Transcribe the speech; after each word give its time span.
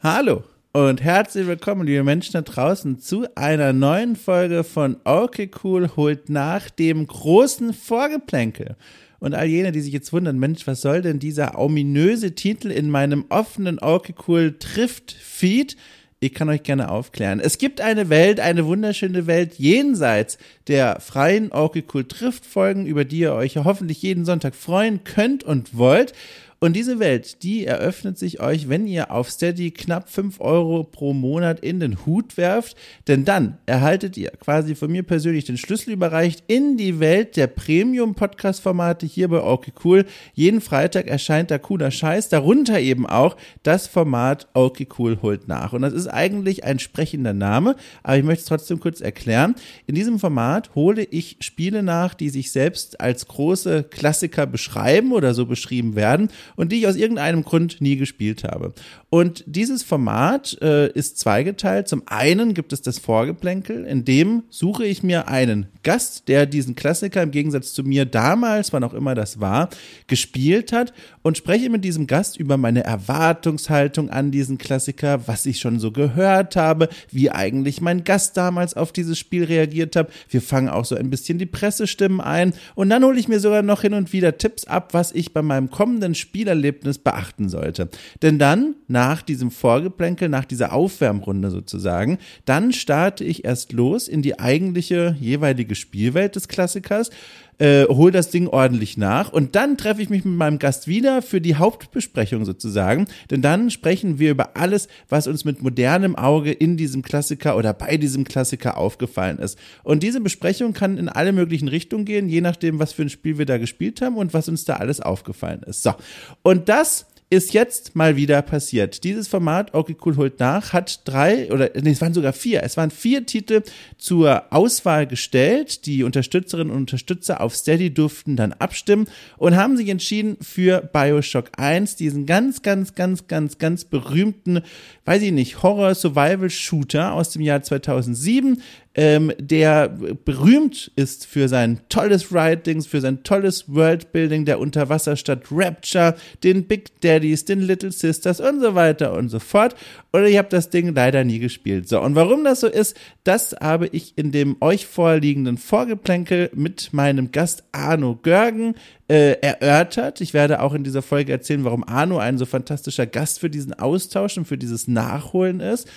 Hallo 0.00 0.44
und 0.70 1.02
herzlich 1.02 1.48
willkommen, 1.48 1.84
liebe 1.84 2.04
Menschen 2.04 2.34
da 2.34 2.42
draußen, 2.42 3.00
zu 3.00 3.26
einer 3.34 3.72
neuen 3.72 4.14
Folge 4.14 4.62
von 4.62 4.96
Okay 5.02 5.50
Cool 5.64 5.90
holt 5.96 6.28
nach 6.28 6.70
dem 6.70 7.04
großen 7.04 7.74
Vorgeplänkel. 7.74 8.76
Und 9.18 9.34
all 9.34 9.48
jene, 9.48 9.72
die 9.72 9.80
sich 9.80 9.92
jetzt 9.92 10.12
wundern, 10.12 10.38
Mensch, 10.38 10.68
was 10.68 10.82
soll 10.82 11.02
denn 11.02 11.18
dieser 11.18 11.58
ominöse 11.58 12.36
Titel 12.36 12.70
in 12.70 12.90
meinem 12.90 13.24
offenen 13.28 13.80
Okay 13.80 14.14
Cool 14.28 14.56
trifft 14.60 15.10
Feed? 15.10 15.76
Ich 16.20 16.32
kann 16.32 16.48
euch 16.48 16.62
gerne 16.62 16.90
aufklären. 16.90 17.40
Es 17.40 17.58
gibt 17.58 17.80
eine 17.80 18.08
Welt, 18.08 18.38
eine 18.38 18.66
wunderschöne 18.66 19.26
Welt 19.26 19.54
jenseits 19.54 20.38
der 20.68 21.00
freien 21.00 21.50
Okay 21.50 21.82
Cool 21.92 22.06
trifft 22.06 22.46
Folgen, 22.46 22.86
über 22.86 23.04
die 23.04 23.18
ihr 23.18 23.34
euch 23.34 23.56
hoffentlich 23.56 24.00
jeden 24.02 24.24
Sonntag 24.24 24.54
freuen 24.54 25.02
könnt 25.02 25.42
und 25.42 25.76
wollt. 25.76 26.12
Und 26.60 26.74
diese 26.74 26.98
Welt, 26.98 27.44
die 27.44 27.66
eröffnet 27.66 28.18
sich 28.18 28.40
euch, 28.40 28.68
wenn 28.68 28.88
ihr 28.88 29.12
auf 29.12 29.30
Steady 29.30 29.70
knapp 29.70 30.10
fünf 30.10 30.40
Euro 30.40 30.82
pro 30.82 31.12
Monat 31.12 31.60
in 31.60 31.78
den 31.78 32.04
Hut 32.04 32.36
werft. 32.36 32.76
Denn 33.06 33.24
dann 33.24 33.58
erhaltet 33.66 34.16
ihr 34.16 34.30
quasi 34.30 34.74
von 34.74 34.90
mir 34.90 35.04
persönlich 35.04 35.44
den 35.44 35.56
Schlüssel 35.56 35.92
überreicht 35.92 36.42
in 36.48 36.76
die 36.76 36.98
Welt 36.98 37.36
der 37.36 37.46
Premium-Podcast-Formate 37.46 39.06
hier 39.06 39.28
bei 39.28 39.40
Okay 39.40 39.72
Cool. 39.84 40.04
Jeden 40.34 40.60
Freitag 40.60 41.06
erscheint 41.06 41.52
da 41.52 41.58
cooler 41.58 41.92
Scheiß. 41.92 42.28
Darunter 42.28 42.80
eben 42.80 43.06
auch 43.06 43.36
das 43.62 43.86
Format 43.86 44.48
Okay 44.52 44.88
Cool 44.98 45.22
holt 45.22 45.46
nach. 45.46 45.72
Und 45.72 45.82
das 45.82 45.92
ist 45.92 46.08
eigentlich 46.08 46.64
ein 46.64 46.80
sprechender 46.80 47.34
Name, 47.34 47.76
aber 48.02 48.16
ich 48.16 48.24
möchte 48.24 48.40
es 48.40 48.48
trotzdem 48.48 48.80
kurz 48.80 49.00
erklären. 49.00 49.54
In 49.86 49.94
diesem 49.94 50.18
Format 50.18 50.74
hole 50.74 51.04
ich 51.04 51.36
Spiele 51.38 51.84
nach, 51.84 52.14
die 52.14 52.30
sich 52.30 52.50
selbst 52.50 53.00
als 53.00 53.28
große 53.28 53.84
Klassiker 53.84 54.46
beschreiben 54.46 55.12
oder 55.12 55.34
so 55.34 55.46
beschrieben 55.46 55.94
werden 55.94 56.30
und 56.58 56.72
die 56.72 56.80
ich 56.80 56.86
aus 56.88 56.96
irgendeinem 56.96 57.44
Grund 57.44 57.80
nie 57.80 57.96
gespielt 57.96 58.42
habe. 58.42 58.74
Und 59.10 59.44
dieses 59.46 59.82
Format 59.82 60.58
äh, 60.60 60.90
ist 60.92 61.18
zweigeteilt. 61.18 61.88
Zum 61.88 62.02
einen 62.06 62.54
gibt 62.54 62.72
es 62.72 62.82
das 62.82 62.98
Vorgeplänkel, 62.98 63.84
in 63.84 64.04
dem 64.04 64.44
suche 64.50 64.84
ich 64.84 65.02
mir 65.02 65.28
einen 65.28 65.66
Gast, 65.82 66.28
der 66.28 66.46
diesen 66.46 66.74
Klassiker 66.74 67.22
im 67.22 67.30
Gegensatz 67.30 67.72
zu 67.72 67.82
mir 67.82 68.04
damals, 68.04 68.72
wann 68.72 68.84
auch 68.84 68.94
immer 68.94 69.14
das 69.14 69.40
war, 69.40 69.70
gespielt 70.06 70.72
hat 70.72 70.92
und 71.22 71.38
spreche 71.38 71.70
mit 71.70 71.84
diesem 71.84 72.06
Gast 72.06 72.38
über 72.38 72.56
meine 72.56 72.84
Erwartungshaltung 72.84 74.10
an 74.10 74.30
diesen 74.30 74.58
Klassiker, 74.58 75.26
was 75.26 75.46
ich 75.46 75.60
schon 75.60 75.80
so 75.80 75.90
gehört 75.90 76.56
habe, 76.56 76.88
wie 77.10 77.30
eigentlich 77.30 77.80
mein 77.80 78.04
Gast 78.04 78.36
damals 78.36 78.74
auf 78.74 78.92
dieses 78.92 79.18
Spiel 79.18 79.44
reagiert 79.44 79.96
hat. 79.96 80.10
Wir 80.28 80.42
fangen 80.42 80.68
auch 80.68 80.84
so 80.84 80.96
ein 80.96 81.10
bisschen 81.10 81.38
die 81.38 81.46
Pressestimmen 81.46 82.20
ein 82.20 82.52
und 82.74 82.90
dann 82.90 83.04
hole 83.04 83.18
ich 83.18 83.28
mir 83.28 83.40
sogar 83.40 83.62
noch 83.62 83.82
hin 83.82 83.94
und 83.94 84.12
wieder 84.12 84.36
Tipps 84.36 84.64
ab, 84.64 84.92
was 84.92 85.12
ich 85.12 85.32
bei 85.32 85.42
meinem 85.42 85.70
kommenden 85.70 86.14
Spiel 86.14 86.38
Spielerlebnis 86.38 86.98
beachten 86.98 87.48
sollte. 87.48 87.88
Denn 88.22 88.38
dann, 88.38 88.76
diesem 89.22 89.50
Vorgeplänkel, 89.50 90.28
nach 90.28 90.44
dieser 90.44 90.72
Aufwärmrunde 90.72 91.50
sozusagen, 91.50 92.18
dann 92.44 92.72
starte 92.72 93.24
ich 93.24 93.44
erst 93.44 93.72
los 93.72 94.08
in 94.08 94.22
die 94.22 94.38
eigentliche 94.38 95.16
jeweilige 95.20 95.74
Spielwelt 95.74 96.36
des 96.36 96.48
Klassikers, 96.48 97.10
äh, 97.58 97.86
hol 97.88 98.12
das 98.12 98.30
Ding 98.30 98.46
ordentlich 98.46 98.96
nach 98.96 99.32
und 99.32 99.56
dann 99.56 99.76
treffe 99.76 100.00
ich 100.00 100.10
mich 100.10 100.24
mit 100.24 100.36
meinem 100.36 100.58
Gast 100.58 100.86
wieder 100.86 101.22
für 101.22 101.40
die 101.40 101.56
Hauptbesprechung 101.56 102.44
sozusagen, 102.44 103.06
denn 103.30 103.42
dann 103.42 103.70
sprechen 103.70 104.18
wir 104.18 104.30
über 104.30 104.56
alles, 104.56 104.88
was 105.08 105.26
uns 105.26 105.44
mit 105.44 105.60
modernem 105.62 106.14
Auge 106.16 106.52
in 106.52 106.76
diesem 106.76 107.02
Klassiker 107.02 107.56
oder 107.56 107.72
bei 107.74 107.96
diesem 107.96 108.24
Klassiker 108.24 108.76
aufgefallen 108.76 109.38
ist. 109.38 109.58
Und 109.82 110.02
diese 110.02 110.20
Besprechung 110.20 110.72
kann 110.72 110.98
in 110.98 111.08
alle 111.08 111.32
möglichen 111.32 111.68
Richtungen 111.68 112.04
gehen, 112.04 112.28
je 112.28 112.40
nachdem, 112.40 112.78
was 112.78 112.92
für 112.92 113.02
ein 113.02 113.10
Spiel 113.10 113.38
wir 113.38 113.46
da 113.46 113.58
gespielt 113.58 114.00
haben 114.00 114.16
und 114.16 114.34
was 114.34 114.48
uns 114.48 114.64
da 114.64 114.76
alles 114.76 115.00
aufgefallen 115.00 115.62
ist. 115.64 115.82
So. 115.82 115.94
Und 116.42 116.68
das 116.68 117.06
ist 117.30 117.52
jetzt 117.52 117.94
mal 117.94 118.16
wieder 118.16 118.40
passiert. 118.40 119.04
Dieses 119.04 119.28
Format, 119.28 119.74
okay, 119.74 119.96
cool, 120.04 120.16
holt 120.16 120.40
nach, 120.40 120.72
hat 120.72 121.06
drei 121.06 121.52
oder 121.52 121.70
nee, 121.80 121.90
es 121.90 122.00
waren 122.00 122.14
sogar 122.14 122.32
vier. 122.32 122.62
Es 122.62 122.78
waren 122.78 122.90
vier 122.90 123.26
Titel 123.26 123.62
zur 123.98 124.44
Auswahl 124.50 125.06
gestellt. 125.06 125.84
Die 125.84 126.04
Unterstützerinnen 126.04 126.72
und 126.72 126.80
Unterstützer 126.80 127.42
auf 127.42 127.54
Steady 127.54 127.92
durften 127.92 128.36
dann 128.36 128.54
abstimmen 128.54 129.08
und 129.36 129.56
haben 129.56 129.76
sich 129.76 129.90
entschieden 129.90 130.38
für 130.40 130.80
Bioshock 130.80 131.50
1, 131.56 131.96
diesen 131.96 132.24
ganz, 132.24 132.62
ganz, 132.62 132.94
ganz, 132.94 133.26
ganz, 133.26 133.58
ganz 133.58 133.84
berühmten, 133.84 134.62
weiß 135.04 135.22
ich 135.22 135.32
nicht, 135.32 135.62
Horror-Survival-Shooter 135.62 137.12
aus 137.12 137.30
dem 137.30 137.42
Jahr 137.42 137.62
2007, 137.62 138.62
ähm, 138.98 139.32
der 139.38 139.88
berühmt 140.24 140.90
ist 140.96 141.24
für 141.24 141.48
sein 141.48 141.78
tolles 141.88 142.32
Writing, 142.32 142.82
für 142.82 143.00
sein 143.00 143.22
tolles 143.22 143.72
Worldbuilding 143.72 144.44
der 144.44 144.58
Unterwasserstadt 144.58 145.44
Rapture, 145.52 146.16
den 146.42 146.64
Big 146.64 147.00
Daddies, 147.18 147.44
den 147.44 147.60
Little 147.60 147.90
Sisters 147.90 148.40
und 148.40 148.60
so 148.60 148.76
weiter 148.76 149.12
und 149.12 149.28
so 149.28 149.40
fort. 149.40 149.74
Und 150.12 150.24
ich 150.24 150.38
habe 150.38 150.48
das 150.48 150.70
Ding 150.70 150.94
leider 150.94 151.24
nie 151.24 151.40
gespielt. 151.40 151.88
So, 151.88 152.00
und 152.00 152.14
warum 152.14 152.44
das 152.44 152.60
so 152.60 152.68
ist, 152.68 152.96
das 153.24 153.56
habe 153.60 153.88
ich 153.88 154.16
in 154.16 154.30
dem 154.30 154.56
euch 154.60 154.86
vorliegenden 154.86 155.58
Vorgeplänkel 155.58 156.50
mit 156.54 156.92
meinem 156.92 157.32
Gast 157.32 157.64
Arno 157.72 158.18
Görgen 158.22 158.74
äh, 159.08 159.32
erörtert. 159.40 160.20
Ich 160.20 160.32
werde 160.32 160.62
auch 160.62 160.74
in 160.74 160.84
dieser 160.84 161.02
Folge 161.02 161.32
erzählen, 161.32 161.64
warum 161.64 161.82
Arno 161.82 162.18
ein 162.18 162.38
so 162.38 162.46
fantastischer 162.46 163.06
Gast 163.06 163.40
für 163.40 163.50
diesen 163.50 163.74
Austausch 163.74 164.38
und 164.38 164.46
für 164.46 164.58
dieses 164.58 164.86
Nachholen 164.86 165.58
ist. 165.58 165.88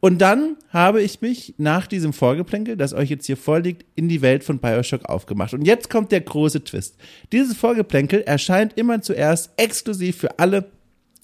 Und 0.00 0.18
dann 0.22 0.56
habe 0.70 1.02
ich 1.02 1.20
mich 1.20 1.54
nach 1.58 1.86
diesem 1.86 2.14
Vorgeplänkel, 2.14 2.76
das 2.76 2.94
euch 2.94 3.10
jetzt 3.10 3.26
hier 3.26 3.36
vorliegt, 3.36 3.84
in 3.94 4.08
die 4.08 4.22
Welt 4.22 4.42
von 4.42 4.58
Bioshock 4.58 5.04
aufgemacht. 5.04 5.52
Und 5.52 5.66
jetzt 5.66 5.90
kommt 5.90 6.10
der 6.10 6.22
große 6.22 6.64
Twist. 6.64 6.96
Dieses 7.32 7.56
Vorgeplänkel 7.56 8.22
erscheint 8.22 8.76
immer 8.78 9.02
zuerst 9.02 9.50
exklusiv 9.58 10.16
für 10.16 10.38
alle, 10.38 10.70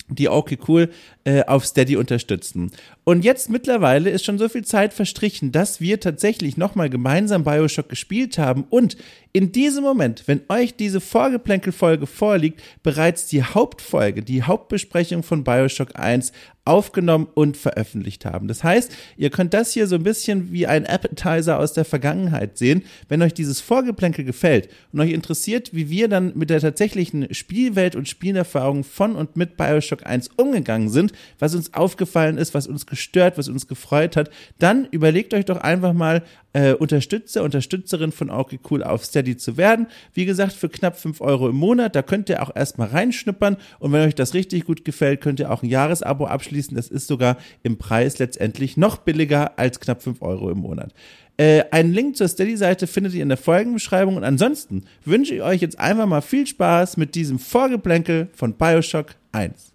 die 0.08 0.28
okay 0.28 0.58
cool 0.68 0.90
äh, 1.24 1.44
auf 1.44 1.66
Steady 1.66 1.96
unterstützen. 1.96 2.70
Und 3.04 3.24
jetzt 3.24 3.50
mittlerweile 3.50 4.10
ist 4.10 4.24
schon 4.24 4.38
so 4.38 4.48
viel 4.48 4.64
Zeit 4.64 4.92
verstrichen, 4.92 5.52
dass 5.52 5.80
wir 5.80 5.98
tatsächlich 5.98 6.56
nochmal 6.56 6.90
gemeinsam 6.90 7.44
Bioshock 7.44 7.88
gespielt 7.88 8.38
haben 8.38 8.64
und 8.70 8.96
in 9.32 9.52
diesem 9.52 9.82
Moment, 9.82 10.22
wenn 10.26 10.42
euch 10.48 10.76
diese 10.76 11.00
Vorgeplänkelfolge 11.00 12.06
vorliegt, 12.06 12.62
bereits 12.82 13.26
die 13.26 13.42
Hauptfolge, 13.42 14.22
die 14.22 14.42
Hauptbesprechung 14.42 15.22
von 15.22 15.44
Bioshock 15.44 15.98
1 15.98 16.32
aufgenommen 16.66 17.28
und 17.34 17.56
veröffentlicht 17.56 18.24
haben. 18.24 18.48
Das 18.48 18.64
heißt, 18.64 18.92
ihr 19.16 19.30
könnt 19.30 19.54
das 19.54 19.72
hier 19.72 19.86
so 19.86 19.94
ein 19.94 20.02
bisschen 20.02 20.52
wie 20.52 20.66
ein 20.66 20.84
Appetizer 20.84 21.58
aus 21.58 21.72
der 21.72 21.84
Vergangenheit 21.84 22.58
sehen. 22.58 22.82
Wenn 23.08 23.22
euch 23.22 23.34
dieses 23.34 23.60
Vorgeplänkel 23.60 24.24
gefällt 24.24 24.68
und 24.92 25.00
euch 25.00 25.12
interessiert, 25.12 25.70
wie 25.72 25.88
wir 25.90 26.08
dann 26.08 26.32
mit 26.34 26.50
der 26.50 26.60
tatsächlichen 26.60 27.32
Spielwelt 27.32 27.96
und 27.96 28.08
Spielerfahrung 28.08 28.84
von 28.84 29.16
und 29.16 29.36
mit 29.36 29.56
Bioshock 29.56 30.06
1 30.06 30.30
umgegangen 30.36 30.88
sind, 30.88 31.12
was 31.38 31.54
uns 31.54 31.72
aufgefallen 31.74 32.38
ist, 32.38 32.54
was 32.54 32.66
uns 32.66 32.86
gestört, 32.86 33.38
was 33.38 33.48
uns 33.48 33.68
gefreut 33.68 34.16
hat, 34.16 34.30
dann 34.58 34.86
überlegt 34.90 35.34
euch 35.34 35.44
doch 35.44 35.58
einfach 35.58 35.92
mal, 35.92 36.22
äh, 36.56 36.72
Unterstützer, 36.72 37.42
Unterstützerin 37.42 38.12
von 38.12 38.30
okay 38.30 38.58
Cool 38.70 38.82
auf 38.82 39.04
Steady 39.04 39.36
zu 39.36 39.58
werden. 39.58 39.88
Wie 40.14 40.24
gesagt, 40.24 40.54
für 40.54 40.70
knapp 40.70 40.98
fünf 40.98 41.20
Euro 41.20 41.50
im 41.50 41.56
Monat, 41.56 41.94
da 41.94 42.00
könnt 42.00 42.30
ihr 42.30 42.42
auch 42.42 42.50
erstmal 42.54 42.88
reinschnuppern 42.88 43.58
und 43.78 43.92
wenn 43.92 44.08
euch 44.08 44.14
das 44.14 44.32
richtig 44.32 44.64
gut 44.64 44.84
gefällt, 44.84 45.20
könnt 45.20 45.38
ihr 45.38 45.52
auch 45.52 45.62
ein 45.62 45.68
Jahresabo 45.68 46.24
abschließen. 46.24 46.74
Das 46.74 46.88
ist 46.88 47.08
sogar 47.08 47.36
im 47.62 47.76
Preis 47.76 48.18
letztendlich 48.18 48.78
noch 48.78 48.96
billiger 48.96 49.58
als 49.58 49.80
knapp 49.80 50.02
fünf 50.02 50.22
Euro 50.22 50.50
im 50.50 50.58
Monat. 50.58 50.94
Äh, 51.36 51.64
einen 51.70 51.92
Link 51.92 52.16
zur 52.16 52.28
Steady-Seite 52.28 52.86
findet 52.86 53.12
ihr 53.12 53.22
in 53.22 53.28
der 53.28 53.36
Folgenbeschreibung 53.36 54.16
und 54.16 54.24
ansonsten 54.24 54.84
wünsche 55.04 55.34
ich 55.34 55.42
euch 55.42 55.60
jetzt 55.60 55.78
einfach 55.78 56.06
mal 56.06 56.22
viel 56.22 56.46
Spaß 56.46 56.96
mit 56.96 57.14
diesem 57.14 57.38
Vorgeplänkel 57.38 58.28
von 58.32 58.54
Bioshock 58.54 59.08
1. 59.32 59.74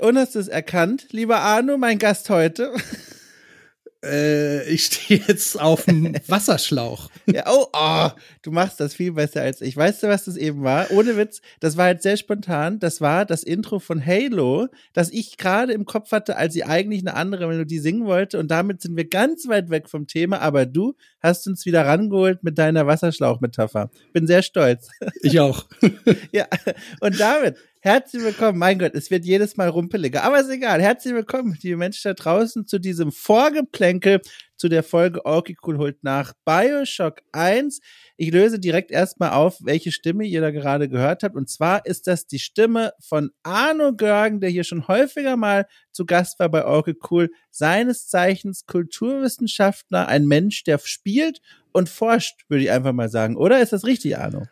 Und 0.00 0.18
hast 0.18 0.34
du 0.34 0.38
es 0.40 0.48
erkannt, 0.48 1.06
lieber 1.12 1.38
Arno, 1.38 1.78
mein 1.78 1.98
Gast 2.00 2.28
heute? 2.28 2.72
Äh, 4.04 4.68
ich 4.68 4.86
stehe 4.86 5.20
jetzt 5.26 5.60
auf 5.60 5.84
dem 5.84 6.14
Wasserschlauch. 6.26 7.08
ja, 7.26 7.44
oh, 7.48 7.66
oh, 7.72 8.08
du 8.42 8.50
machst 8.50 8.80
das 8.80 8.94
viel 8.94 9.12
besser 9.12 9.42
als 9.42 9.60
ich. 9.60 9.76
Weißt 9.76 10.02
du, 10.02 10.08
was 10.08 10.24
das 10.24 10.36
eben 10.36 10.62
war? 10.62 10.90
Ohne 10.90 11.16
Witz, 11.16 11.40
das 11.60 11.76
war 11.76 11.88
jetzt 11.88 12.02
sehr 12.02 12.16
spontan. 12.16 12.80
Das 12.80 13.00
war 13.00 13.24
das 13.24 13.44
Intro 13.44 13.78
von 13.78 14.04
Halo, 14.04 14.66
das 14.92 15.10
ich 15.10 15.36
gerade 15.36 15.72
im 15.72 15.84
Kopf 15.84 16.10
hatte, 16.10 16.36
als 16.36 16.54
sie 16.54 16.64
eigentlich 16.64 17.02
eine 17.02 17.14
andere 17.14 17.46
Melodie 17.46 17.78
singen 17.78 18.06
wollte. 18.06 18.38
Und 18.38 18.50
damit 18.50 18.82
sind 18.82 18.96
wir 18.96 19.08
ganz 19.08 19.46
weit 19.48 19.70
weg 19.70 19.88
vom 19.88 20.08
Thema. 20.08 20.40
Aber 20.40 20.66
du 20.66 20.94
hast 21.20 21.46
uns 21.46 21.64
wieder 21.64 21.86
rangeholt 21.86 22.42
mit 22.42 22.58
deiner 22.58 22.86
Wasserschlauchmetapher. 22.86 23.90
Bin 24.12 24.26
sehr 24.26 24.42
stolz. 24.42 24.88
Ich 25.22 25.38
auch. 25.38 25.66
ja, 26.32 26.46
und 27.00 27.20
damit 27.20 27.56
Herzlich 27.84 28.22
willkommen. 28.22 28.60
Mein 28.60 28.78
Gott, 28.78 28.94
es 28.94 29.10
wird 29.10 29.24
jedes 29.24 29.56
Mal 29.56 29.68
rumpeliger. 29.68 30.22
Aber 30.22 30.38
ist 30.38 30.48
egal. 30.48 30.80
Herzlich 30.80 31.14
willkommen, 31.14 31.58
liebe 31.62 31.76
Menschen 31.76 32.10
da 32.10 32.14
draußen, 32.14 32.64
zu 32.64 32.78
diesem 32.78 33.10
Vorgeplänkel 33.10 34.20
zu 34.56 34.68
der 34.68 34.84
Folge 34.84 35.26
Okay 35.26 35.56
Cool 35.66 35.78
holt 35.78 36.04
nach 36.04 36.32
Bioshock 36.44 37.22
1. 37.32 37.80
Ich 38.16 38.30
löse 38.30 38.60
direkt 38.60 38.92
erstmal 38.92 39.32
auf, 39.32 39.58
welche 39.64 39.90
Stimme 39.90 40.24
ihr 40.26 40.40
da 40.40 40.52
gerade 40.52 40.88
gehört 40.88 41.24
habt. 41.24 41.34
Und 41.34 41.50
zwar 41.50 41.84
ist 41.84 42.06
das 42.06 42.28
die 42.28 42.38
Stimme 42.38 42.92
von 43.00 43.32
Arno 43.42 43.96
Görgen, 43.96 44.38
der 44.38 44.50
hier 44.50 44.62
schon 44.62 44.86
häufiger 44.86 45.36
mal 45.36 45.66
zu 45.90 46.06
Gast 46.06 46.38
war 46.38 46.50
bei 46.50 46.64
Okay 46.64 46.94
Cool. 47.10 47.30
Seines 47.50 48.06
Zeichens 48.06 48.64
Kulturwissenschaftler, 48.66 50.06
ein 50.06 50.28
Mensch, 50.28 50.62
der 50.62 50.78
spielt 50.78 51.40
und 51.72 51.88
forscht, 51.88 52.48
würde 52.48 52.62
ich 52.62 52.70
einfach 52.70 52.92
mal 52.92 53.08
sagen. 53.08 53.36
Oder 53.36 53.60
ist 53.60 53.72
das 53.72 53.84
richtig, 53.84 54.16
Arno? 54.16 54.46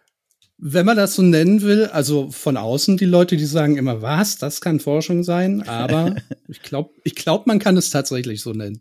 Wenn 0.62 0.84
man 0.84 0.96
das 0.96 1.14
so 1.14 1.22
nennen 1.22 1.62
will, 1.62 1.86
also 1.86 2.30
von 2.30 2.56
außen 2.56 2.96
die 2.96 3.06
Leute, 3.06 3.36
die 3.36 3.46
sagen 3.46 3.76
immer, 3.76 4.02
was, 4.02 4.36
das 4.36 4.60
kann 4.60 4.78
Forschung 4.78 5.22
sein, 5.22 5.66
aber 5.66 6.16
ich 6.48 6.62
glaube, 6.62 6.90
ich 7.02 7.14
glaube, 7.14 7.44
man 7.46 7.58
kann 7.58 7.76
es 7.76 7.90
tatsächlich 7.90 8.42
so 8.42 8.52
nennen. 8.52 8.80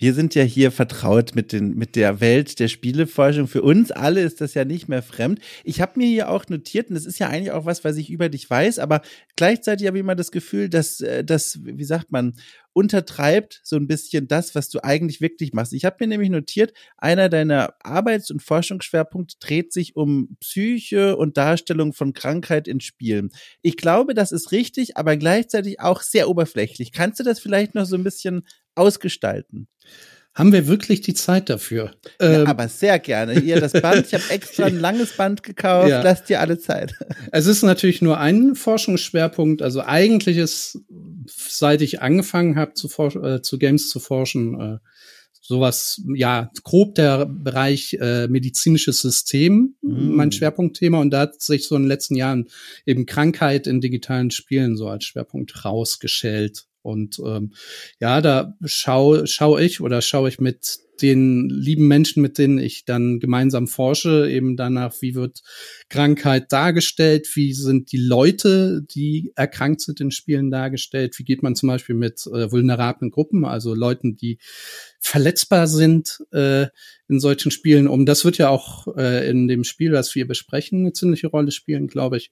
Wir 0.00 0.14
sind 0.14 0.34
ja 0.34 0.42
hier 0.42 0.72
vertraut 0.72 1.34
mit, 1.34 1.52
den, 1.52 1.74
mit 1.74 1.94
der 1.94 2.22
Welt 2.22 2.58
der 2.58 2.68
Spieleforschung. 2.68 3.46
Für 3.46 3.60
uns 3.60 3.90
alle 3.90 4.22
ist 4.22 4.40
das 4.40 4.54
ja 4.54 4.64
nicht 4.64 4.88
mehr 4.88 5.02
fremd. 5.02 5.40
Ich 5.62 5.82
habe 5.82 5.98
mir 5.98 6.06
hier 6.06 6.30
auch 6.30 6.48
notiert, 6.48 6.88
und 6.88 6.94
das 6.94 7.04
ist 7.04 7.18
ja 7.18 7.28
eigentlich 7.28 7.50
auch 7.50 7.66
was, 7.66 7.84
was 7.84 7.98
ich 7.98 8.08
über 8.08 8.30
dich 8.30 8.48
weiß, 8.48 8.78
aber 8.78 9.02
gleichzeitig 9.36 9.86
habe 9.86 9.98
ich 9.98 10.00
immer 10.00 10.14
das 10.14 10.30
Gefühl, 10.30 10.70
dass 10.70 11.02
äh, 11.02 11.22
das, 11.22 11.58
wie 11.62 11.84
sagt 11.84 12.12
man, 12.12 12.32
untertreibt 12.72 13.60
so 13.62 13.76
ein 13.76 13.88
bisschen 13.88 14.26
das, 14.26 14.54
was 14.54 14.70
du 14.70 14.82
eigentlich 14.82 15.20
wirklich 15.20 15.52
machst. 15.52 15.74
Ich 15.74 15.84
habe 15.84 15.96
mir 16.00 16.06
nämlich 16.06 16.30
notiert, 16.30 16.72
einer 16.96 17.28
deiner 17.28 17.74
Arbeits- 17.80 18.30
und 18.30 18.42
Forschungsschwerpunkte 18.42 19.36
dreht 19.38 19.70
sich 19.70 19.96
um 19.96 20.36
Psyche 20.40 21.16
und 21.16 21.36
Darstellung 21.36 21.92
von 21.92 22.14
Krankheit 22.14 22.68
in 22.68 22.80
Spielen. 22.80 23.30
Ich 23.60 23.76
glaube, 23.76 24.14
das 24.14 24.32
ist 24.32 24.50
richtig, 24.50 24.96
aber 24.96 25.18
gleichzeitig 25.18 25.80
auch 25.80 26.00
sehr 26.00 26.30
oberflächlich. 26.30 26.92
Kannst 26.92 27.20
du 27.20 27.24
das 27.24 27.38
vielleicht 27.38 27.74
noch 27.74 27.84
so 27.84 27.96
ein 27.96 28.04
bisschen 28.04 28.46
ausgestalten? 28.80 29.68
Haben 30.32 30.52
wir 30.52 30.68
wirklich 30.68 31.00
die 31.00 31.14
Zeit 31.14 31.50
dafür? 31.50 31.90
Ja, 32.20 32.42
ähm, 32.42 32.46
aber 32.46 32.68
sehr 32.68 32.98
gerne. 33.00 33.38
Hier 33.38 33.60
das 33.60 33.72
Band, 33.72 34.06
ich 34.06 34.14
habe 34.14 34.30
extra 34.30 34.64
ein 34.66 34.78
langes 34.80 35.16
Band 35.16 35.42
gekauft, 35.42 35.88
ja. 35.88 36.02
lasst 36.02 36.28
dir 36.28 36.40
alle 36.40 36.58
Zeit. 36.58 36.94
Es 37.32 37.46
ist 37.46 37.62
natürlich 37.62 38.00
nur 38.00 38.18
ein 38.18 38.54
Forschungsschwerpunkt. 38.54 39.60
Also 39.60 39.82
eigentlich 39.82 40.36
ist, 40.36 40.78
seit 41.26 41.82
ich 41.82 42.00
angefangen 42.00 42.56
habe 42.56 42.74
zu, 42.74 42.88
äh, 42.88 43.42
zu 43.42 43.58
Games 43.58 43.90
zu 43.90 43.98
forschen, 43.98 44.60
äh, 44.60 44.78
sowas, 45.50 46.00
ja, 46.14 46.50
grob 46.62 46.94
der 46.94 47.26
Bereich 47.26 47.94
äh, 48.00 48.28
medizinisches 48.28 49.00
System, 49.00 49.74
mm. 49.82 50.14
mein 50.14 50.30
Schwerpunktthema. 50.30 51.00
Und 51.00 51.10
da 51.10 51.20
hat 51.22 51.42
sich 51.42 51.66
so 51.66 51.74
in 51.74 51.82
den 51.82 51.88
letzten 51.88 52.14
Jahren 52.14 52.46
eben 52.86 53.04
Krankheit 53.04 53.66
in 53.66 53.80
digitalen 53.80 54.30
Spielen 54.30 54.76
so 54.76 54.88
als 54.88 55.04
Schwerpunkt 55.04 55.64
rausgeschält. 55.64 56.66
Und 56.82 57.20
ähm, 57.24 57.52
ja, 58.00 58.20
da 58.20 58.56
schaue 58.64 59.26
schau 59.26 59.58
ich 59.58 59.80
oder 59.80 60.00
schaue 60.00 60.28
ich 60.28 60.40
mit 60.40 60.80
den 61.02 61.48
lieben 61.48 61.88
Menschen, 61.88 62.22
mit 62.22 62.38
denen 62.38 62.58
ich 62.58 62.84
dann 62.84 63.20
gemeinsam 63.20 63.68
forsche, 63.68 64.30
eben 64.30 64.56
danach, 64.56 64.94
wie 65.00 65.14
wird 65.14 65.40
Krankheit 65.88 66.52
dargestellt, 66.52 67.28
wie 67.34 67.52
sind 67.52 67.92
die 67.92 67.98
Leute, 67.98 68.82
die 68.82 69.32
erkrankt 69.34 69.80
sind 69.80 70.00
in 70.00 70.10
Spielen 70.10 70.50
dargestellt, 70.50 71.18
wie 71.18 71.24
geht 71.24 71.42
man 71.42 71.56
zum 71.56 71.68
Beispiel 71.68 71.94
mit 71.94 72.26
äh, 72.26 72.50
vulnerablen 72.50 73.10
Gruppen, 73.10 73.44
also 73.44 73.74
Leuten, 73.74 74.16
die 74.16 74.38
verletzbar 75.00 75.66
sind 75.66 76.22
äh, 76.32 76.66
in 77.08 77.20
solchen 77.20 77.50
Spielen 77.50 77.88
um. 77.88 78.04
Das 78.04 78.24
wird 78.24 78.38
ja 78.38 78.48
auch 78.48 78.86
äh, 78.96 79.28
in 79.28 79.48
dem 79.48 79.64
Spiel, 79.64 79.92
das 79.92 80.14
wir 80.14 80.26
besprechen, 80.26 80.80
eine 80.80 80.92
ziemliche 80.92 81.28
Rolle 81.28 81.50
spielen, 81.50 81.88
glaube 81.88 82.18
ich. 82.18 82.30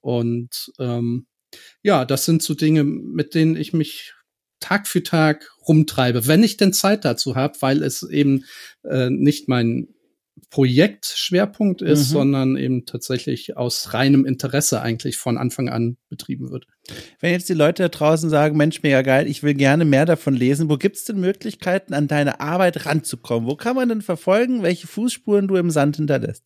Und 0.00 0.72
ähm, 0.78 1.26
ja, 1.82 2.04
das 2.04 2.24
sind 2.24 2.42
so 2.42 2.54
Dinge, 2.54 2.84
mit 2.84 3.34
denen 3.34 3.56
ich 3.56 3.72
mich 3.72 4.14
Tag 4.60 4.86
für 4.86 5.02
Tag 5.02 5.50
rumtreibe, 5.66 6.26
wenn 6.26 6.42
ich 6.42 6.56
denn 6.56 6.72
Zeit 6.72 7.04
dazu 7.04 7.34
habe, 7.34 7.54
weil 7.60 7.82
es 7.82 8.02
eben 8.02 8.44
äh, 8.84 9.08
nicht 9.08 9.48
mein 9.48 9.88
Projektschwerpunkt 10.48 11.82
ist, 11.82 12.08
mhm. 12.08 12.12
sondern 12.12 12.56
eben 12.56 12.86
tatsächlich 12.86 13.56
aus 13.56 13.92
reinem 13.92 14.24
Interesse 14.24 14.80
eigentlich 14.80 15.16
von 15.16 15.38
Anfang 15.38 15.68
an 15.68 15.96
betrieben 16.08 16.50
wird. 16.50 16.66
Wenn 17.20 17.32
jetzt 17.32 17.48
die 17.48 17.54
Leute 17.54 17.84
da 17.84 17.88
draußen 17.88 18.30
sagen, 18.30 18.56
Mensch, 18.56 18.82
mega 18.82 19.02
geil, 19.02 19.28
ich 19.28 19.42
will 19.42 19.54
gerne 19.54 19.84
mehr 19.84 20.06
davon 20.06 20.34
lesen, 20.34 20.68
wo 20.68 20.76
gibt's 20.76 21.04
denn 21.04 21.20
Möglichkeiten, 21.20 21.94
an 21.94 22.08
deine 22.08 22.40
Arbeit 22.40 22.86
ranzukommen? 22.86 23.48
Wo 23.48 23.56
kann 23.56 23.76
man 23.76 23.88
denn 23.88 24.02
verfolgen, 24.02 24.62
welche 24.62 24.86
Fußspuren 24.86 25.46
du 25.46 25.56
im 25.56 25.70
Sand 25.70 25.96
hinterlässt? 25.96 26.44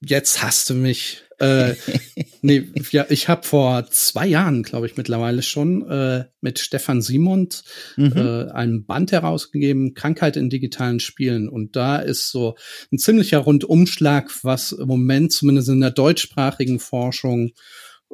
Jetzt 0.00 0.42
hast 0.42 0.70
du 0.70 0.74
mich. 0.74 1.22
Äh, 1.40 1.74
nee, 2.42 2.68
ja, 2.90 3.06
ich 3.08 3.28
habe 3.28 3.44
vor 3.44 3.86
zwei 3.90 4.26
Jahren, 4.26 4.62
glaube 4.62 4.86
ich, 4.86 4.96
mittlerweile 4.96 5.42
schon 5.42 5.88
äh, 5.88 6.24
mit 6.40 6.58
Stefan 6.60 7.02
Simond 7.02 7.64
mhm. 7.96 8.12
äh, 8.16 8.50
ein 8.50 8.84
Band 8.86 9.12
herausgegeben, 9.12 9.94
Krankheit 9.94 10.36
in 10.36 10.50
digitalen 10.50 11.00
Spielen. 11.00 11.48
Und 11.48 11.74
da 11.74 11.96
ist 11.96 12.30
so 12.30 12.56
ein 12.92 12.98
ziemlicher 12.98 13.38
Rundumschlag, 13.38 14.32
was 14.44 14.72
im 14.72 14.86
Moment 14.86 15.32
zumindest 15.32 15.68
in 15.68 15.80
der 15.80 15.90
deutschsprachigen 15.90 16.78
Forschung 16.78 17.50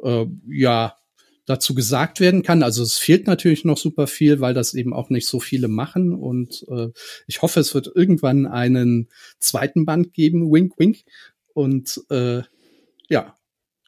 äh, 0.03 0.25
ja 0.49 0.95
dazu 1.45 1.75
gesagt 1.75 2.19
werden 2.19 2.41
kann. 2.41 2.63
Also 2.63 2.81
es 2.83 2.97
fehlt 2.97 3.27
natürlich 3.27 3.65
noch 3.65 3.77
super 3.77 4.07
viel, 4.07 4.39
weil 4.39 4.53
das 4.53 4.73
eben 4.73 4.93
auch 4.93 5.09
nicht 5.09 5.27
so 5.27 5.39
viele 5.39 5.67
machen. 5.67 6.13
Und 6.13 6.65
äh, 6.69 6.87
ich 7.27 7.41
hoffe, 7.41 7.59
es 7.59 7.73
wird 7.75 7.91
irgendwann 7.93 8.47
einen 8.47 9.09
zweiten 9.39 9.85
Band 9.85 10.13
geben, 10.13 10.51
wink, 10.51 10.73
wink, 10.77 11.03
und 11.55 12.01
äh, 12.09 12.43
ja, 13.09 13.37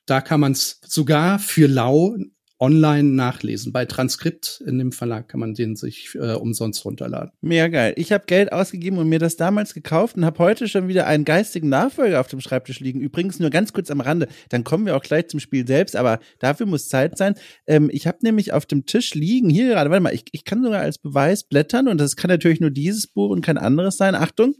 da 0.05 0.21
kann 0.21 0.39
man 0.39 0.53
es 0.53 0.79
sogar 0.85 1.37
für 1.37 1.67
lau 1.67 2.15
online 2.59 3.09
nachlesen. 3.09 3.71
Bei 3.71 3.85
Transkript 3.85 4.63
in 4.65 4.79
dem 4.79 4.91
Verlag 4.91 5.27
kann 5.27 5.39
man 5.39 5.53
den 5.53 5.75
sich 5.75 6.15
äh, 6.15 6.33
umsonst 6.33 6.83
runterladen. 6.85 7.31
Mega 7.41 7.67
geil. 7.67 7.93
Ich 7.97 8.11
habe 8.11 8.25
Geld 8.25 8.51
ausgegeben 8.51 8.97
und 8.97 9.09
mir 9.09 9.19
das 9.19 9.35
damals 9.35 9.73
gekauft 9.73 10.17
und 10.17 10.25
habe 10.25 10.39
heute 10.39 10.67
schon 10.67 10.87
wieder 10.87 11.05
einen 11.05 11.25
geistigen 11.25 11.69
Nachfolger 11.69 12.19
auf 12.19 12.27
dem 12.27 12.41
Schreibtisch 12.41 12.79
liegen. 12.79 12.99
Übrigens 12.99 13.39
nur 13.39 13.49
ganz 13.49 13.73
kurz 13.73 13.91
am 13.91 14.01
Rande, 14.01 14.27
dann 14.49 14.63
kommen 14.63 14.85
wir 14.85 14.95
auch 14.95 15.03
gleich 15.03 15.27
zum 15.27 15.39
Spiel 15.39 15.67
selbst, 15.67 15.95
aber 15.95 16.19
dafür 16.39 16.65
muss 16.65 16.89
Zeit 16.89 17.17
sein. 17.17 17.35
Ähm, 17.67 17.89
ich 17.91 18.07
habe 18.07 18.19
nämlich 18.21 18.53
auf 18.53 18.65
dem 18.65 18.85
Tisch 18.85 19.13
liegen, 19.13 19.49
hier 19.49 19.67
gerade, 19.67 19.91
warte 19.91 20.01
mal, 20.01 20.13
ich, 20.13 20.25
ich 20.31 20.43
kann 20.43 20.63
sogar 20.63 20.81
als 20.81 20.97
Beweis 20.97 21.43
blättern 21.43 21.87
und 21.87 21.99
das 21.99 22.15
kann 22.15 22.29
natürlich 22.29 22.59
nur 22.59 22.71
dieses 22.71 23.07
Buch 23.07 23.29
und 23.29 23.41
kein 23.41 23.57
anderes 23.57 23.97
sein. 23.97 24.15
Achtung. 24.15 24.55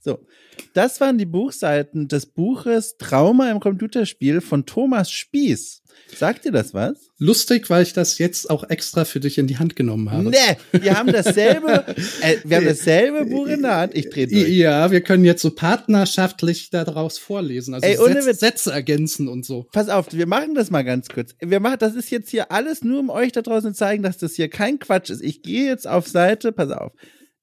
So, 0.00 0.18
das 0.76 1.00
waren 1.00 1.16
die 1.16 1.24
Buchseiten 1.24 2.06
des 2.06 2.26
Buches 2.26 2.96
Trauma 2.98 3.50
im 3.50 3.60
Computerspiel 3.60 4.42
von 4.42 4.66
Thomas 4.66 5.10
Spieß. 5.10 5.82
Sagt 6.14 6.44
dir 6.44 6.52
das 6.52 6.74
was? 6.74 7.10
Lustig, 7.18 7.70
weil 7.70 7.82
ich 7.82 7.94
das 7.94 8.18
jetzt 8.18 8.50
auch 8.50 8.68
extra 8.68 9.06
für 9.06 9.18
dich 9.18 9.38
in 9.38 9.46
die 9.46 9.56
Hand 9.56 9.74
genommen 9.74 10.10
habe. 10.10 10.28
Nee, 10.28 10.58
wir 10.72 10.98
haben 10.98 11.10
dasselbe, 11.10 11.86
äh, 12.20 12.36
wir 12.44 12.58
haben 12.58 12.66
dasselbe 12.66 13.24
Buch 13.24 13.46
in 13.46 13.62
der 13.62 13.76
Hand. 13.76 13.94
Ich 13.94 14.10
drehe 14.10 14.26
durch. 14.26 14.48
Ja, 14.48 14.90
wir 14.90 15.00
können 15.00 15.24
jetzt 15.24 15.40
so 15.40 15.50
partnerschaftlich 15.50 16.68
daraus 16.68 17.16
vorlesen, 17.16 17.72
also 17.72 17.86
Ey, 17.86 17.96
Sätze, 17.96 18.34
Sätze 18.34 18.72
ergänzen 18.72 19.28
und 19.28 19.46
so. 19.46 19.66
Pass 19.72 19.88
auf, 19.88 20.12
wir 20.12 20.26
machen 20.26 20.54
das 20.54 20.70
mal 20.70 20.84
ganz 20.84 21.08
kurz. 21.08 21.34
Wir 21.40 21.60
machen, 21.60 21.78
das 21.78 21.94
ist 21.94 22.10
jetzt 22.10 22.28
hier 22.28 22.52
alles 22.52 22.84
nur, 22.84 23.00
um 23.00 23.08
euch 23.08 23.32
da 23.32 23.40
draußen 23.40 23.72
zu 23.72 23.78
zeigen, 23.78 24.02
dass 24.02 24.18
das 24.18 24.34
hier 24.34 24.50
kein 24.50 24.78
Quatsch 24.78 25.08
ist. 25.08 25.22
Ich 25.22 25.42
gehe 25.42 25.66
jetzt 25.66 25.88
auf 25.88 26.06
Seite, 26.06 26.52
pass 26.52 26.70
auf, 26.70 26.92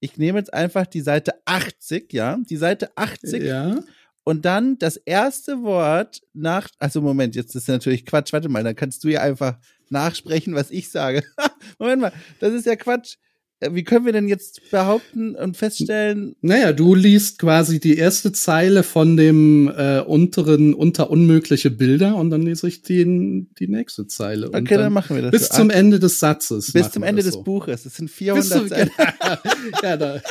ich 0.03 0.17
nehme 0.17 0.38
jetzt 0.38 0.53
einfach 0.53 0.86
die 0.86 1.00
Seite 1.00 1.33
80, 1.45 2.12
ja, 2.12 2.38
die 2.38 2.57
Seite 2.57 2.91
80. 2.98 3.41
Ja. 3.41 3.79
Und 4.25 4.43
dann 4.43 4.77
das 4.77 4.98
erste 4.98 5.63
Wort 5.63 6.22
nach, 6.33 6.67
also 6.77 7.01
Moment, 7.01 7.36
jetzt 7.38 7.55
ist 7.55 7.69
natürlich 7.69 8.05
Quatsch, 8.05 8.33
warte 8.33 8.50
mal, 8.50 8.65
dann 8.65 8.75
kannst 8.75 9.05
du 9.05 9.07
ja 9.07 9.22
einfach 9.22 9.57
nachsprechen, 9.89 10.55
was 10.55 10.72
ich 10.72 10.89
sage. 10.89 11.24
Moment 11.79 12.01
mal, 12.01 12.13
das 12.41 12.51
ist 12.51 12.65
ja 12.65 12.75
Quatsch. 12.75 13.15
Äh, 13.63 13.74
wie 13.74 13.84
können 13.84 14.05
wir 14.05 14.13
denn 14.13 14.27
jetzt 14.27 14.62
behaupten 14.72 15.36
und 15.36 15.58
feststellen? 15.58 16.36
Naja, 16.41 16.74
du 16.74 16.96
liest 16.96 17.39
quasi 17.39 17.79
die 17.79 17.98
erste 17.98 18.32
Zeile 18.32 18.84
von 18.84 19.17
dem 19.17 19.72
äh, 19.75 20.00
unteren 20.00 20.74
unter 20.74 21.10
unmögliche 21.10 21.72
Bilder 21.72 22.15
und 22.15 22.29
dann 22.29 22.41
lese 22.41 22.67
ich 22.67 22.82
die, 22.82 23.48
die 23.60 23.67
nächste 23.67 24.08
Zeile. 24.08 24.48
Okay, 24.48 24.63
dann, 24.70 24.79
dann, 24.79 24.93
machen 24.93 25.15
wir 25.15 25.24
das. 25.24 25.32
Bis 25.32 25.48
so. 25.48 25.58
zum 25.58 25.70
Ende 25.70 26.00
des 26.00 26.20
Satzes. 26.20 26.72
Bis 26.72 26.91
zum 26.91 27.03
Ende 27.03 27.24
des 27.24 27.34
so. 27.34 27.43
Buches. 27.43 27.84
Das 27.84 27.96
sind 27.96 28.10
400 28.10 28.46
zum, 28.46 28.67
Seiten. 28.67 28.91
ja, 29.82 29.98
da, 29.98 30.22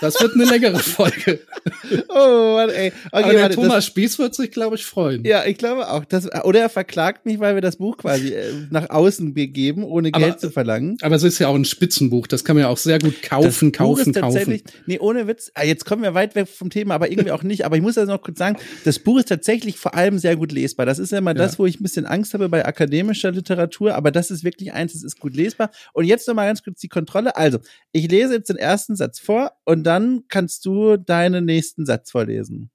das 0.00 0.20
wird 0.20 0.34
eine 0.34 0.44
längere 0.44 0.78
Folge. 0.78 1.40
Oh 2.08 2.54
Mann, 2.54 2.70
ey. 2.70 2.88
Okay, 2.88 2.94
Aber 3.10 3.32
der 3.32 3.42
warte, 3.42 3.54
Thomas 3.56 3.74
das, 3.74 3.86
Spieß 3.86 4.18
wird 4.18 4.34
sich, 4.34 4.50
glaube 4.50 4.76
ich, 4.76 4.84
freuen. 4.84 5.24
Ja, 5.24 5.44
ich 5.44 5.58
glaube 5.58 5.90
auch. 5.90 6.04
Das, 6.04 6.28
oder 6.44 6.60
er 6.60 6.68
verklagt 6.68 7.26
mich, 7.26 7.40
weil 7.40 7.54
wir 7.54 7.62
das 7.62 7.76
Buch 7.76 7.98
quasi 7.98 8.28
äh, 8.28 8.52
nach 8.70 8.90
außen 8.90 9.34
begeben, 9.34 9.84
ohne 9.84 10.10
Geld 10.10 10.24
aber, 10.24 10.38
zu 10.38 10.50
verlangen. 10.50 10.96
Aber 11.02 11.16
es 11.16 11.22
ist 11.22 11.38
ja 11.38 11.48
auch 11.48 11.54
ein 11.54 11.64
Spitzenbuch. 11.64 12.14
Buch. 12.14 12.26
Das 12.28 12.44
kann 12.44 12.54
man 12.56 12.62
ja 12.62 12.68
auch 12.68 12.76
sehr 12.76 12.98
gut 12.98 13.22
kaufen, 13.22 13.72
das 13.72 13.78
kaufen, 13.78 14.04
Buch 14.04 14.12
ist 14.12 14.20
kaufen. 14.20 14.62
Nee, 14.86 14.98
ohne 15.00 15.26
Witz. 15.26 15.50
Ah, 15.54 15.64
jetzt 15.64 15.84
kommen 15.84 16.02
wir 16.02 16.14
weit 16.14 16.34
weg 16.34 16.48
vom 16.48 16.70
Thema, 16.70 16.94
aber 16.94 17.10
irgendwie 17.10 17.32
auch 17.32 17.42
nicht. 17.42 17.64
Aber 17.64 17.76
ich 17.76 17.82
muss 17.82 17.96
das 17.96 18.08
noch 18.08 18.22
kurz 18.22 18.38
sagen, 18.38 18.56
das 18.84 18.98
Buch 18.98 19.18
ist 19.18 19.28
tatsächlich 19.28 19.78
vor 19.78 19.94
allem 19.94 20.18
sehr 20.18 20.36
gut 20.36 20.52
lesbar. 20.52 20.86
Das 20.86 20.98
ist 20.98 21.12
ja 21.12 21.18
immer 21.18 21.32
ja. 21.32 21.34
das, 21.34 21.58
wo 21.58 21.66
ich 21.66 21.80
ein 21.80 21.82
bisschen 21.82 22.06
Angst 22.06 22.34
habe 22.34 22.48
bei 22.48 22.64
akademischer 22.64 23.32
Literatur, 23.32 23.94
aber 23.94 24.10
das 24.10 24.30
ist 24.30 24.44
wirklich 24.44 24.72
eins, 24.72 24.92
das 24.92 25.02
ist 25.02 25.18
gut 25.18 25.34
lesbar. 25.34 25.70
Und 25.92 26.04
jetzt 26.04 26.28
noch 26.28 26.34
mal 26.34 26.46
ganz 26.46 26.62
kurz 26.62 26.80
die 26.80 26.88
Kontrolle. 26.88 27.36
Also, 27.36 27.58
ich 27.92 28.08
lese 28.08 28.34
jetzt 28.34 28.48
den 28.48 28.56
ersten 28.56 28.94
Satz 28.94 29.18
vor 29.18 29.52
und 29.64 29.84
dann 29.84 30.24
kannst 30.28 30.64
du 30.66 30.96
deinen 30.96 31.44
nächsten 31.54 31.86
Satz 31.86 32.10
vorlesen. 32.10 32.70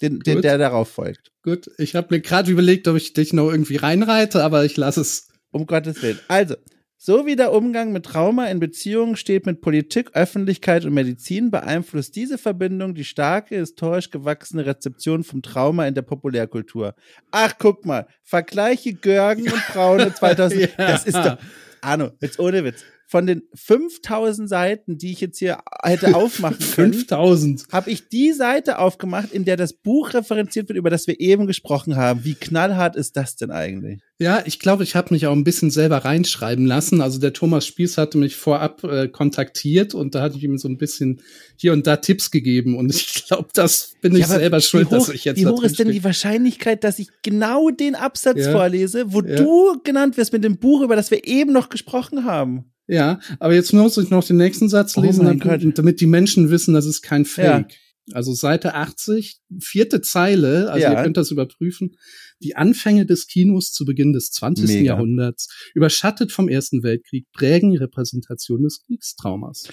Den, 0.00 0.20
den 0.20 0.40
der 0.40 0.56
darauf 0.56 0.88
folgt. 0.88 1.30
Gut, 1.42 1.70
ich 1.78 1.94
habe 1.94 2.08
mir 2.10 2.20
gerade 2.20 2.50
überlegt, 2.50 2.88
ob 2.88 2.96
ich 2.96 3.12
dich 3.12 3.32
noch 3.32 3.50
irgendwie 3.50 3.76
reinreite, 3.76 4.42
aber 4.42 4.64
ich 4.64 4.76
lasse 4.76 5.02
es. 5.02 5.28
Um 5.50 5.66
Gottes 5.66 6.00
Willen. 6.02 6.18
Also, 6.28 6.54
So 6.96 7.26
wie 7.26 7.34
der 7.36 7.52
Umgang 7.52 7.92
mit 7.92 8.04
Trauma 8.06 8.46
in 8.46 8.60
Beziehungen 8.60 9.16
steht 9.16 9.44
mit 9.46 9.60
Politik, 9.62 10.10
Öffentlichkeit 10.14 10.84
und 10.84 10.94
Medizin, 10.94 11.50
beeinflusst 11.50 12.14
diese 12.14 12.38
Verbindung 12.38 12.94
die 12.94 13.04
starke, 13.04 13.56
historisch 13.56 14.10
gewachsene 14.10 14.64
Rezeption 14.64 15.24
vom 15.24 15.42
Trauma 15.42 15.86
in 15.86 15.94
der 15.94 16.02
Populärkultur. 16.02 16.94
Ach, 17.30 17.54
guck 17.58 17.84
mal, 17.84 18.06
vergleiche 18.22 18.94
Görgen 18.94 19.50
und 19.50 19.66
Braune 19.72 20.14
2000. 20.18 20.60
ja. 20.60 20.68
Das 20.76 21.04
ist 21.04 21.16
doch, 21.16 21.36
Arno, 21.82 22.10
jetzt 22.20 22.38
ohne 22.38 22.64
Witz 22.64 22.84
von 23.10 23.26
den 23.26 23.42
5000 23.54 24.48
Seiten, 24.48 24.96
die 24.96 25.10
ich 25.10 25.20
jetzt 25.20 25.40
hier 25.40 25.58
hätte 25.82 26.14
aufmachen 26.14 26.64
können, 26.76 26.92
5000 26.92 27.66
habe 27.72 27.90
ich 27.90 28.06
die 28.06 28.32
Seite 28.32 28.78
aufgemacht, 28.78 29.32
in 29.32 29.44
der 29.44 29.56
das 29.56 29.72
Buch 29.72 30.14
referenziert 30.14 30.68
wird, 30.68 30.78
über 30.78 30.90
das 30.90 31.08
wir 31.08 31.18
eben 31.18 31.48
gesprochen 31.48 31.96
haben. 31.96 32.22
Wie 32.22 32.34
knallhart 32.34 32.94
ist 32.94 33.16
das 33.16 33.34
denn 33.34 33.50
eigentlich? 33.50 34.00
Ja, 34.20 34.42
ich 34.44 34.60
glaube, 34.60 34.84
ich 34.84 34.94
habe 34.94 35.12
mich 35.12 35.26
auch 35.26 35.32
ein 35.32 35.42
bisschen 35.42 35.72
selber 35.72 36.04
reinschreiben 36.04 36.66
lassen. 36.66 37.00
Also 37.00 37.18
der 37.18 37.32
Thomas 37.32 37.66
Spieß 37.66 37.98
hatte 37.98 38.16
mich 38.16 38.36
vorab 38.36 38.84
äh, 38.84 39.08
kontaktiert 39.08 39.92
und 39.92 40.14
da 40.14 40.22
hatte 40.22 40.36
ich 40.36 40.44
ihm 40.44 40.56
so 40.56 40.68
ein 40.68 40.78
bisschen 40.78 41.20
hier 41.56 41.72
und 41.72 41.88
da 41.88 41.96
Tipps 41.96 42.30
gegeben 42.30 42.76
und 42.76 42.94
ich 42.94 43.24
glaube, 43.26 43.48
das 43.54 43.94
bin 44.02 44.14
ich 44.14 44.20
ja, 44.20 44.26
selber 44.28 44.60
schuld, 44.60 44.86
hoch, 44.86 44.90
dass 44.92 45.08
ich 45.08 45.24
jetzt 45.24 45.40
Wie 45.40 45.46
hoch 45.46 45.64
ist 45.64 45.80
denn 45.80 45.90
die 45.90 46.04
Wahrscheinlichkeit, 46.04 46.84
dass 46.84 47.00
ich 47.00 47.08
genau 47.22 47.70
den 47.70 47.96
Absatz 47.96 48.38
ja. 48.38 48.52
vorlese, 48.52 49.12
wo 49.12 49.20
ja. 49.20 49.34
du 49.34 49.80
genannt 49.82 50.16
wirst 50.16 50.32
mit 50.32 50.44
dem 50.44 50.58
Buch, 50.58 50.82
über 50.82 50.94
das 50.94 51.10
wir 51.10 51.26
eben 51.26 51.52
noch 51.52 51.70
gesprochen 51.70 52.24
haben? 52.24 52.70
Ja, 52.90 53.20
aber 53.38 53.54
jetzt 53.54 53.72
muss 53.72 53.96
ich 53.98 54.10
noch 54.10 54.24
den 54.24 54.36
nächsten 54.36 54.68
Satz 54.68 54.96
oh 54.96 55.00
lesen, 55.00 55.24
damit, 55.24 55.78
damit, 55.78 56.00
die 56.00 56.06
Menschen 56.06 56.50
wissen, 56.50 56.74
das 56.74 56.86
ist 56.86 57.02
kein 57.02 57.24
Fake. 57.24 57.70
Ja. 57.70 58.14
Also 58.14 58.32
Seite 58.32 58.74
80, 58.74 59.40
vierte 59.60 60.00
Zeile, 60.00 60.72
also 60.72 60.82
ja. 60.82 60.92
ihr 60.92 61.02
könnt 61.04 61.16
das 61.16 61.30
überprüfen. 61.30 61.96
Die 62.42 62.56
Anfänge 62.56 63.06
des 63.06 63.28
Kinos 63.28 63.70
zu 63.70 63.84
Beginn 63.84 64.12
des 64.12 64.32
20. 64.32 64.66
Mega. 64.66 64.82
Jahrhunderts, 64.82 65.48
überschattet 65.74 66.32
vom 66.32 66.48
Ersten 66.48 66.82
Weltkrieg, 66.82 67.26
prägen 67.32 67.76
Repräsentation 67.76 68.64
des 68.64 68.82
Kriegstraumas. 68.84 69.68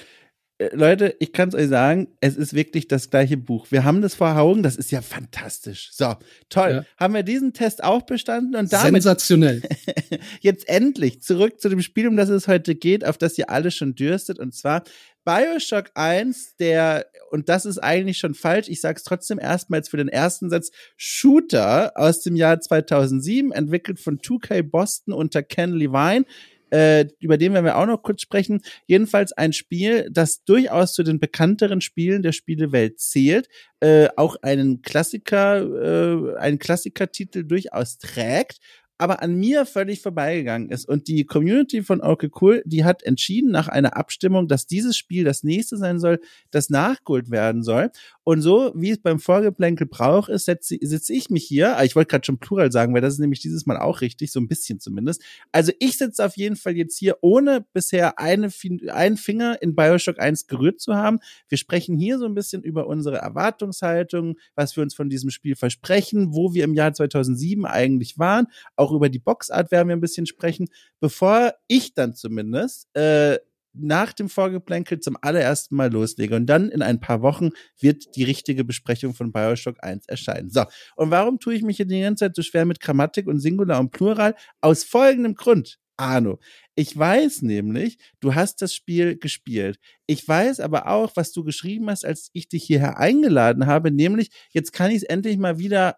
Äh, 0.58 0.76
Leute, 0.76 1.16
ich 1.20 1.34
kann 1.34 1.50
es 1.50 1.56
euch 1.56 1.68
sagen, 1.68 2.08
es 2.20 2.36
ist 2.36 2.54
wirklich 2.54 2.88
das 2.88 3.10
gleiche 3.10 3.38
Buch. 3.38 3.68
Wir 3.70 3.84
haben 3.84 4.02
das 4.02 4.16
vor 4.16 4.36
Augen, 4.38 4.64
das 4.64 4.76
ist 4.76 4.92
ja 4.92 5.02
fantastisch. 5.02 5.90
So, 5.94 6.16
toll. 6.50 6.70
Ja. 6.70 6.86
Haben 6.98 7.14
wir 7.14 7.24
diesen 7.24 7.54
Test 7.54 7.84
auch 7.84 8.04
bestanden 8.04 8.56
und 8.56 8.72
damit 8.74 9.04
sensationell. 9.04 9.62
jetzt 10.42 10.68
endlich 10.68 11.22
zurück 11.22 11.60
zu 11.60 11.70
dem 11.70 11.82
Spiel, 11.82 12.08
um 12.08 12.18
das 12.18 12.30
es 12.30 12.48
heute 12.48 12.76
geht, 12.76 13.06
auf 13.06 13.18
das 13.18 13.38
ihr 13.38 13.50
alle 13.50 13.72
schon 13.72 13.96
dürstet 13.96 14.40
und 14.40 14.54
zwar 14.54 14.84
BioShock 15.26 15.92
1, 15.94 16.56
der 16.56 17.06
und 17.32 17.50
das 17.50 17.66
ist 17.66 17.80
eigentlich 17.80 18.18
schon 18.18 18.34
falsch, 18.34 18.70
ich 18.70 18.80
sage 18.80 18.96
es 18.96 19.04
trotzdem 19.04 19.40
erstmals 19.40 19.90
für 19.90 19.98
den 19.98 20.08
ersten 20.08 20.50
Satz, 20.50 20.72
Shooter 20.96 21.92
aus 21.96 22.22
dem 22.22 22.38
Jahr 22.38 22.62
2007, 22.62 23.52
entwickelt 23.52 24.00
von 24.00 24.20
2K 24.20 24.64
Boston 24.64 25.14
unter 25.14 25.44
Ken 25.44 25.74
Levine 25.74 26.24
äh, 26.72 27.06
über 27.20 27.38
den 27.38 27.54
werden 27.54 27.66
wir 27.66 27.78
auch 27.78 27.86
noch 27.86 28.02
kurz 28.02 28.22
sprechen. 28.22 28.62
Jedenfalls 28.86 29.34
ein 29.34 29.54
Spiel, 29.54 30.10
das 30.12 30.44
durchaus 30.44 30.94
zu 30.94 31.04
den 31.04 31.20
bekannteren 31.20 31.82
Spielen 31.82 32.24
der 32.24 32.32
Spielewelt 32.32 33.00
zählt, 33.00 33.48
äh, 33.80 34.08
auch 34.16 34.38
einen 34.42 34.82
Klassiker, 34.82 35.62
äh, 35.62 36.38
einen 36.38 36.60
Klassikertitel 36.60 37.44
durchaus 37.44 37.98
trägt 37.98 38.60
aber 38.98 39.22
an 39.22 39.36
mir 39.36 39.66
völlig 39.66 40.02
vorbeigegangen 40.02 40.70
ist. 40.70 40.88
Und 40.88 41.08
die 41.08 41.26
Community 41.26 41.84
von 41.84 42.02
Okay 42.02 42.30
Cool, 42.42 42.64
die 42.66 42.84
hat 42.84 43.04
entschieden 43.04 43.52
nach 43.52 43.68
einer 43.68 43.96
Abstimmung, 43.96 44.48
dass 44.48 44.68
dieses 44.68 44.98
Spiel 44.98 45.24
das 45.24 45.44
nächste 45.44 45.78
sein 45.78 46.00
soll, 46.00 46.20
das 46.52 46.70
nachgeholt 46.70 47.30
werden 47.30 47.64
soll. 47.64 47.92
Und 48.24 48.42
so, 48.42 48.72
wie 48.76 48.92
es 48.92 48.98
beim 48.98 49.20
Vorgeplänkel 49.20 49.88
Brauch 49.88 50.28
ist, 50.28 50.46
sitze 50.46 50.78
sitz 50.82 51.10
ich 51.10 51.30
mich 51.30 51.46
hier, 51.46 51.78
ah, 51.78 51.84
ich 51.84 51.96
wollte 51.96 52.10
gerade 52.10 52.26
schon 52.26 52.40
Plural 52.40 52.72
sagen, 52.72 52.94
weil 52.94 53.02
das 53.02 53.14
ist 53.14 53.20
nämlich 53.20 53.40
dieses 53.40 53.66
Mal 53.66 53.78
auch 53.78 54.02
richtig, 54.02 54.32
so 54.32 54.40
ein 54.40 54.48
bisschen 54.48 54.80
zumindest. 54.80 55.22
Also 55.52 55.72
ich 55.80 55.98
sitze 55.98 56.26
auf 56.26 56.36
jeden 56.36 56.56
Fall 56.56 56.76
jetzt 56.76 56.98
hier, 56.98 57.18
ohne 57.22 57.66
bisher 57.74 58.20
eine, 58.20 58.50
einen 58.90 59.18
Finger 59.18 59.62
in 59.62 59.76
Bioshock 59.76 60.20
1 60.20 60.48
gerührt 60.48 60.82
zu 60.82 60.96
haben. 60.96 61.20
Wir 61.48 61.58
sprechen 61.58 61.98
hier 61.98 62.20
so 62.20 62.26
ein 62.26 62.34
bisschen 62.34 62.64
über 62.64 62.88
unsere 62.88 63.18
Erwartungshaltung, 63.18 64.36
was 64.56 64.76
wir 64.76 64.84
uns 64.84 64.94
von 64.94 65.10
diesem 65.10 65.30
Spiel 65.30 65.56
versprechen, 65.56 66.34
wo 66.34 66.54
wir 66.54 66.64
im 66.64 66.74
Jahr 66.74 66.94
2007 66.94 67.66
eigentlich 67.66 68.18
waren, 68.18 68.48
auch 68.76 68.87
auch 68.88 68.94
über 68.94 69.10
die 69.10 69.20
Boxart 69.20 69.72
werden 69.72 69.90
wir 69.90 69.96
ein 69.96 70.02
bisschen 70.02 70.26
sprechen, 70.26 70.68
bevor 71.00 71.54
ich 71.68 71.94
dann 71.94 72.16
zumindest 72.16 72.88
äh, 72.96 73.38
nach 73.74 74.14
dem 74.14 74.30
Vorgeplänkel 74.30 75.00
zum 75.00 75.18
allerersten 75.22 75.76
Mal 75.76 75.92
loslege. 75.92 76.36
Und 76.36 76.48
dann 76.48 76.70
in 76.70 76.82
ein 76.82 77.00
paar 77.00 77.22
Wochen 77.22 77.50
wird 77.80 78.16
die 78.16 78.24
richtige 78.24 78.64
Besprechung 78.64 79.14
von 79.14 79.32
Bioshock 79.32 79.78
1 79.84 80.08
erscheinen. 80.08 80.50
So, 80.50 80.64
und 80.96 81.12
warum 81.12 81.40
tue 81.40 81.54
ich 81.54 81.62
mich 81.62 81.78
hier 81.78 81.86
die 81.86 82.02
ganze 82.02 82.26
Zeit 82.26 82.36
so 82.36 82.42
schwer 82.42 82.66
mit 82.66 82.80
Grammatik 82.80 83.28
und 83.28 83.40
Singular 83.40 83.80
und 83.80 83.92
Plural? 83.92 84.36
Aus 84.62 84.84
folgendem 84.84 85.36
Grund. 85.36 85.78
Arno. 86.00 86.40
Ich 86.76 86.96
weiß 86.96 87.42
nämlich, 87.42 87.98
du 88.20 88.36
hast 88.36 88.62
das 88.62 88.74
Spiel 88.74 89.18
gespielt. 89.18 89.80
Ich 90.06 90.28
weiß 90.28 90.60
aber 90.60 90.88
auch, 90.88 91.12
was 91.16 91.32
du 91.32 91.44
geschrieben 91.44 91.90
hast, 91.90 92.06
als 92.06 92.30
ich 92.34 92.48
dich 92.50 92.64
hierher 92.66 93.00
eingeladen 93.00 93.66
habe, 93.66 93.90
nämlich 93.90 94.30
jetzt 94.52 94.74
kann 94.74 94.92
ich 94.92 94.98
es 94.98 95.04
endlich 95.04 95.38
mal 95.38 95.58
wieder 95.58 95.98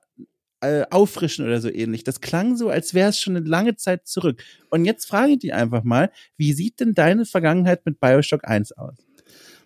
äh, 0.62 0.84
auffrischen 0.89 1.46
oder 1.46 1.62
so 1.62 1.70
ähnlich. 1.70 2.04
Das 2.04 2.22
klang 2.22 2.58
so, 2.58 2.70
als 2.70 2.94
wäre 2.94 3.10
es 3.10 3.20
schon 3.20 3.36
eine 3.36 3.48
lange 3.48 3.75
Zeit 3.75 4.08
zurück. 4.08 4.44
Und 4.70 4.86
jetzt 4.86 5.06
frage 5.06 5.34
ich 5.34 5.39
dich 5.39 5.54
einfach 5.54 5.84
mal, 5.84 6.12
wie 6.38 6.54
sieht 6.54 6.80
denn 6.80 6.94
deine 6.94 7.25
Vergangenheit 7.25 7.86
mit 7.86 8.00
Bioshock 8.00 8.48
1 8.48 8.74
aus? 8.74 8.98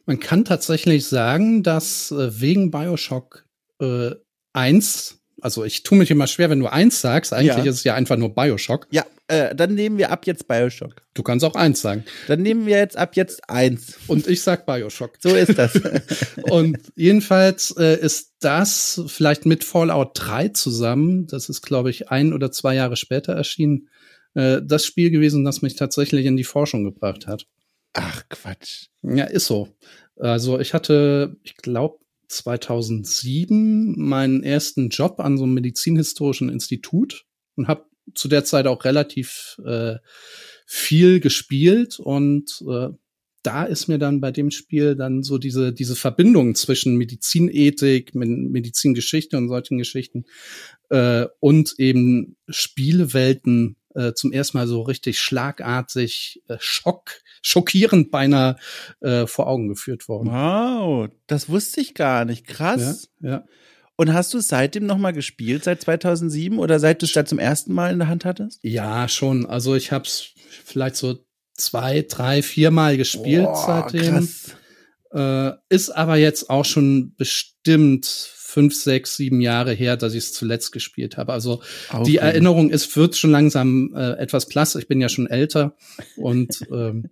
Man 0.06 0.20
kann 0.20 0.46
tatsächlich 0.46 1.06
sagen, 1.06 1.64
dass 1.64 2.12
äh, 2.12 2.40
wegen 2.42 2.72
Bioshock 2.72 3.46
äh, 3.80 4.12
1 4.54 5.23
also 5.42 5.64
ich 5.64 5.84
tue 5.84 5.98
mich 5.98 6.12
immer 6.12 6.28
schwer, 6.28 6.50
wenn 6.50 6.60
du 6.60 6.68
eins 6.68 7.02
sagst. 7.02 7.34
Eigentlich 7.34 7.58
ja. 7.58 7.64
ist 7.64 7.78
es 7.78 7.84
ja 7.84 7.96
einfach 7.96 8.18
nur 8.18 8.34
Bioshock. 8.34 8.88
Ja, 8.92 9.06
äh, 9.28 9.56
dann 9.56 9.74
nehmen 9.74 9.98
wir 9.98 10.12
ab 10.12 10.26
jetzt 10.26 10.48
Bioshock. 10.48 11.02
Du 11.14 11.24
kannst 11.24 11.46
auch 11.46 11.56
eins 11.56 11.82
sagen. 11.82 12.04
Dann 12.28 12.42
nehmen 12.42 12.66
wir 12.66 12.78
jetzt 12.78 12.98
ab 12.98 13.16
jetzt 13.16 13.50
eins. 13.50 13.98
Und 14.08 14.28
ich 14.28 14.42
sag 14.42 14.66
Bioshock. 14.66 15.18
So 15.20 15.36
ist 15.36 15.58
das. 15.58 15.80
und 16.44 16.78
jedenfalls 16.96 17.76
äh, 17.78 18.00
ist 18.00 18.34
das 18.40 19.02
vielleicht 19.08 19.46
mit 19.46 19.64
Fallout 19.64 20.12
3 20.16 20.50
zusammen, 20.50 21.28
das 21.28 21.50
ist, 21.50 21.62
glaube 21.62 21.90
ich, 21.90 22.10
ein 22.10 22.34
oder 22.34 22.52
zwei 22.52 22.76
Jahre 22.76 22.96
später 22.96 23.34
erschienen, 23.34 23.90
äh, 24.36 24.62
das 24.64 24.86
Spiel 24.86 25.10
gewesen, 25.10 25.46
das 25.46 25.62
mich 25.62 25.76
tatsächlich 25.76 26.26
in 26.26 26.38
die 26.38 26.44
Forschung 26.44 26.84
gebracht 26.84 27.28
hat. 27.28 27.48
Ach, 27.94 28.24
Quatsch. 28.30 28.88
Ja, 29.04 29.26
ist 29.26 29.46
so. 29.46 29.70
Also 30.18 30.60
ich 30.60 30.74
hatte, 30.74 31.38
ich 31.44 31.56
glaube, 31.58 32.03
2007 32.38 33.96
meinen 33.98 34.44
ersten 34.44 34.90
Job 34.90 35.20
an 35.20 35.38
so 35.38 35.44
einem 35.44 35.54
medizinhistorischen 35.54 36.50
Institut 36.50 37.26
und 37.56 37.68
habe 37.68 37.86
zu 38.14 38.28
der 38.28 38.44
Zeit 38.44 38.68
auch 38.68 38.84
relativ 38.86 39.58
äh, 39.66 39.96
viel 40.66 41.20
gespielt 41.20 42.00
und 42.00 42.64
äh, 42.68 42.90
da 43.44 43.66
ist 43.66 43.90
mir 43.90 44.00
dann 44.00 44.22
bei 44.22 44.32
dem 44.32 44.52
Spiel 44.52 44.96
dann 44.96 45.22
so 45.22 45.38
diese, 45.38 45.74
diese 45.74 45.98
Verbindung 45.98 46.56
zwischen 46.56 46.96
Medizinethik, 46.96 48.16
Medizingeschichte 48.16 49.38
und 49.38 49.50
solchen 49.50 49.78
Geschichten 49.78 50.24
äh, 50.90 51.28
und 51.42 51.76
eben 51.78 52.38
Spielewelten 52.48 53.76
äh, 53.96 54.14
zum 54.14 54.32
ersten 54.32 54.58
Mal 54.58 54.68
so 54.68 54.82
richtig 54.82 55.20
schlagartig, 55.20 56.42
äh, 56.48 56.58
schock, 56.60 57.12
schockierend 57.42 58.12
beinahe 58.12 58.58
äh, 59.02 59.28
vor 59.28 59.48
Augen 59.48 59.68
geführt 59.68 60.08
worden. 60.08 60.32
Wow, 60.32 61.10
das 61.28 61.50
wusste 61.50 61.82
ich 61.82 61.94
gar 61.94 62.26
nicht. 62.26 62.48
Krass. 62.48 63.10
Ja. 63.20 63.30
ja. 63.30 63.44
Und 63.96 64.14
hast 64.14 64.34
du 64.34 64.40
seitdem 64.40 64.86
noch 64.86 64.98
mal 64.98 65.12
gespielt, 65.12 65.64
seit 65.64 65.82
2007 65.82 66.58
oder 66.58 66.80
seit 66.80 67.02
du 67.02 67.06
es 67.06 67.14
da 67.14 67.26
zum 67.26 67.40
ersten 67.40 67.74
Mal 67.74 67.94
in 67.94 68.00
der 68.00 68.08
Hand 68.08 68.26
hattest? 68.26 68.60
Ja, 68.64 69.08
schon. 69.08 69.46
Also 69.46 69.76
ich 69.76 69.92
habe 69.92 70.06
es 70.06 70.32
vielleicht 70.66 70.96
so 70.96 71.24
zwei, 71.54 72.02
drei, 72.02 72.42
vier 72.42 72.72
Mal 72.72 72.98
gespielt 72.98 73.46
Boah, 73.46 73.88
seitdem. 73.92 74.14
Krass. 74.16 74.56
Äh, 75.14 75.52
ist 75.70 75.92
aber 75.92 76.16
jetzt 76.18 76.50
auch 76.50 76.66
schon 76.66 77.14
bestimmt 77.16 78.06
fünf, 78.54 78.76
sechs, 78.76 79.18
sieben 79.18 79.42
Jahre 79.42 79.74
her, 79.74 79.98
dass 79.98 80.14
ich 80.14 80.26
es 80.26 80.34
zuletzt 80.34 80.72
gespielt 80.72 81.18
habe. 81.18 81.34
Also 81.34 81.64
okay. 81.92 82.04
die 82.04 82.18
Erinnerung 82.18 82.70
ist, 82.70 82.96
wird 82.96 83.16
schon 83.16 83.32
langsam 83.32 83.94
äh, 83.96 84.12
etwas 84.14 84.48
blass. 84.48 84.76
Ich 84.76 84.88
bin 84.88 85.02
ja 85.02 85.10
schon 85.10 85.28
älter 85.28 85.76
und 86.18 86.62
ähm, 86.72 87.10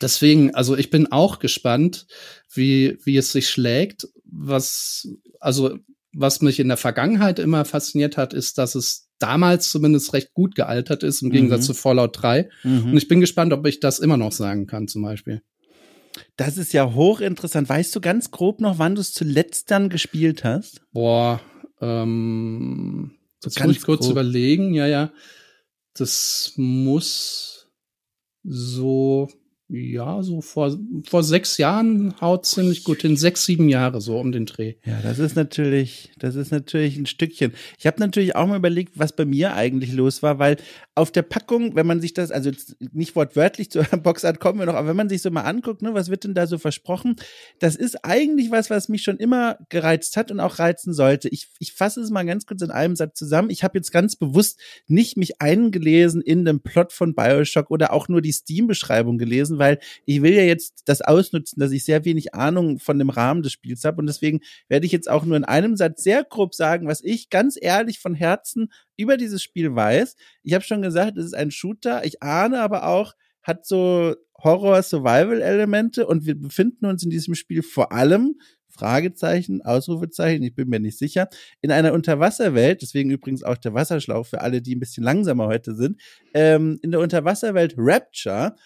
deswegen, 0.00 0.54
also 0.54 0.74
ich 0.74 0.88
bin 0.88 1.12
auch 1.12 1.40
gespannt, 1.40 2.06
wie, 2.50 2.96
wie 3.04 3.18
es 3.18 3.32
sich 3.32 3.50
schlägt. 3.50 4.08
Was, 4.24 5.08
also 5.40 5.78
was 6.14 6.40
mich 6.40 6.58
in 6.58 6.68
der 6.68 6.78
Vergangenheit 6.78 7.38
immer 7.38 7.66
fasziniert 7.66 8.16
hat, 8.16 8.32
ist, 8.32 8.56
dass 8.56 8.74
es 8.74 9.10
damals 9.18 9.70
zumindest 9.70 10.14
recht 10.14 10.32
gut 10.32 10.54
gealtert 10.54 11.02
ist, 11.02 11.20
im 11.20 11.30
Gegensatz 11.30 11.62
mhm. 11.62 11.66
zu 11.66 11.74
Fallout 11.74 12.22
3. 12.22 12.48
Mhm. 12.64 12.84
Und 12.92 12.96
ich 12.96 13.08
bin 13.08 13.20
gespannt, 13.20 13.52
ob 13.52 13.66
ich 13.66 13.78
das 13.78 13.98
immer 13.98 14.16
noch 14.16 14.32
sagen 14.32 14.66
kann, 14.66 14.88
zum 14.88 15.02
Beispiel. 15.02 15.42
Das 16.36 16.56
ist 16.56 16.72
ja 16.72 16.94
hochinteressant. 16.94 17.68
Weißt 17.68 17.94
du 17.94 18.00
ganz 18.00 18.30
grob 18.30 18.60
noch, 18.60 18.78
wann 18.78 18.94
du 18.94 19.00
es 19.00 19.12
zuletzt 19.12 19.70
dann 19.70 19.88
gespielt 19.88 20.44
hast? 20.44 20.82
Boah, 20.92 21.40
ähm, 21.80 23.12
so 23.40 23.50
das 23.50 23.62
muss 23.64 23.76
ich 23.76 23.82
kurz 23.82 24.02
grob. 24.02 24.12
überlegen. 24.12 24.74
Ja, 24.74 24.86
ja. 24.86 25.12
Das 25.94 26.54
muss 26.56 27.70
so 28.42 29.28
ja, 29.72 30.22
so 30.22 30.42
vor, 30.42 30.76
vor 31.08 31.22
sechs 31.22 31.56
Jahren 31.56 32.14
haut 32.20 32.44
ziemlich 32.44 32.84
gut 32.84 33.02
hin. 33.02 33.16
Sechs, 33.16 33.46
sieben 33.46 33.68
Jahre 33.68 34.00
so 34.00 34.18
um 34.18 34.30
den 34.30 34.44
Dreh. 34.44 34.74
Ja, 34.84 35.00
das 35.02 35.18
ist 35.18 35.34
natürlich, 35.34 36.12
das 36.18 36.34
ist 36.34 36.50
natürlich 36.50 36.96
ein 36.98 37.06
Stückchen. 37.06 37.52
Ich 37.78 37.86
habe 37.86 37.98
natürlich 37.98 38.36
auch 38.36 38.46
mal 38.46 38.58
überlegt, 38.58 38.98
was 38.98 39.16
bei 39.16 39.24
mir 39.24 39.54
eigentlich 39.54 39.92
los 39.92 40.22
war, 40.22 40.38
weil 40.38 40.58
auf 40.94 41.10
der 41.10 41.22
Packung, 41.22 41.74
wenn 41.74 41.86
man 41.86 42.02
sich 42.02 42.12
das, 42.12 42.30
also 42.30 42.50
nicht 42.92 43.16
wortwörtlich 43.16 43.70
zur 43.70 43.84
Boxart 43.84 44.40
kommen 44.40 44.58
wir 44.58 44.66
noch, 44.66 44.74
aber 44.74 44.88
wenn 44.88 44.96
man 44.96 45.08
sich 45.08 45.22
so 45.22 45.30
mal 45.30 45.42
anguckt, 45.42 45.80
ne, 45.80 45.94
was 45.94 46.10
wird 46.10 46.24
denn 46.24 46.34
da 46.34 46.46
so 46.46 46.58
versprochen? 46.58 47.16
Das 47.58 47.74
ist 47.74 48.04
eigentlich 48.04 48.50
was, 48.50 48.68
was 48.68 48.90
mich 48.90 49.02
schon 49.02 49.16
immer 49.16 49.56
gereizt 49.70 50.18
hat 50.18 50.30
und 50.30 50.40
auch 50.40 50.58
reizen 50.58 50.92
sollte. 50.92 51.28
Ich, 51.30 51.48
ich 51.60 51.72
fasse 51.72 52.00
es 52.00 52.10
mal 52.10 52.24
ganz 52.24 52.44
kurz 52.44 52.60
in 52.60 52.70
einem 52.70 52.94
Satz 52.94 53.18
zusammen. 53.18 53.48
Ich 53.48 53.64
habe 53.64 53.78
jetzt 53.78 53.90
ganz 53.90 54.16
bewusst 54.16 54.60
nicht 54.86 55.16
mich 55.16 55.40
eingelesen 55.40 56.20
in 56.20 56.44
den 56.44 56.60
Plot 56.60 56.92
von 56.92 57.14
Bioshock 57.14 57.70
oder 57.70 57.92
auch 57.92 58.08
nur 58.08 58.20
die 58.20 58.32
Steam-Beschreibung 58.32 59.16
gelesen, 59.16 59.58
weil 59.62 59.78
ich 60.04 60.22
will 60.22 60.34
ja 60.34 60.42
jetzt 60.42 60.82
das 60.86 61.02
ausnutzen, 61.02 61.60
dass 61.60 61.70
ich 61.70 61.84
sehr 61.84 62.04
wenig 62.04 62.34
Ahnung 62.34 62.80
von 62.80 62.98
dem 62.98 63.10
Rahmen 63.10 63.42
des 63.42 63.52
Spiels 63.52 63.84
habe 63.84 64.00
und 64.00 64.08
deswegen 64.08 64.40
werde 64.68 64.86
ich 64.86 64.92
jetzt 64.92 65.08
auch 65.08 65.24
nur 65.24 65.36
in 65.36 65.44
einem 65.44 65.76
Satz 65.76 66.02
sehr 66.02 66.24
grob 66.24 66.52
sagen, 66.54 66.88
was 66.88 67.00
ich 67.02 67.30
ganz 67.30 67.56
ehrlich 67.60 68.00
von 68.00 68.14
Herzen 68.14 68.72
über 68.96 69.16
dieses 69.16 69.40
Spiel 69.40 69.74
weiß. 69.74 70.16
Ich 70.42 70.54
habe 70.54 70.64
schon 70.64 70.82
gesagt, 70.82 71.16
es 71.16 71.26
ist 71.26 71.34
ein 71.34 71.52
Shooter. 71.52 72.04
Ich 72.04 72.22
ahne 72.22 72.60
aber 72.60 72.86
auch, 72.86 73.14
hat 73.42 73.66
so 73.66 74.14
Horror-Survival-Elemente 74.42 76.06
und 76.06 76.26
wir 76.26 76.38
befinden 76.38 76.86
uns 76.86 77.04
in 77.04 77.10
diesem 77.10 77.34
Spiel 77.34 77.62
vor 77.62 77.92
allem 77.92 78.36
Fragezeichen, 78.72 79.62
Ausrufezeichen, 79.62 80.42
ich 80.42 80.54
bin 80.54 80.68
mir 80.68 80.80
nicht 80.80 80.98
sicher, 80.98 81.28
in 81.60 81.70
einer 81.70 81.92
Unterwasserwelt, 81.92 82.82
deswegen 82.82 83.10
übrigens 83.10 83.42
auch 83.42 83.58
der 83.58 83.74
Wasserschlauch 83.74 84.26
für 84.26 84.40
alle, 84.40 84.62
die 84.62 84.74
ein 84.74 84.80
bisschen 84.80 85.04
langsamer 85.04 85.46
heute 85.46 85.74
sind, 85.74 86.00
ähm, 86.32 86.78
in 86.82 86.90
der 86.90 87.00
Unterwasserwelt 87.00 87.74
Rapture. 87.76 88.56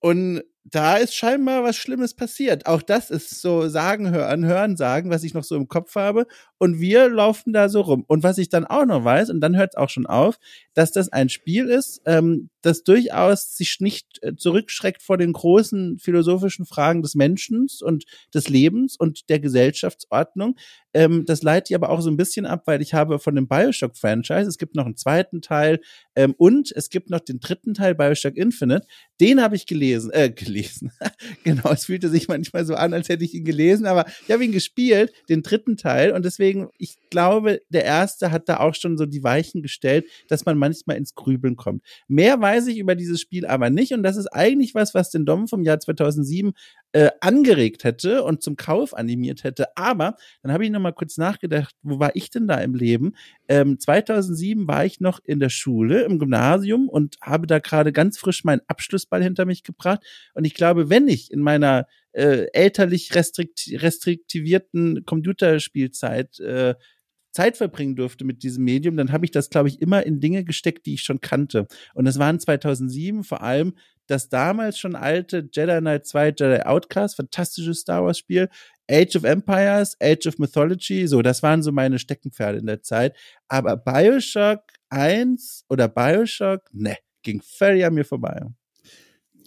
Und 0.00 0.42
da 0.64 0.96
ist 0.96 1.14
scheinbar 1.14 1.64
was 1.64 1.76
Schlimmes 1.76 2.14
passiert. 2.14 2.66
Auch 2.66 2.82
das 2.82 3.10
ist 3.10 3.40
so 3.40 3.68
sagen, 3.68 4.10
hören, 4.10 4.44
hören, 4.44 4.76
sagen, 4.76 5.10
was 5.10 5.24
ich 5.24 5.34
noch 5.34 5.42
so 5.42 5.56
im 5.56 5.68
Kopf 5.68 5.96
habe. 5.96 6.26
Und 6.58 6.78
wir 6.78 7.08
laufen 7.08 7.52
da 7.52 7.68
so 7.68 7.80
rum. 7.80 8.04
Und 8.06 8.22
was 8.22 8.38
ich 8.38 8.50
dann 8.50 8.66
auch 8.66 8.84
noch 8.84 9.02
weiß, 9.02 9.30
und 9.30 9.40
dann 9.40 9.56
hört 9.56 9.72
es 9.72 9.76
auch 9.76 9.88
schon 9.88 10.06
auf, 10.06 10.38
dass 10.74 10.92
das 10.92 11.08
ein 11.08 11.28
Spiel 11.28 11.66
ist, 11.66 12.02
ähm, 12.04 12.50
das 12.62 12.82
durchaus 12.84 13.56
sich 13.56 13.78
nicht 13.80 14.18
äh, 14.22 14.36
zurückschreckt 14.36 15.02
vor 15.02 15.16
den 15.16 15.32
großen 15.32 15.98
philosophischen 15.98 16.66
Fragen 16.66 17.02
des 17.02 17.14
Menschen 17.14 17.66
und 17.80 18.04
des 18.34 18.48
Lebens 18.48 18.96
und 18.96 19.28
der 19.30 19.40
Gesellschaftsordnung. 19.40 20.56
Ähm, 20.92 21.24
das 21.24 21.42
leite 21.42 21.72
ich 21.72 21.74
aber 21.74 21.88
auch 21.88 22.02
so 22.02 22.10
ein 22.10 22.16
bisschen 22.18 22.44
ab, 22.44 22.62
weil 22.66 22.82
ich 22.82 22.92
habe 22.92 23.18
von 23.18 23.34
dem 23.34 23.48
Bioshock-Franchise, 23.48 24.48
es 24.48 24.58
gibt 24.58 24.76
noch 24.76 24.84
einen 24.84 24.96
zweiten 24.96 25.40
Teil 25.40 25.80
ähm, 26.20 26.34
und 26.36 26.70
es 26.76 26.90
gibt 26.90 27.08
noch 27.08 27.20
den 27.20 27.40
dritten 27.40 27.72
Teil, 27.72 27.94
Bioshock 27.94 28.36
Infinite. 28.36 28.86
Den 29.22 29.40
habe 29.40 29.56
ich 29.56 29.64
gelesen, 29.64 30.10
äh, 30.12 30.30
gelesen. 30.30 30.92
genau, 31.44 31.70
es 31.70 31.86
fühlte 31.86 32.10
sich 32.10 32.28
manchmal 32.28 32.66
so 32.66 32.74
an, 32.74 32.92
als 32.92 33.08
hätte 33.08 33.24
ich 33.24 33.32
ihn 33.32 33.44
gelesen, 33.44 33.86
aber 33.86 34.04
ich 34.26 34.30
habe 34.30 34.44
ihn 34.44 34.52
gespielt, 34.52 35.14
den 35.30 35.42
dritten 35.42 35.78
Teil 35.78 36.12
und 36.12 36.24
deswegen, 36.26 36.68
ich 36.76 36.96
glaube, 37.08 37.62
der 37.70 37.84
erste 37.84 38.30
hat 38.32 38.50
da 38.50 38.58
auch 38.60 38.74
schon 38.74 38.98
so 38.98 39.06
die 39.06 39.22
Weichen 39.22 39.62
gestellt, 39.62 40.04
dass 40.28 40.44
man 40.44 40.58
manchmal 40.58 40.98
ins 40.98 41.14
Grübeln 41.14 41.56
kommt. 41.56 41.82
Mehr 42.06 42.38
weiß 42.38 42.66
ich 42.66 42.78
über 42.78 42.94
dieses 42.94 43.20
Spiel 43.20 43.46
aber 43.46 43.70
nicht 43.70 43.92
und 43.92 44.02
das 44.02 44.18
ist 44.18 44.26
eigentlich 44.26 44.74
was, 44.74 44.92
was 44.92 45.10
den 45.10 45.24
Dom 45.24 45.48
vom 45.48 45.62
Jahr 45.62 45.80
2007 45.80 46.52
äh, 46.92 47.10
angeregt 47.20 47.84
hätte 47.84 48.24
und 48.24 48.42
zum 48.42 48.56
Kauf 48.56 48.94
animiert 48.94 49.44
hätte. 49.44 49.76
Aber 49.76 50.16
dann 50.42 50.52
habe 50.52 50.64
ich 50.64 50.70
noch 50.70 50.80
mal 50.80 50.92
kurz 50.92 51.16
nachgedacht, 51.18 51.74
wo 51.82 51.98
war 52.00 52.16
ich 52.16 52.30
denn 52.30 52.48
da 52.48 52.56
im 52.56 52.74
Leben? 52.74 53.12
Ähm, 53.48 53.78
2007 53.78 54.66
war 54.66 54.84
ich 54.84 55.00
noch 55.00 55.20
in 55.24 55.40
der 55.40 55.50
Schule, 55.50 56.02
im 56.02 56.18
Gymnasium 56.18 56.88
und 56.88 57.16
habe 57.22 57.46
da 57.46 57.60
gerade 57.60 57.92
ganz 57.92 58.18
frisch 58.18 58.44
meinen 58.44 58.62
Abschlussball 58.66 59.22
hinter 59.22 59.44
mich 59.44 59.62
gebracht. 59.62 60.00
Und 60.34 60.44
ich 60.44 60.54
glaube, 60.54 60.90
wenn 60.90 61.06
ich 61.08 61.30
in 61.30 61.40
meiner 61.40 61.86
äh, 62.12 62.46
elterlich 62.52 63.14
restrikt 63.14 63.70
restriktivierten 63.72 65.04
Computerspielzeit 65.04 66.40
äh, 66.40 66.74
Zeit 67.32 67.56
verbringen 67.56 67.94
durfte 67.94 68.24
mit 68.24 68.42
diesem 68.42 68.64
Medium, 68.64 68.96
dann 68.96 69.12
habe 69.12 69.24
ich 69.24 69.30
das, 69.30 69.50
glaube 69.50 69.68
ich, 69.68 69.80
immer 69.80 70.04
in 70.04 70.20
Dinge 70.20 70.44
gesteckt, 70.44 70.86
die 70.86 70.94
ich 70.94 71.02
schon 71.02 71.20
kannte. 71.20 71.68
Und 71.94 72.04
das 72.04 72.18
waren 72.18 72.40
2007 72.40 73.22
vor 73.22 73.42
allem 73.42 73.74
das 74.10 74.28
damals 74.28 74.78
schon 74.78 74.96
alte 74.96 75.48
Jedi 75.52 75.78
Knight 75.80 76.06
2 76.06 76.28
Jedi 76.30 76.62
Outcast, 76.62 77.16
fantastisches 77.16 77.80
Star 77.80 78.04
Wars 78.04 78.18
Spiel, 78.18 78.48
Age 78.90 79.16
of 79.16 79.24
Empires, 79.24 79.96
Age 80.00 80.26
of 80.26 80.38
Mythology, 80.38 81.06
so, 81.06 81.22
das 81.22 81.42
waren 81.42 81.62
so 81.62 81.70
meine 81.70 81.98
Steckenpferde 81.98 82.58
in 82.58 82.66
der 82.66 82.82
Zeit. 82.82 83.16
Aber 83.48 83.76
Bioshock 83.76 84.62
1 84.88 85.66
oder 85.68 85.88
Bioshock, 85.88 86.62
ne, 86.72 86.96
ging 87.22 87.40
völlig 87.40 87.84
an 87.84 87.94
mir 87.94 88.04
vorbei. 88.04 88.46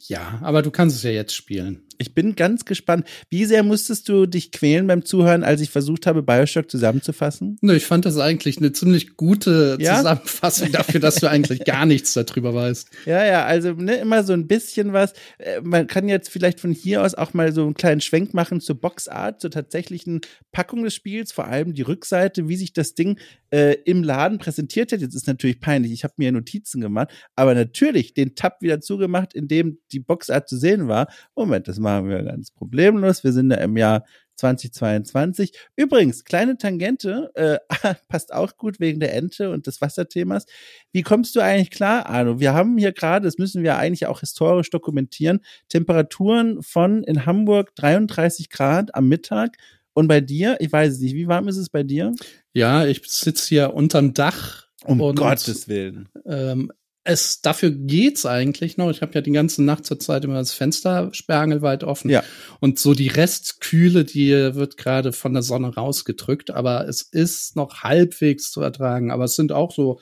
Ja, 0.07 0.39
aber 0.41 0.61
du 0.61 0.71
kannst 0.71 0.97
es 0.97 1.03
ja 1.03 1.11
jetzt 1.11 1.33
spielen. 1.33 1.83
Ich 1.97 2.13
bin 2.13 2.35
ganz 2.35 2.65
gespannt. 2.65 3.07
Wie 3.29 3.45
sehr 3.45 3.63
musstest 3.63 4.09
du 4.09 4.25
dich 4.25 4.51
quälen 4.51 4.87
beim 4.87 5.05
Zuhören, 5.05 5.43
als 5.43 5.61
ich 5.61 5.69
versucht 5.69 6.05
habe, 6.05 6.23
Bioshock 6.23 6.69
zusammenzufassen? 6.69 7.57
Nö, 7.61 7.75
ich 7.75 7.85
fand 7.85 8.05
das 8.05 8.17
eigentlich 8.17 8.57
eine 8.57 8.73
ziemlich 8.73 9.15
gute 9.15 9.77
ja? 9.79 9.97
Zusammenfassung 9.97 10.71
dafür, 10.71 10.99
dass 10.99 11.15
du 11.15 11.29
eigentlich 11.29 11.63
gar 11.65 11.85
nichts 11.85 12.13
darüber 12.13 12.53
weißt. 12.53 12.89
Ja, 13.05 13.23
ja, 13.25 13.45
also 13.45 13.71
ne, 13.73 13.95
immer 13.95 14.23
so 14.23 14.33
ein 14.33 14.47
bisschen 14.47 14.91
was. 14.91 15.13
Äh, 15.37 15.61
man 15.61 15.87
kann 15.87 16.09
jetzt 16.09 16.29
vielleicht 16.29 16.59
von 16.59 16.71
hier 16.71 17.03
aus 17.03 17.15
auch 17.15 17.33
mal 17.33 17.53
so 17.53 17.63
einen 17.63 17.75
kleinen 17.75 18.01
Schwenk 18.01 18.33
machen 18.33 18.59
zur 18.59 18.81
Boxart, 18.81 19.39
zur 19.39 19.51
tatsächlichen 19.51 20.21
Packung 20.51 20.83
des 20.83 20.95
Spiels, 20.95 21.31
vor 21.31 21.47
allem 21.47 21.73
die 21.73 21.83
Rückseite, 21.83 22.49
wie 22.49 22.57
sich 22.57 22.73
das 22.73 22.95
Ding 22.95 23.17
äh, 23.51 23.77
im 23.85 24.03
Laden 24.03 24.39
präsentiert 24.39 24.91
hat. 24.91 24.99
Jetzt 24.99 25.15
ist 25.15 25.27
natürlich 25.27 25.59
peinlich, 25.59 25.93
ich 25.93 26.03
habe 26.03 26.15
mir 26.17 26.31
Notizen 26.31 26.81
gemacht, 26.81 27.09
aber 27.35 27.53
natürlich 27.53 28.13
den 28.13 28.35
Tab 28.35 28.61
wieder 28.61 28.81
zugemacht, 28.81 29.33
in 29.33 29.47
dem 29.47 29.77
die 29.93 29.99
Boxart 29.99 30.49
zu 30.49 30.58
sehen 30.58 30.88
war. 30.88 31.08
Moment, 31.36 31.67
das 31.67 31.79
machen 31.79 32.10
wir 32.10 32.23
ganz 32.23 32.51
problemlos. 32.51 33.23
Wir 33.23 33.32
sind 33.32 33.49
da 33.49 33.56
im 33.58 33.77
Jahr 33.77 34.03
2022. 34.36 35.53
Übrigens, 35.75 36.23
kleine 36.23 36.58
Tangente, 36.58 37.32
äh, 37.36 37.60
passt 38.08 38.34
auch 38.34 38.58
gut 38.58 38.79
wegen 38.79 38.99
der 38.99 39.13
Ente 39.15 39.51
und 39.51 39.67
des 39.67 39.82
Wasserthemas. 39.82 40.45
Wie 40.91 41.01
kommst 41.01 41.36
du 41.36 41.39
eigentlich 41.39 41.71
klar, 41.71 42.08
Arno? 42.08 42.39
Wir 42.39 42.53
haben 42.53 42.77
hier 42.77 42.91
gerade, 42.91 43.25
das 43.25 43.38
müssen 43.38 43.63
wir 43.63 43.77
eigentlich 43.77 44.08
auch 44.08 44.21
historisch 44.21 44.69
dokumentieren, 44.69 45.41
Temperaturen 45.69 46.62
von 46.63 47.03
in 47.03 47.25
Hamburg 47.25 47.75
33 47.75 48.49
Grad 48.49 48.95
am 48.95 49.08
Mittag. 49.08 49.58
Und 49.93 50.08
bei 50.08 50.21
dir, 50.21 50.58
ich 50.60 50.71
weiß 50.71 50.93
es 50.93 50.99
nicht, 50.99 51.13
wie 51.13 51.27
warm 51.27 51.47
ist 51.47 51.58
es 51.58 51.69
bei 51.69 51.84
dir? 51.84 52.13
Ja, 52.53 52.86
ich 52.86 53.01
sitze 53.06 53.47
hier 53.47 53.73
unterm 53.73 54.13
Dach. 54.13 54.67
Um 54.86 54.99
und, 54.99 55.15
Gottes 55.15 55.67
Willen. 55.67 56.10
Ähm, 56.25 56.71
es 57.03 57.41
dafür 57.41 57.71
geht's 57.71 58.25
eigentlich 58.25 58.77
noch. 58.77 58.89
Ich 58.89 59.01
habe 59.01 59.13
ja 59.13 59.21
die 59.21 59.31
ganze 59.31 59.63
Nacht 59.63 59.85
zur 59.85 59.99
Zeit 59.99 60.23
immer 60.23 60.35
das 60.35 60.53
Fenster 60.53 61.09
sperrangelweit 61.13 61.83
offen. 61.83 62.09
Ja. 62.09 62.23
Und 62.59 62.79
so 62.79 62.93
die 62.93 63.09
Restkühle, 63.09 64.05
die 64.05 64.31
wird 64.31 64.77
gerade 64.77 65.11
von 65.11 65.33
der 65.33 65.43
Sonne 65.43 65.75
rausgedrückt, 65.75 66.51
aber 66.51 66.87
es 66.87 67.01
ist 67.01 67.55
noch 67.55 67.83
halbwegs 67.83 68.51
zu 68.51 68.61
ertragen. 68.61 69.11
Aber 69.11 69.25
es 69.25 69.35
sind 69.35 69.51
auch 69.51 69.73
so, 69.73 69.99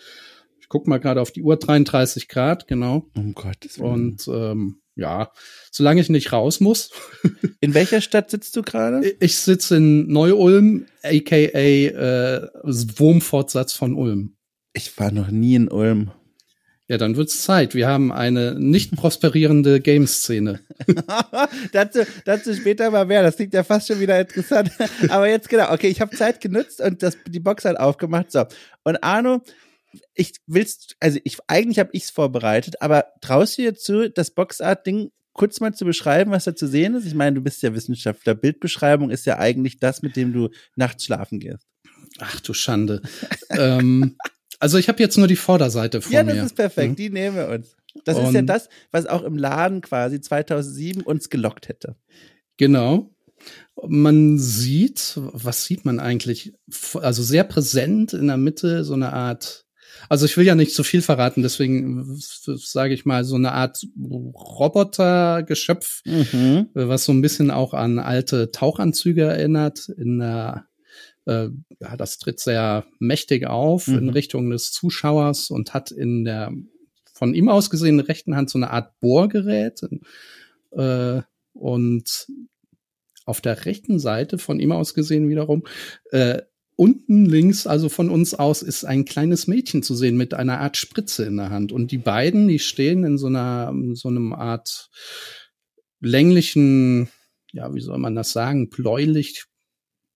ich 0.60 0.70
guck 0.70 0.88
mal 0.88 1.00
gerade 1.00 1.22
auf 1.22 1.32
die 1.32 1.42
Uhr, 1.42 1.58
33 1.58 2.28
Grad, 2.28 2.68
genau. 2.68 3.08
Um 3.16 3.34
Gottes 3.34 3.80
Willen. 3.80 3.92
Und 3.92 4.28
ähm, 4.28 4.82
ja, 4.96 5.32
solange 5.72 6.02
ich 6.02 6.10
nicht 6.10 6.32
raus 6.32 6.60
muss. 6.60 6.92
In 7.62 7.74
welcher 7.74 8.02
Stadt 8.02 8.30
sitzt 8.30 8.56
du 8.56 8.62
gerade? 8.62 9.16
Ich 9.20 9.38
sitze 9.38 9.78
in 9.78 10.08
Neu-Ulm, 10.08 10.86
aka 11.02 11.36
äh, 11.36 12.48
Wurmfortsatz 12.64 13.74
von 13.74 13.96
Ulm. 13.96 14.36
Ich 14.74 14.98
war 15.00 15.12
noch 15.12 15.30
nie 15.30 15.56
in 15.56 15.70
Ulm. 15.70 16.12
Ja, 16.92 16.98
dann 16.98 17.16
wird's 17.16 17.42
Zeit. 17.42 17.74
Wir 17.74 17.88
haben 17.88 18.12
eine 18.12 18.60
nicht 18.60 18.92
prosperierende 18.98 19.80
Game-Szene. 19.80 20.60
dazu, 21.72 22.02
dazu 22.26 22.54
später 22.54 22.92
mal 22.92 23.06
mehr. 23.06 23.24
Das 23.24 23.38
klingt 23.38 23.54
ja 23.54 23.64
fast 23.64 23.88
schon 23.88 24.02
wieder 24.02 24.20
interessant. 24.20 24.72
Aber 25.08 25.30
jetzt 25.30 25.48
genau. 25.48 25.72
Okay, 25.72 25.88
ich 25.88 26.02
habe 26.02 26.14
Zeit 26.14 26.42
genutzt 26.42 26.82
und 26.82 27.02
das, 27.02 27.18
die 27.26 27.40
Box 27.40 27.64
hat 27.64 27.80
aufgemacht. 27.80 28.30
So. 28.30 28.44
Und 28.84 29.02
Arno, 29.06 29.42
ich 30.16 30.34
willst, 30.48 30.98
also 31.00 31.18
ich, 31.24 31.38
eigentlich 31.48 31.80
habe 31.80 31.92
ich's 31.94 32.10
vorbereitet, 32.10 32.82
aber 32.82 33.06
traust 33.22 33.58
du 33.58 33.62
dir 33.62 33.76
zu, 33.76 34.10
das 34.10 34.32
Boxart-Ding 34.32 35.12
kurz 35.32 35.62
mal 35.62 35.74
zu 35.74 35.86
beschreiben, 35.86 36.32
was 36.32 36.44
da 36.44 36.58
zu 36.58 36.68
sehen 36.68 36.96
ist? 36.96 37.06
Ich 37.06 37.16
meine, 37.16 37.36
du 37.36 37.42
bist 37.42 37.62
ja 37.64 37.74
Wissenschaftler. 37.74 38.36
Bildbeschreibung 38.36 39.12
ist 39.12 39.26
ja 39.26 39.40
eigentlich 39.40 39.80
das, 39.80 40.02
mit 40.02 40.18
dem 40.18 40.34
du 40.34 40.50
nachts 40.76 41.06
schlafen 41.06 41.40
gehst. 41.40 41.66
Ach 42.20 42.42
du 42.42 42.54
Schande. 42.54 43.02
ähm, 43.50 44.18
also 44.62 44.78
ich 44.78 44.88
habe 44.88 45.02
jetzt 45.02 45.18
nur 45.18 45.28
die 45.28 45.36
Vorderseite 45.36 46.02
vor 46.02 46.12
mir. 46.12 46.18
Ja, 46.18 46.24
das 46.24 46.36
mir. 46.36 46.44
ist 46.44 46.56
perfekt. 46.56 46.92
Mhm. 46.92 46.96
Die 46.96 47.10
nehmen 47.10 47.36
wir 47.36 47.50
uns. 47.50 47.76
Das 48.06 48.18
Und 48.18 48.28
ist 48.28 48.34
ja 48.34 48.42
das, 48.44 48.70
was 48.92 49.06
auch 49.06 49.24
im 49.24 49.38
Laden 49.38 49.82
quasi 49.82 50.22
2007 50.22 51.02
uns 51.02 51.30
gelockt 51.30 51.68
hätte. 51.68 51.96
Genau. 52.58 53.14
Man 53.86 54.38
sieht, 54.38 55.14
was 55.16 55.66
sieht 55.66 55.84
man 55.84 56.00
eigentlich? 56.00 56.54
Also 56.94 57.24
sehr 57.24 57.44
präsent 57.44 58.14
in 58.14 58.28
der 58.28 58.38
Mitte 58.38 58.84
so 58.84 58.94
eine 58.94 59.14
Art 59.14 59.66
also 60.10 60.26
ich 60.26 60.38
will 60.38 60.46
ja 60.46 60.56
nicht 60.56 60.74
zu 60.74 60.84
viel 60.84 61.02
verraten, 61.02 61.42
deswegen 61.42 62.18
sage 62.18 62.94
ich 62.94 63.06
mal 63.06 63.24
so 63.24 63.36
eine 63.36 63.52
Art 63.52 63.86
Robotergeschöpf, 64.00 66.02
mhm. 66.06 66.68
was 66.74 67.06
so 67.06 67.12
ein 67.12 67.22
bisschen 67.22 67.52
auch 67.52 67.74
an 67.74 68.00
alte 68.00 68.52
Tauchanzüge 68.52 69.24
erinnert 69.24 69.90
in 69.90 70.20
der 70.20 70.66
äh, 71.26 71.50
ja, 71.80 71.98
das 71.98 72.18
tritt 72.18 72.40
sehr 72.40 72.86
mächtig 73.00 73.48
auf 73.48 73.88
mhm. 73.88 73.98
in 73.98 74.10
Richtung 74.10 74.50
des 74.50 74.72
Zuschauers 74.72 75.50
und 75.50 75.74
hat 75.74 75.92
in 75.92 76.26
der 76.26 76.52
von 77.14 77.36
ihm 77.36 77.50
aus 77.50 77.70
gesehenen 77.70 78.00
rechten 78.00 78.36
Hand 78.36 78.50
so 78.50 78.58
eine 78.58 78.72
Art 78.72 79.00
Bohrgerät. 79.00 79.82
Äh, 80.72 81.22
und 81.54 82.28
auf 83.26 83.42
der 83.42 83.66
rechten 83.66 84.00
Seite 84.00 84.40
von 84.40 84.60
ihm 84.60 84.72
aus 84.72 84.96
gesehen 84.96 85.30
wiederum 85.30 85.64
äh, 86.12 86.42
unten 86.76 87.28
links, 87.28 87.68
also 87.68 87.90
von 87.90 88.10
uns 88.10 88.34
aus, 88.34 88.64
ist 88.64 88.86
ein 88.86 89.06
kleines 89.06 89.46
Mädchen 89.46 89.84
zu 89.84 89.94
sehen 89.94 90.18
mit 90.18 90.34
einer 90.34 90.62
Art 90.62 90.78
Spritze 90.78 91.26
in 91.26 91.38
der 91.38 91.52
Hand. 91.52 91.72
Und 91.72 91.92
die 91.92 92.00
beiden, 92.00 92.48
die 92.48 92.58
stehen 92.58 93.04
in 93.04 93.20
so 93.20 93.28
einer, 93.28 93.72
so 93.94 94.10
einem 94.10 94.34
Art 94.34 94.90
länglichen, 96.00 97.10
ja, 97.52 97.72
wie 97.76 97.82
soll 97.82 98.00
man 98.00 98.16
das 98.16 98.32
sagen, 98.32 98.70
bläulich 98.70 99.46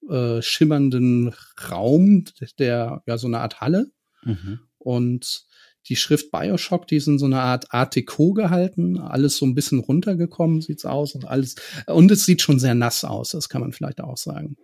äh, 0.09 0.41
schimmernden 0.41 1.33
Raum, 1.69 2.25
der, 2.59 3.03
ja, 3.05 3.17
so 3.17 3.27
eine 3.27 3.39
Art 3.39 3.61
Halle. 3.61 3.91
Mhm. 4.23 4.59
Und 4.77 5.45
die 5.87 5.95
Schrift 5.95 6.31
Bioshock, 6.31 6.87
die 6.87 6.95
ist 6.95 7.07
in 7.07 7.19
so 7.19 7.25
einer 7.25 7.41
Art 7.41 7.71
Art 7.73 7.95
Deco 7.95 8.33
gehalten, 8.33 8.99
alles 8.99 9.37
so 9.37 9.45
ein 9.45 9.53
bisschen 9.55 9.79
runtergekommen 9.79 10.61
sieht's 10.61 10.85
aus 10.85 11.13
und 11.13 11.25
alles. 11.25 11.55
Und 11.85 12.11
es 12.11 12.25
sieht 12.25 12.41
schon 12.41 12.59
sehr 12.59 12.75
nass 12.75 13.03
aus, 13.03 13.31
das 13.31 13.49
kann 13.49 13.61
man 13.61 13.71
vielleicht 13.71 14.01
auch 14.01 14.17
sagen. 14.17 14.57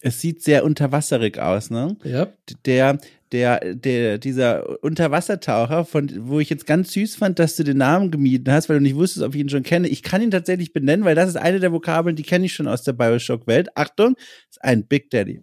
Es 0.00 0.20
sieht 0.20 0.42
sehr 0.42 0.64
unterwasserig 0.64 1.38
aus, 1.38 1.70
ne? 1.70 1.96
Ja. 2.04 2.28
Der, 2.64 2.98
der, 3.32 3.74
der, 3.74 4.18
dieser 4.18 4.82
Unterwassertaucher, 4.82 5.84
von, 5.84 6.10
wo 6.20 6.40
ich 6.40 6.50
jetzt 6.50 6.66
ganz 6.66 6.92
süß 6.92 7.16
fand, 7.16 7.38
dass 7.38 7.56
du 7.56 7.64
den 7.64 7.78
Namen 7.78 8.10
gemieden 8.10 8.52
hast, 8.52 8.68
weil 8.68 8.78
du 8.78 8.82
nicht 8.82 8.96
wusstest, 8.96 9.24
ob 9.24 9.34
ich 9.34 9.40
ihn 9.40 9.48
schon 9.48 9.62
kenne. 9.62 9.88
Ich 9.88 10.02
kann 10.02 10.22
ihn 10.22 10.30
tatsächlich 10.30 10.72
benennen, 10.72 11.04
weil 11.04 11.14
das 11.14 11.28
ist 11.28 11.36
eine 11.36 11.60
der 11.60 11.72
Vokabeln, 11.72 12.16
die 12.16 12.22
kenne 12.22 12.46
ich 12.46 12.54
schon 12.54 12.68
aus 12.68 12.82
der 12.82 12.92
Bioshock-Welt. 12.92 13.76
Achtung, 13.76 14.16
ist 14.50 14.62
ein 14.62 14.86
Big 14.86 15.10
Daddy. 15.10 15.42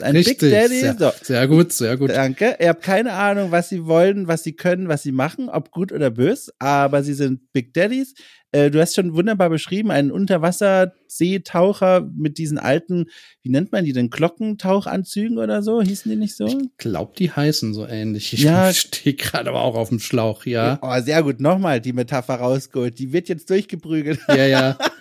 Ein 0.00 0.16
Richtig, 0.16 0.38
Big 0.38 0.50
Daddy. 0.50 0.80
Sehr, 0.80 0.96
so. 0.98 1.10
sehr 1.22 1.48
gut, 1.48 1.72
sehr 1.72 1.96
gut. 1.96 2.10
Danke. 2.10 2.56
Ihr 2.60 2.68
habt 2.68 2.82
keine 2.82 3.12
Ahnung, 3.12 3.50
was 3.50 3.68
sie 3.68 3.86
wollen, 3.86 4.28
was 4.28 4.42
sie 4.42 4.54
können, 4.54 4.88
was 4.88 5.02
sie 5.02 5.12
machen, 5.12 5.48
ob 5.48 5.70
gut 5.70 5.92
oder 5.92 6.10
bös, 6.10 6.50
aber 6.58 7.02
sie 7.02 7.14
sind 7.14 7.52
Big 7.52 7.74
Daddies. 7.74 8.14
Äh, 8.54 8.70
du 8.70 8.80
hast 8.80 8.94
schon 8.94 9.14
wunderbar 9.14 9.50
beschrieben, 9.50 9.90
einen 9.90 10.12
Unterwasserseetaucher 10.12 12.08
mit 12.16 12.38
diesen 12.38 12.56
alten, 12.56 13.06
wie 13.42 13.50
nennt 13.50 13.72
man 13.72 13.84
die 13.84 13.92
denn, 13.92 14.10
Glockentauchanzügen 14.10 15.38
oder 15.38 15.60
so? 15.60 15.82
Hießen 15.82 16.08
die 16.08 16.16
nicht 16.16 16.36
so? 16.36 16.46
Ich 16.46 16.56
glaube, 16.78 17.14
die 17.18 17.32
heißen 17.32 17.74
so 17.74 17.84
ähnlich. 17.84 18.32
Ich 18.32 18.44
ja. 18.44 18.72
stehe 18.72 19.16
gerade 19.16 19.50
aber 19.50 19.62
auch 19.62 19.74
auf 19.74 19.88
dem 19.88 19.98
Schlauch, 19.98 20.46
ja. 20.46 20.78
Oh, 20.82 21.00
sehr 21.00 21.24
gut. 21.24 21.40
Nochmal 21.40 21.80
die 21.80 21.92
Metapher 21.92 22.36
rausgeholt. 22.36 22.96
Die 23.00 23.12
wird 23.12 23.28
jetzt 23.28 23.50
durchgeprügelt. 23.50 24.20
Ja, 24.28 24.46
ja. 24.46 24.78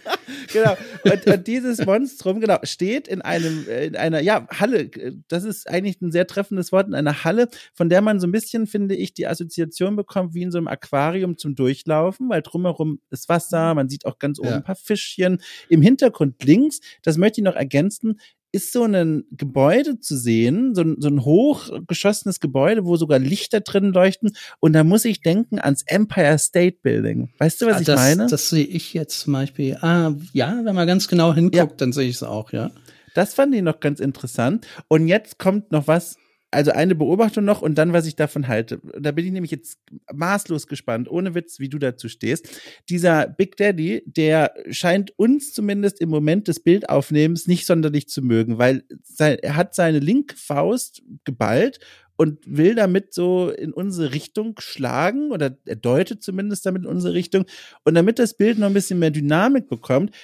genau. 0.53 0.77
Und, 1.03 1.27
und, 1.27 1.47
dieses 1.47 1.85
Monstrum, 1.85 2.39
genau, 2.39 2.59
steht 2.63 3.07
in 3.07 3.21
einem, 3.21 3.67
äh, 3.67 3.87
in 3.87 3.95
einer, 3.95 4.21
ja, 4.21 4.47
Halle. 4.49 4.89
Das 5.27 5.43
ist 5.43 5.69
eigentlich 5.69 6.01
ein 6.01 6.11
sehr 6.11 6.27
treffendes 6.27 6.71
Wort, 6.71 6.87
in 6.87 6.93
einer 6.93 7.23
Halle, 7.23 7.49
von 7.73 7.89
der 7.89 8.01
man 8.01 8.19
so 8.19 8.27
ein 8.27 8.31
bisschen, 8.31 8.67
finde 8.67 8.95
ich, 8.95 9.13
die 9.13 9.27
Assoziation 9.27 9.95
bekommt, 9.95 10.33
wie 10.33 10.43
in 10.43 10.51
so 10.51 10.57
einem 10.57 10.67
Aquarium 10.67 11.37
zum 11.37 11.55
Durchlaufen, 11.55 12.29
weil 12.29 12.41
drumherum 12.41 12.99
ist 13.09 13.27
Wasser, 13.27 13.73
man 13.73 13.89
sieht 13.89 14.05
auch 14.05 14.19
ganz 14.19 14.39
oben 14.39 14.49
ja. 14.49 14.55
ein 14.55 14.63
paar 14.63 14.75
Fischchen. 14.75 15.41
Im 15.69 15.81
Hintergrund 15.81 16.43
links, 16.43 16.79
das 17.01 17.17
möchte 17.17 17.41
ich 17.41 17.45
noch 17.45 17.55
ergänzen, 17.55 18.19
ist 18.53 18.71
so 18.71 18.83
ein 18.83 19.25
Gebäude 19.31 19.99
zu 19.99 20.15
sehen, 20.15 20.75
so 20.75 20.81
ein, 20.81 20.97
so 20.99 21.09
ein 21.09 21.25
hochgeschossenes 21.25 22.39
Gebäude, 22.39 22.85
wo 22.85 22.95
sogar 22.97 23.17
Lichter 23.17 23.61
drin 23.61 23.91
leuchten. 23.91 24.31
Und 24.59 24.73
da 24.73 24.83
muss 24.83 25.05
ich 25.05 25.21
denken 25.21 25.59
ans 25.59 25.83
Empire 25.87 26.37
State 26.37 26.77
Building. 26.83 27.33
Weißt 27.39 27.61
du, 27.61 27.65
was 27.65 27.77
ah, 27.77 27.79
ich 27.79 27.85
das, 27.87 27.99
meine? 27.99 28.27
Das 28.27 28.49
sehe 28.49 28.63
ich 28.63 28.93
jetzt 28.93 29.21
zum 29.21 29.33
Beispiel. 29.33 29.77
Ah, 29.81 30.13
ja, 30.33 30.61
wenn 30.63 30.75
man 30.75 30.85
ganz 30.85 31.07
genau 31.07 31.33
hinguckt, 31.33 31.55
ja. 31.55 31.77
dann 31.77 31.91
sehe 31.91 32.07
ich 32.07 32.17
es 32.17 32.23
auch, 32.23 32.53
ja. 32.53 32.69
Das 33.15 33.33
fand 33.33 33.55
ich 33.55 33.63
noch 33.63 33.79
ganz 33.79 33.99
interessant. 33.99 34.67
Und 34.87 35.07
jetzt 35.07 35.39
kommt 35.39 35.71
noch 35.71 35.87
was, 35.87 36.17
also 36.53 36.71
eine 36.71 36.95
Beobachtung 36.95 37.45
noch 37.45 37.61
und 37.61 37.75
dann, 37.77 37.93
was 37.93 38.05
ich 38.05 38.15
davon 38.15 38.47
halte. 38.47 38.81
Da 38.99 39.11
bin 39.11 39.25
ich 39.25 39.31
nämlich 39.31 39.51
jetzt 39.51 39.79
maßlos 40.13 40.67
gespannt, 40.67 41.09
ohne 41.09 41.35
Witz, 41.35 41.59
wie 41.59 41.69
du 41.69 41.79
dazu 41.79 42.09
stehst. 42.09 42.47
Dieser 42.89 43.27
Big 43.27 43.57
Daddy, 43.57 44.03
der 44.05 44.53
scheint 44.69 45.17
uns 45.17 45.53
zumindest 45.53 46.01
im 46.01 46.09
Moment 46.09 46.47
des 46.47 46.61
Bildaufnehmens 46.61 47.47
nicht 47.47 47.65
sonderlich 47.65 48.07
zu 48.07 48.21
mögen, 48.21 48.57
weil 48.57 48.83
sein, 49.03 49.37
er 49.41 49.55
hat 49.55 49.75
seine 49.75 49.99
linke 49.99 50.35
Faust 50.37 51.01
geballt 51.23 51.79
und 52.15 52.39
will 52.45 52.75
damit 52.75 53.13
so 53.13 53.49
in 53.49 53.73
unsere 53.73 54.13
Richtung 54.13 54.55
schlagen 54.59 55.31
oder 55.31 55.57
er 55.65 55.75
deutet 55.75 56.23
zumindest 56.23 56.65
damit 56.65 56.83
in 56.83 56.87
unsere 56.87 57.13
Richtung. 57.13 57.45
Und 57.83 57.95
damit 57.95 58.19
das 58.19 58.37
Bild 58.37 58.59
noch 58.59 58.67
ein 58.67 58.73
bisschen 58.73 58.99
mehr 58.99 59.11
Dynamik 59.11 59.67
bekommt, 59.67 60.15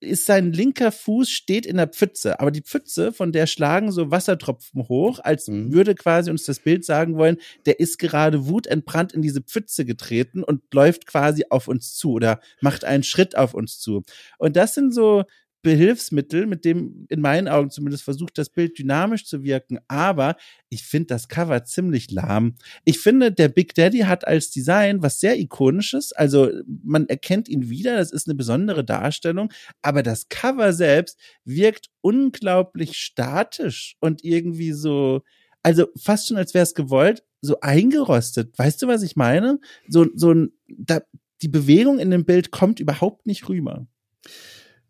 ist 0.00 0.26
sein 0.26 0.52
linker 0.52 0.92
Fuß 0.92 1.30
steht 1.30 1.64
in 1.64 1.76
der 1.76 1.88
Pfütze, 1.88 2.38
aber 2.40 2.50
die 2.50 2.60
Pfütze, 2.60 3.12
von 3.12 3.32
der 3.32 3.46
schlagen 3.46 3.92
so 3.92 4.10
Wassertropfen 4.10 4.88
hoch, 4.88 5.20
als 5.22 5.48
mhm. 5.48 5.72
würde 5.72 5.94
quasi 5.94 6.30
uns 6.30 6.44
das 6.44 6.60
Bild 6.60 6.84
sagen 6.84 7.16
wollen, 7.16 7.38
der 7.64 7.80
ist 7.80 7.98
gerade 7.98 8.46
wutentbrannt 8.46 9.12
in 9.12 9.22
diese 9.22 9.40
Pfütze 9.40 9.84
getreten 9.84 10.42
und 10.42 10.62
läuft 10.72 11.06
quasi 11.06 11.44
auf 11.48 11.68
uns 11.68 11.94
zu 11.94 12.12
oder 12.12 12.40
macht 12.60 12.84
einen 12.84 13.02
Schritt 13.02 13.36
auf 13.36 13.54
uns 13.54 13.78
zu. 13.78 14.02
Und 14.38 14.56
das 14.56 14.74
sind 14.74 14.92
so 14.92 15.24
Behilfsmittel, 15.66 16.46
mit 16.46 16.64
dem 16.64 17.06
in 17.08 17.20
meinen 17.20 17.48
Augen 17.48 17.70
zumindest 17.70 18.04
versucht, 18.04 18.38
das 18.38 18.50
Bild 18.50 18.78
dynamisch 18.78 19.26
zu 19.26 19.42
wirken. 19.42 19.80
Aber 19.88 20.36
ich 20.68 20.84
finde 20.84 21.06
das 21.08 21.26
Cover 21.26 21.64
ziemlich 21.64 22.12
lahm. 22.12 22.54
Ich 22.84 23.00
finde, 23.00 23.32
der 23.32 23.48
Big 23.48 23.74
Daddy 23.74 24.02
hat 24.02 24.28
als 24.28 24.52
Design 24.52 25.02
was 25.02 25.18
sehr 25.18 25.36
ikonisches. 25.36 26.12
Also 26.12 26.52
man 26.84 27.08
erkennt 27.08 27.48
ihn 27.48 27.68
wieder. 27.68 27.96
Das 27.96 28.12
ist 28.12 28.28
eine 28.28 28.36
besondere 28.36 28.84
Darstellung. 28.84 29.52
Aber 29.82 30.04
das 30.04 30.28
Cover 30.28 30.72
selbst 30.72 31.18
wirkt 31.44 31.88
unglaublich 32.00 32.96
statisch 32.96 33.96
und 33.98 34.22
irgendwie 34.22 34.70
so, 34.70 35.22
also 35.64 35.88
fast 36.00 36.28
schon 36.28 36.36
als 36.36 36.54
wäre 36.54 36.62
es 36.62 36.74
gewollt, 36.74 37.24
so 37.40 37.58
eingerostet. 37.60 38.56
Weißt 38.56 38.80
du, 38.82 38.86
was 38.86 39.02
ich 39.02 39.16
meine? 39.16 39.58
So, 39.88 40.06
so 40.14 40.32
ein, 40.32 40.52
da, 40.68 41.00
die 41.42 41.48
Bewegung 41.48 41.98
in 41.98 42.12
dem 42.12 42.24
Bild 42.24 42.52
kommt 42.52 42.78
überhaupt 42.78 43.26
nicht 43.26 43.48
rüber. 43.48 43.88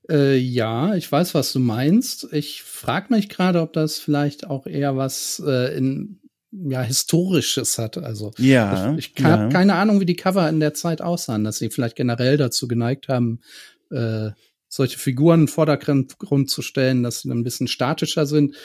Äh, 0.09 0.37
ja, 0.37 0.95
ich 0.95 1.11
weiß, 1.11 1.35
was 1.35 1.53
du 1.53 1.59
meinst. 1.59 2.29
Ich 2.33 2.63
frage 2.63 3.13
mich 3.15 3.29
gerade, 3.29 3.61
ob 3.61 3.73
das 3.73 3.99
vielleicht 3.99 4.47
auch 4.47 4.67
eher 4.67 4.97
was 4.97 5.43
äh, 5.45 5.77
in 5.77 6.21
ja 6.53 6.83
historisches 6.83 7.79
hat. 7.79 7.99
Also 7.99 8.33
ja, 8.39 8.95
ich, 8.97 9.13
ich 9.17 9.25
habe 9.25 9.45
ja. 9.45 9.49
keine 9.49 9.75
Ahnung, 9.75 10.01
wie 10.01 10.07
die 10.07 10.17
Cover 10.17 10.49
in 10.49 10.61
der 10.61 10.75
Zeit 10.75 11.03
aussahen, 11.03 11.45
dass 11.45 11.59
sie 11.59 11.71
vielleicht 11.71 11.97
generell 11.97 12.37
dazu 12.37 12.69
geneigt 12.69 13.09
haben, 13.09 13.41
äh, 13.91 14.31
solche 14.69 14.99
Figuren 14.99 15.41
in 15.41 15.47
den 15.47 15.53
Vordergrund 15.53 16.51
zu 16.51 16.63
stellen, 16.63 17.03
dass 17.03 17.23
sie 17.23 17.29
dann 17.29 17.39
ein 17.39 17.45
bisschen 17.45 17.69
statischer 17.69 18.27
sind 18.27 18.57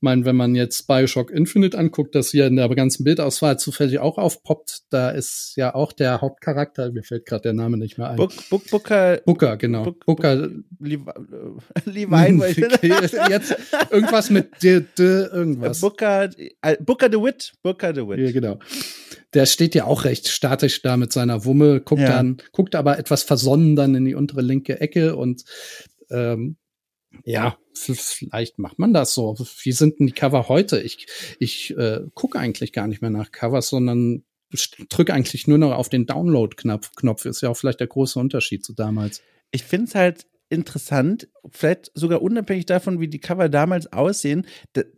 meine, 0.00 0.24
wenn 0.24 0.36
man 0.36 0.54
jetzt 0.54 0.86
Bioshock 0.86 1.30
Infinite 1.30 1.76
anguckt, 1.78 2.14
das 2.14 2.30
hier 2.30 2.46
in 2.46 2.56
der 2.56 2.68
ganzen 2.70 3.04
Bildauswahl 3.04 3.58
zufällig 3.58 3.98
auch 3.98 4.18
aufpoppt, 4.18 4.84
da 4.90 5.10
ist 5.10 5.54
ja 5.56 5.74
auch 5.74 5.92
der 5.92 6.20
Hauptcharakter, 6.20 6.92
mir 6.92 7.02
fällt 7.02 7.26
gerade 7.26 7.42
der 7.42 7.52
Name 7.52 7.76
nicht 7.76 7.98
mehr 7.98 8.10
ein. 8.10 8.16
Book, 8.16 8.32
Book, 8.48 8.70
Booker. 8.70 9.20
Booker, 9.24 9.56
genau. 9.56 9.84
Book, 9.84 10.06
Booker. 10.06 10.48
Levine. 10.78 12.48
jetzt 13.30 13.56
irgendwas 13.90 14.30
mit 14.30 14.62
de, 14.62 14.84
de, 14.96 15.28
irgendwas. 15.30 15.80
Booker, 15.80 16.30
äh, 16.62 16.76
Booker 16.80 17.08
the 17.10 17.18
Wit. 17.18 17.52
Booker 17.62 17.94
the 17.94 18.06
Wit. 18.06 18.18
Ja, 18.18 18.32
genau. 18.32 18.58
Der 19.34 19.46
steht 19.46 19.74
ja 19.74 19.84
auch 19.84 20.04
recht 20.04 20.28
statisch 20.28 20.82
da 20.82 20.96
mit 20.96 21.12
seiner 21.12 21.44
Wumme, 21.44 21.80
guckt 21.80 22.02
ja. 22.02 22.08
dann, 22.08 22.38
guckt 22.52 22.74
aber 22.74 22.98
etwas 22.98 23.22
versonnen 23.22 23.76
dann 23.76 23.94
in 23.94 24.04
die 24.04 24.14
untere 24.14 24.42
linke 24.42 24.80
Ecke 24.80 25.14
und 25.14 25.44
ähm, 26.10 26.56
ja, 27.24 27.56
vielleicht 27.86 28.58
macht 28.58 28.78
man 28.78 28.92
das 28.92 29.14
so. 29.14 29.36
Wie 29.62 29.72
sind 29.72 29.98
denn 29.98 30.06
die 30.06 30.12
Cover 30.12 30.48
heute? 30.48 30.80
Ich, 30.80 31.06
ich 31.38 31.76
äh, 31.76 32.00
gucke 32.14 32.38
eigentlich 32.38 32.72
gar 32.72 32.86
nicht 32.86 33.02
mehr 33.02 33.10
nach 33.10 33.32
Covers, 33.32 33.68
sondern 33.68 34.24
drücke 34.88 35.14
eigentlich 35.14 35.46
nur 35.46 35.58
noch 35.58 35.72
auf 35.72 35.88
den 35.88 36.06
Download-Knopf. 36.06 36.94
Knopf 36.96 37.24
ist 37.24 37.40
ja 37.40 37.50
auch 37.50 37.56
vielleicht 37.56 37.80
der 37.80 37.86
große 37.86 38.18
Unterschied 38.18 38.64
zu 38.64 38.72
damals. 38.72 39.22
Ich 39.52 39.64
finde 39.64 39.86
es 39.86 39.94
halt 39.94 40.26
interessant, 40.50 41.28
vielleicht 41.50 41.92
sogar 41.94 42.22
unabhängig 42.22 42.66
davon, 42.66 43.00
wie 43.00 43.06
die 43.06 43.20
Cover 43.20 43.48
damals 43.48 43.92
aussehen. 43.92 44.46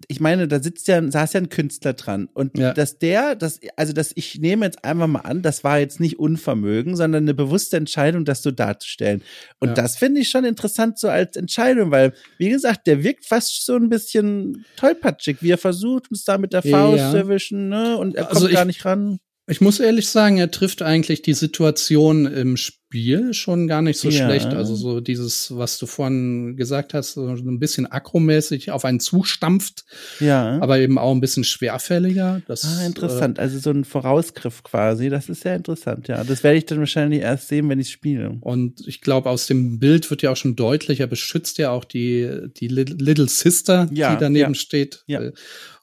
Ich 0.09 0.19
meine, 0.19 0.49
da 0.49 0.61
sitzt 0.62 0.88
ja, 0.88 1.09
saß 1.09 1.35
ja 1.35 1.41
ein 1.41 1.51
Künstler 1.51 1.93
dran. 1.93 2.29
Und 2.33 2.57
ja. 2.59 2.73
dass 2.73 2.99
der, 2.99 3.37
das, 3.37 3.61
also 3.77 3.93
dass 3.93 4.12
ich 4.15 4.41
nehme 4.41 4.65
jetzt 4.65 4.83
einfach 4.83 5.07
mal 5.07 5.21
an, 5.21 5.43
das 5.43 5.62
war 5.62 5.79
jetzt 5.79 6.01
nicht 6.01 6.19
Unvermögen, 6.19 6.97
sondern 6.97 7.25
eine 7.25 7.35
bewusste 7.35 7.77
Entscheidung, 7.77 8.25
das 8.25 8.43
so 8.43 8.51
darzustellen. 8.51 9.23
Und 9.61 9.69
ja. 9.69 9.75
das 9.75 9.97
finde 9.97 10.23
ich 10.23 10.31
schon 10.31 10.47
interessant 10.47 10.99
so 10.99 11.09
als 11.09 11.37
Entscheidung, 11.37 11.91
weil, 11.91 12.15
wie 12.38 12.49
gesagt, 12.49 12.87
der 12.87 13.05
wirkt 13.05 13.27
fast 13.27 13.67
so 13.67 13.77
ein 13.77 13.91
bisschen 13.91 14.65
tollpatschig, 14.77 15.43
wie 15.43 15.51
er 15.51 15.59
versucht, 15.59 16.11
uns 16.11 16.25
da 16.25 16.38
mit 16.38 16.55
der 16.55 16.62
Faust 16.62 16.99
ja. 16.99 17.11
zu 17.11 17.17
erwischen, 17.19 17.69
ne? 17.69 17.99
Und 17.99 18.17
er 18.17 18.31
also 18.31 18.41
kommt 18.41 18.55
gar 18.55 18.65
nicht 18.65 18.85
ran. 18.87 19.21
Ich 19.53 19.61
muss 19.61 19.81
ehrlich 19.81 20.09
sagen, 20.09 20.38
er 20.38 20.51
trifft 20.51 20.81
eigentlich 20.81 21.21
die 21.21 21.35
Situation 21.35 22.25
im 22.25 22.57
Spiel 22.57 23.35
schon 23.35 23.69
gar 23.69 23.83
nicht 23.83 24.01
so 24.01 24.09
ja. 24.09 24.25
schlecht. 24.25 24.47
Also 24.47 24.75
so 24.75 25.03
dieses, 25.03 25.55
was 25.55 25.77
du 25.77 25.85
vorhin 25.85 26.57
gesagt 26.57 26.95
hast, 26.95 27.12
so 27.12 27.29
ein 27.29 27.59
bisschen 27.59 27.85
akromäßig 27.85 28.71
auf 28.71 28.87
einen 28.87 28.99
zustampft. 28.99 29.85
Ja. 30.21 30.59
Aber 30.62 30.79
eben 30.79 30.97
auch 30.97 31.12
ein 31.12 31.21
bisschen 31.21 31.45
schwerfälliger. 31.45 32.41
Das, 32.47 32.65
ah, 32.65 32.87
interessant. 32.87 33.37
Äh, 33.37 33.43
also 33.43 33.59
so 33.59 33.69
ein 33.69 33.85
Vorausgriff 33.85 34.62
quasi. 34.62 35.11
Das 35.11 35.29
ist 35.29 35.43
sehr 35.43 35.57
interessant, 35.57 36.09
ja. 36.09 36.25
Das 36.25 36.43
werde 36.43 36.57
ich 36.57 36.65
dann 36.65 36.79
wahrscheinlich 36.79 37.21
erst 37.21 37.49
sehen, 37.49 37.69
wenn 37.69 37.79
ich 37.79 37.91
spiele. 37.91 38.38
Und 38.41 38.88
ich 38.88 39.03
glaube, 39.03 39.29
aus 39.29 39.47
dem 39.49 39.79
Bild 39.79 40.09
wird 40.09 40.23
ja 40.23 40.31
auch 40.31 40.37
schon 40.37 40.57
deutlich, 40.57 41.01
er 41.01 41.09
beschützt 41.09 41.59
ja 41.59 41.73
auch 41.73 41.85
die, 41.85 42.49
die 42.57 42.69
Little 42.69 43.29
Sister, 43.29 43.87
ja, 43.93 44.15
die 44.15 44.19
daneben 44.19 44.55
steht. 44.55 45.05
Ja. 45.07 45.21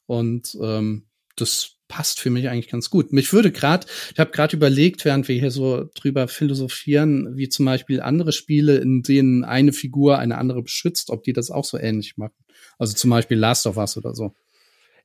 Und 0.08 0.58
ähm, 0.60 1.06
das 1.36 1.79
passt 1.90 2.22
für 2.22 2.30
mich 2.30 2.48
eigentlich 2.48 2.70
ganz 2.70 2.90
gut. 2.90 3.12
Mich 3.12 3.34
würde 3.34 3.52
gerade, 3.52 3.86
ich 4.14 4.20
habe 4.20 4.32
gerade 4.32 4.56
überlegt, 4.56 5.04
während 5.04 5.28
wir 5.28 5.38
hier 5.38 5.52
so 5.52 5.90
drüber 5.96 6.30
philosophieren, 6.30 7.36
wie 7.36 7.50
zum 7.50 7.66
Beispiel 7.66 8.00
andere 8.00 8.32
Spiele, 8.32 8.78
in 8.78 9.02
denen 9.02 9.44
eine 9.44 9.74
Figur 9.74 10.20
eine 10.20 10.38
andere 10.38 10.62
beschützt, 10.62 11.10
ob 11.10 11.24
die 11.24 11.34
das 11.34 11.52
auch 11.52 11.66
so 11.66 11.78
ähnlich 11.78 12.16
machen. 12.16 12.36
Also 12.78 12.94
zum 12.94 13.10
Beispiel 13.10 13.38
Last 13.38 13.68
of 13.68 13.76
Us 13.76 13.98
oder 13.98 14.16
so. 14.16 14.34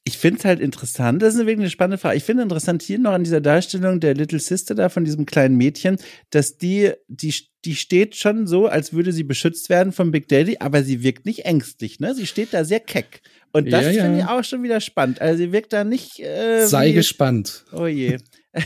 Ich 0.07 0.19
finde 0.19 0.39
es 0.39 0.45
halt 0.45 0.61
interessant, 0.61 1.23
das 1.23 1.35
ist 1.35 1.41
wirklich 1.41 1.61
eine 1.61 1.71
spannende 1.71 1.97
Frage. 1.97 2.19
Ich 2.19 2.25
finde 2.25 2.43
interessant 2.43 2.83
hier 2.83 2.99
noch 2.99 3.13
an 3.13 3.25
dieser 3.25 3.41
Darstellung 3.41 4.01
der 4.01 4.15
Little 4.15 4.39
Sister 4.39 4.75
da 4.75 4.91
von 4.91 5.07
diesem 5.07 5.25
kleinen 5.25 5.57
Mädchen, 5.57 5.97
dass 6.29 6.59
die, 6.59 6.93
die, 7.09 7.35
die 7.65 7.75
steht 7.75 8.15
schon 8.15 8.47
so, 8.47 8.67
als 8.67 8.93
würde 8.93 9.13
sie 9.13 9.25
beschützt 9.25 9.71
werden 9.71 9.93
vom 9.93 10.11
Big 10.11 10.29
Daddy, 10.29 10.59
aber 10.61 10.83
sie 10.83 11.03
wirkt 11.03 11.25
nicht 11.25 11.47
ängstlich, 11.47 12.01
ne? 12.01 12.15
Sie 12.15 12.27
steht 12.27 12.53
da 12.53 12.65
sehr 12.65 12.81
keck. 12.81 13.23
Und 13.53 13.73
das 13.73 13.85
ja, 13.85 13.91
ja. 13.93 14.03
finde 14.03 14.19
ich 14.19 14.25
auch 14.27 14.45
schon 14.45 14.63
wieder 14.63 14.81
spannend. 14.81 15.23
Also 15.23 15.39
sie 15.39 15.53
wirkt 15.53 15.73
da 15.73 15.85
nicht. 15.85 16.21
Äh, 16.21 16.67
Sei 16.67 16.89
wie, 16.89 16.95
gespannt. 16.95 17.65
Oh 17.73 17.87
je. 17.87 18.19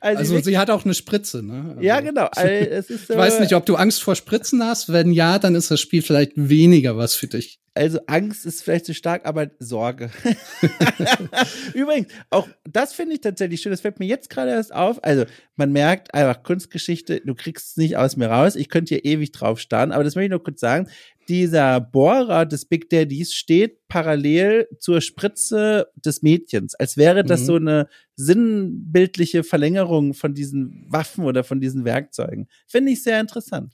also, 0.00 0.34
also 0.34 0.40
sie 0.40 0.58
hat 0.58 0.70
auch 0.70 0.84
eine 0.84 0.92
Spritze, 0.92 1.42
ne? 1.42 1.66
Also, 1.70 1.80
ja, 1.80 2.00
genau. 2.00 2.28
Also, 2.36 2.94
so, 2.98 3.14
ich 3.14 3.18
weiß 3.18 3.40
nicht, 3.40 3.54
ob 3.54 3.64
du 3.64 3.76
Angst 3.76 4.02
vor 4.02 4.16
Spritzen 4.16 4.62
hast. 4.64 4.92
Wenn 4.92 5.12
ja, 5.12 5.38
dann 5.38 5.54
ist 5.54 5.70
das 5.70 5.80
Spiel 5.80 6.02
vielleicht 6.02 6.32
weniger 6.34 6.96
was 6.96 7.14
für 7.14 7.28
dich. 7.28 7.61
Also 7.74 8.00
Angst 8.06 8.44
ist 8.44 8.62
vielleicht 8.62 8.84
zu 8.84 8.92
stark, 8.92 9.24
aber 9.24 9.50
Sorge. 9.58 10.10
Übrigens, 11.74 12.08
auch 12.28 12.46
das 12.64 12.92
finde 12.92 13.14
ich 13.14 13.22
tatsächlich 13.22 13.62
schön. 13.62 13.72
Das 13.72 13.80
fällt 13.80 13.98
mir 13.98 14.06
jetzt 14.06 14.28
gerade 14.28 14.50
erst 14.50 14.74
auf. 14.74 15.02
Also 15.02 15.24
man 15.56 15.72
merkt 15.72 16.12
einfach 16.12 16.42
Kunstgeschichte, 16.42 17.22
du 17.24 17.34
kriegst 17.34 17.70
es 17.70 17.76
nicht 17.78 17.96
aus 17.96 18.16
mir 18.16 18.26
raus. 18.26 18.56
Ich 18.56 18.68
könnte 18.68 18.94
hier 18.94 19.04
ewig 19.06 19.32
drauf 19.32 19.58
starren, 19.58 19.92
aber 19.92 20.04
das 20.04 20.16
möchte 20.16 20.26
ich 20.26 20.30
nur 20.30 20.42
kurz 20.42 20.60
sagen 20.60 20.86
dieser 21.28 21.80
Bohrer 21.80 22.46
des 22.46 22.64
Big 22.64 22.90
Daddies 22.90 23.34
steht 23.34 23.86
parallel 23.88 24.68
zur 24.78 25.00
Spritze 25.00 25.88
des 25.96 26.22
Mädchens, 26.22 26.74
als 26.74 26.96
wäre 26.96 27.24
das 27.24 27.42
mhm. 27.42 27.46
so 27.46 27.56
eine 27.56 27.88
sinnbildliche 28.16 29.42
Verlängerung 29.44 30.14
von 30.14 30.34
diesen 30.34 30.86
Waffen 30.88 31.24
oder 31.24 31.44
von 31.44 31.60
diesen 31.60 31.84
Werkzeugen. 31.84 32.48
Finde 32.66 32.92
ich 32.92 33.02
sehr 33.02 33.20
interessant. 33.20 33.72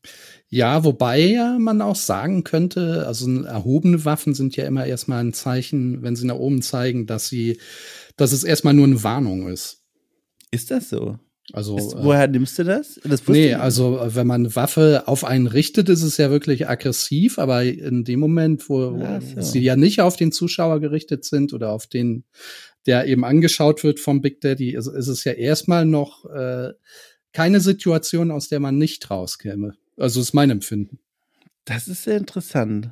Ja, 0.49 0.85
wobei 0.85 1.21
ja 1.21 1.59
man 1.59 1.83
auch 1.83 1.97
sagen 1.97 2.45
könnte, 2.45 3.07
also 3.07 3.43
erhobene 3.43 4.05
Waffen 4.05 4.35
sind 4.35 4.57
ja 4.57 4.65
immer 4.65 4.87
erstmal 4.87 5.21
ein 5.21 5.33
Zeichen, 5.33 6.03
wenn 6.03 6.17
sie 6.17 6.27
nach 6.27 6.37
oben 6.37 6.63
zeigen, 6.63 7.07
dass 7.07 7.29
sie, 7.29 7.59
dass 8.17 8.33
es 8.33 8.45
erstmal 8.45 8.75
nur 8.75 8.87
eine 8.87 9.03
Warnung 9.03 9.49
ist. 9.49 9.83
Ist 10.51 10.71
das 10.71 10.89
so? 10.89 11.19
Also 11.53 11.79
ist, 11.79 11.97
woher 11.99 12.25
äh, 12.25 12.29
nimmst 12.29 12.59
du 12.59 12.65
das? 12.65 13.01
das 13.05 13.27
nee, 13.27 13.55
also 13.55 14.01
wenn 14.05 14.27
man 14.27 14.55
Waffe 14.55 15.05
auf 15.07 15.25
einen 15.25 15.47
richtet, 15.47 15.89
ist 15.89 16.03
es 16.03 16.17
ja 16.17 16.31
wirklich 16.31 16.69
aggressiv, 16.69 17.39
aber 17.39 17.65
in 17.65 18.05
dem 18.05 18.21
Moment, 18.21 18.69
wo 18.69 18.99
so. 19.21 19.41
sie 19.41 19.61
ja 19.61 19.77
nicht 19.77 20.01
auf 20.01 20.17
den 20.17 20.33
Zuschauer 20.33 20.81
gerichtet 20.81 21.25
sind 21.25 21.53
oder 21.53 21.73
auf 21.73 21.87
den, 21.87 22.25
der 22.87 23.07
eben 23.07 23.25
angeschaut 23.25 23.83
wird 23.83 23.99
vom 23.99 24.21
Big 24.21 24.41
Daddy, 24.41 24.75
ist, 24.75 24.89
ist 24.89 25.09
es 25.09 25.25
ja 25.25 25.33
erstmal 25.33 25.87
noch 25.87 26.27
äh, 26.27 26.73
keine 27.33 27.61
Situation, 27.61 28.31
aus 28.31 28.49
der 28.49 28.61
man 28.61 28.77
nicht 28.79 29.11
rauskäme. 29.11 29.75
Also 29.97 30.21
ist 30.21 30.35
mein 30.35 30.51
Empfinden. 30.51 30.99
Das 31.65 31.89
ist 31.89 32.05
sehr 32.05 32.17
interessant. 32.17 32.91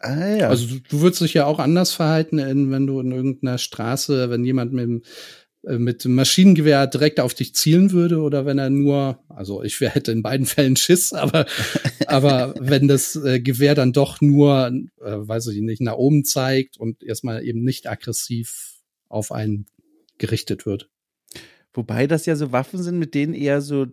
Ah, 0.00 0.36
ja. 0.36 0.48
Also 0.48 0.66
du, 0.66 1.00
würdest 1.00 1.22
dich 1.22 1.34
ja 1.34 1.46
auch 1.46 1.58
anders 1.58 1.92
verhalten, 1.92 2.38
wenn 2.70 2.86
du 2.86 3.00
in 3.00 3.12
irgendeiner 3.12 3.56
Straße, 3.56 4.28
wenn 4.28 4.44
jemand 4.44 4.72
mit 4.72 4.84
dem 4.84 4.98
äh, 4.98 5.04
mit 5.66 6.04
dem 6.04 6.14
Maschinengewehr 6.14 6.86
direkt 6.86 7.20
auf 7.20 7.34
dich 7.34 7.54
zielen 7.54 7.92
würde 7.92 8.20
oder 8.20 8.46
wenn 8.46 8.58
er 8.58 8.70
nur, 8.70 9.18
also 9.28 9.62
ich 9.62 9.80
hätte 9.80 10.12
in 10.12 10.22
beiden 10.22 10.46
Fällen 10.46 10.76
Schiss, 10.76 11.12
aber, 11.12 11.46
aber 12.06 12.54
wenn 12.58 12.88
das 12.88 13.16
äh, 13.16 13.40
Gewehr 13.40 13.74
dann 13.74 13.92
doch 13.92 14.20
nur, 14.20 14.72
äh, 15.00 15.16
weiß 15.16 15.48
ich 15.48 15.60
nicht, 15.60 15.80
nach 15.80 15.96
oben 15.96 16.24
zeigt 16.24 16.76
und 16.78 17.02
erstmal 17.02 17.44
eben 17.44 17.62
nicht 17.62 17.88
aggressiv 17.88 18.74
auf 19.08 19.32
einen 19.32 19.66
gerichtet 20.18 20.66
wird. 20.66 20.88
Wobei 21.72 22.06
das 22.06 22.26
ja 22.26 22.36
so 22.36 22.52
Waffen 22.52 22.82
sind, 22.82 22.98
mit 22.98 23.14
denen 23.14 23.34
eher 23.34 23.60
so 23.60 23.86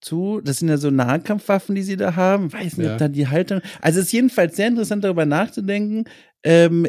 zu, 0.00 0.40
das 0.42 0.58
sind 0.58 0.68
ja 0.68 0.76
so 0.76 0.90
Nahkampfwaffen, 0.90 1.74
die 1.74 1.82
sie 1.82 1.96
da 1.96 2.16
haben. 2.16 2.52
Weiß 2.52 2.76
nicht, 2.76 2.86
ja. 2.86 2.92
ob 2.92 2.98
da 2.98 3.08
die 3.08 3.28
Haltung. 3.28 3.60
Also 3.80 4.00
es 4.00 4.06
ist 4.06 4.12
jedenfalls 4.12 4.56
sehr 4.56 4.68
interessant, 4.68 5.04
darüber 5.04 5.26
nachzudenken, 5.26 6.04
ähm, 6.44 6.86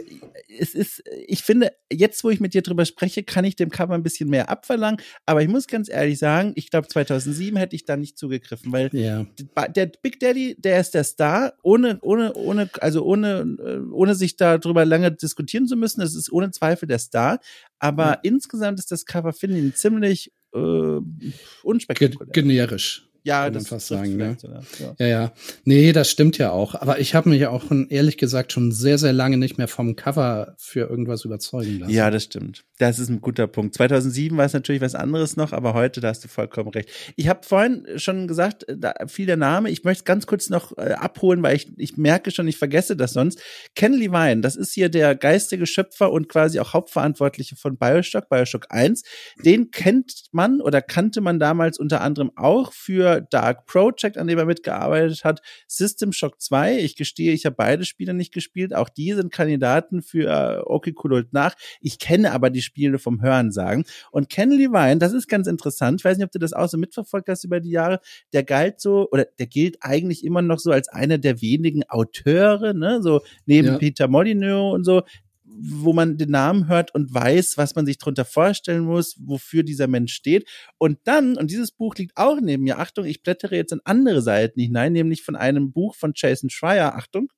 es 0.59 0.75
ist, 0.75 1.03
ich 1.27 1.43
finde, 1.43 1.71
jetzt, 1.91 2.23
wo 2.23 2.29
ich 2.29 2.39
mit 2.39 2.53
dir 2.53 2.61
drüber 2.61 2.85
spreche, 2.85 3.23
kann 3.23 3.45
ich 3.45 3.55
dem 3.55 3.69
Cover 3.69 3.93
ein 3.93 4.03
bisschen 4.03 4.29
mehr 4.29 4.49
abverlangen. 4.49 5.01
Aber 5.25 5.41
ich 5.41 5.47
muss 5.47 5.67
ganz 5.67 5.89
ehrlich 5.89 6.19
sagen, 6.19 6.53
ich 6.55 6.69
glaube, 6.69 6.87
2007 6.87 7.57
hätte 7.57 7.75
ich 7.75 7.85
da 7.85 7.97
nicht 7.97 8.17
zugegriffen, 8.17 8.71
weil 8.71 8.89
ja. 8.93 9.25
der 9.69 9.91
Big 10.01 10.19
Daddy, 10.19 10.55
der 10.59 10.79
ist 10.79 10.93
der 10.93 11.03
Star, 11.03 11.53
ohne, 11.63 11.99
ohne, 12.01 12.33
ohne, 12.33 12.69
also 12.79 13.03
ohne, 13.03 13.57
äh, 13.59 13.91
ohne 13.91 14.15
sich 14.15 14.37
darüber 14.37 14.85
lange 14.85 15.11
diskutieren 15.11 15.67
zu 15.67 15.75
müssen. 15.75 16.01
Das 16.01 16.15
ist 16.15 16.31
ohne 16.31 16.51
Zweifel 16.51 16.87
der 16.87 16.99
Star. 16.99 17.39
Aber 17.79 18.05
ja. 18.05 18.19
insgesamt 18.23 18.79
ist 18.79 18.91
das 18.91 19.05
Cover, 19.05 19.33
finde 19.33 19.59
ich, 19.59 19.75
ziemlich 19.75 20.31
äh, 20.53 20.99
unspektakulär. 21.63 22.31
Generisch 22.31 23.08
ja, 23.23 23.43
kann 23.43 23.53
man 23.53 23.65
fast 23.65 23.87
sagen. 23.87 24.17
Ne? 24.17 24.37
Ja. 24.79 24.95
ja, 24.99 25.07
ja. 25.07 25.33
Nee, 25.63 25.91
das 25.91 26.09
stimmt 26.09 26.37
ja 26.37 26.51
auch. 26.51 26.75
Aber 26.75 26.99
ich 26.99 27.15
habe 27.15 27.29
mich 27.29 27.45
auch 27.47 27.65
ehrlich 27.89 28.17
gesagt 28.17 28.51
schon 28.51 28.71
sehr, 28.71 28.97
sehr 28.97 29.13
lange 29.13 29.37
nicht 29.37 29.57
mehr 29.57 29.67
vom 29.67 29.95
Cover 29.95 30.55
für 30.57 30.89
irgendwas 30.89 31.25
überzeugen 31.25 31.79
lassen. 31.79 31.91
Ja, 31.91 32.09
das 32.11 32.23
stimmt. 32.23 32.63
Das 32.77 32.97
ist 32.97 33.09
ein 33.09 33.19
guter 33.19 33.47
Punkt. 33.47 33.75
2007 33.75 34.37
war 34.37 34.45
es 34.45 34.53
natürlich 34.53 34.81
was 34.81 34.95
anderes 34.95 35.35
noch, 35.35 35.51
aber 35.51 35.73
heute, 35.73 35.99
da 35.99 36.09
hast 36.09 36.23
du 36.23 36.29
vollkommen 36.29 36.69
recht. 36.69 36.89
Ich 37.17 37.27
habe 37.27 37.41
vorhin 37.43 37.85
schon 37.97 38.27
gesagt, 38.27 38.65
da 38.73 38.93
fiel 39.07 39.25
der 39.25 39.37
Name. 39.37 39.69
Ich 39.69 39.83
möchte 39.83 40.05
ganz 40.05 40.27
kurz 40.27 40.49
noch 40.49 40.77
äh, 40.77 40.93
abholen, 40.93 41.43
weil 41.43 41.57
ich, 41.57 41.71
ich 41.77 41.97
merke 41.97 42.31
schon, 42.31 42.47
ich 42.47 42.57
vergesse 42.57 42.95
das 42.95 43.13
sonst. 43.13 43.41
Ken 43.75 43.93
Levine, 43.93 44.41
das 44.41 44.55
ist 44.55 44.73
hier 44.73 44.89
der 44.89 45.15
geistige 45.15 45.65
Schöpfer 45.65 46.11
und 46.11 46.29
quasi 46.29 46.59
auch 46.59 46.73
Hauptverantwortliche 46.73 47.57
von 47.57 47.77
Bioshock, 47.77 48.29
Bioshock 48.29 48.67
1. 48.69 49.03
Den 49.43 49.71
kennt 49.71 50.29
man 50.31 50.61
oder 50.61 50.81
kannte 50.81 51.19
man 51.19 51.39
damals 51.39 51.79
unter 51.79 52.01
anderem 52.01 52.31
auch 52.35 52.71
für 52.71 53.08
Dark 53.29 53.65
Project, 53.65 54.17
an 54.17 54.27
dem 54.27 54.37
er 54.37 54.45
mitgearbeitet 54.45 55.23
hat, 55.23 55.41
System 55.67 56.11
Shock 56.11 56.41
2. 56.41 56.79
Ich 56.79 56.95
gestehe, 56.95 57.33
ich 57.33 57.45
habe 57.45 57.55
beide 57.55 57.85
Spiele 57.85 58.13
nicht 58.13 58.33
gespielt. 58.33 58.75
Auch 58.75 58.89
die 58.89 59.13
sind 59.13 59.31
Kandidaten 59.31 60.01
für 60.01 60.27
äh, 60.29 60.61
Okay 60.65 60.93
Cool 61.03 61.13
und 61.13 61.33
nach. 61.33 61.55
Ich 61.81 61.99
kenne 61.99 62.31
aber 62.31 62.49
die 62.49 62.61
Spiele 62.61 62.99
vom 62.99 63.21
Hören 63.21 63.51
sagen. 63.51 63.85
Und 64.11 64.29
Ken 64.29 64.51
Levine, 64.51 64.97
das 64.97 65.13
ist 65.13 65.27
ganz 65.27 65.47
interessant. 65.47 66.01
Ich 66.01 66.05
weiß 66.05 66.17
nicht, 66.17 66.25
ob 66.25 66.31
du 66.31 66.39
das 66.39 66.53
auch 66.53 66.67
so 66.67 66.77
mitverfolgt 66.77 67.29
hast 67.29 67.43
über 67.43 67.59
die 67.59 67.71
Jahre. 67.71 67.99
Der 68.33 68.43
galt 68.43 68.79
so, 68.79 69.09
oder 69.11 69.25
der 69.25 69.47
gilt 69.47 69.77
eigentlich 69.81 70.23
immer 70.23 70.41
noch 70.41 70.59
so 70.59 70.71
als 70.71 70.89
einer 70.89 71.17
der 71.17 71.41
wenigen 71.41 71.83
Auteure, 71.89 72.73
ne, 72.73 73.01
so 73.01 73.21
neben 73.45 73.67
ja. 73.67 73.77
Peter 73.77 74.07
Molyneux 74.07 74.73
und 74.73 74.83
so, 74.83 75.03
wo 75.61 75.93
man 75.93 76.17
den 76.17 76.31
Namen 76.31 76.67
hört 76.67 76.93
und 76.93 77.13
weiß, 77.13 77.57
was 77.57 77.75
man 77.75 77.85
sich 77.85 77.97
darunter 77.97 78.25
vorstellen 78.25 78.83
muss, 78.83 79.15
wofür 79.19 79.63
dieser 79.63 79.87
Mensch 79.87 80.13
steht. 80.13 80.47
Und 80.77 80.99
dann, 81.05 81.37
und 81.37 81.51
dieses 81.51 81.71
Buch 81.71 81.95
liegt 81.95 82.17
auch 82.17 82.39
neben 82.39 82.63
mir, 82.63 82.79
Achtung, 82.79 83.05
ich 83.05 83.23
blättere 83.23 83.55
jetzt 83.55 83.71
in 83.71 83.81
andere 83.83 84.21
Seiten 84.21 84.59
hinein, 84.59 84.93
nämlich 84.93 85.23
von 85.23 85.35
einem 85.35 85.71
Buch 85.71 85.95
von 85.95 86.13
Jason 86.15 86.49
Schreier, 86.49 86.95
Achtung, 86.95 87.29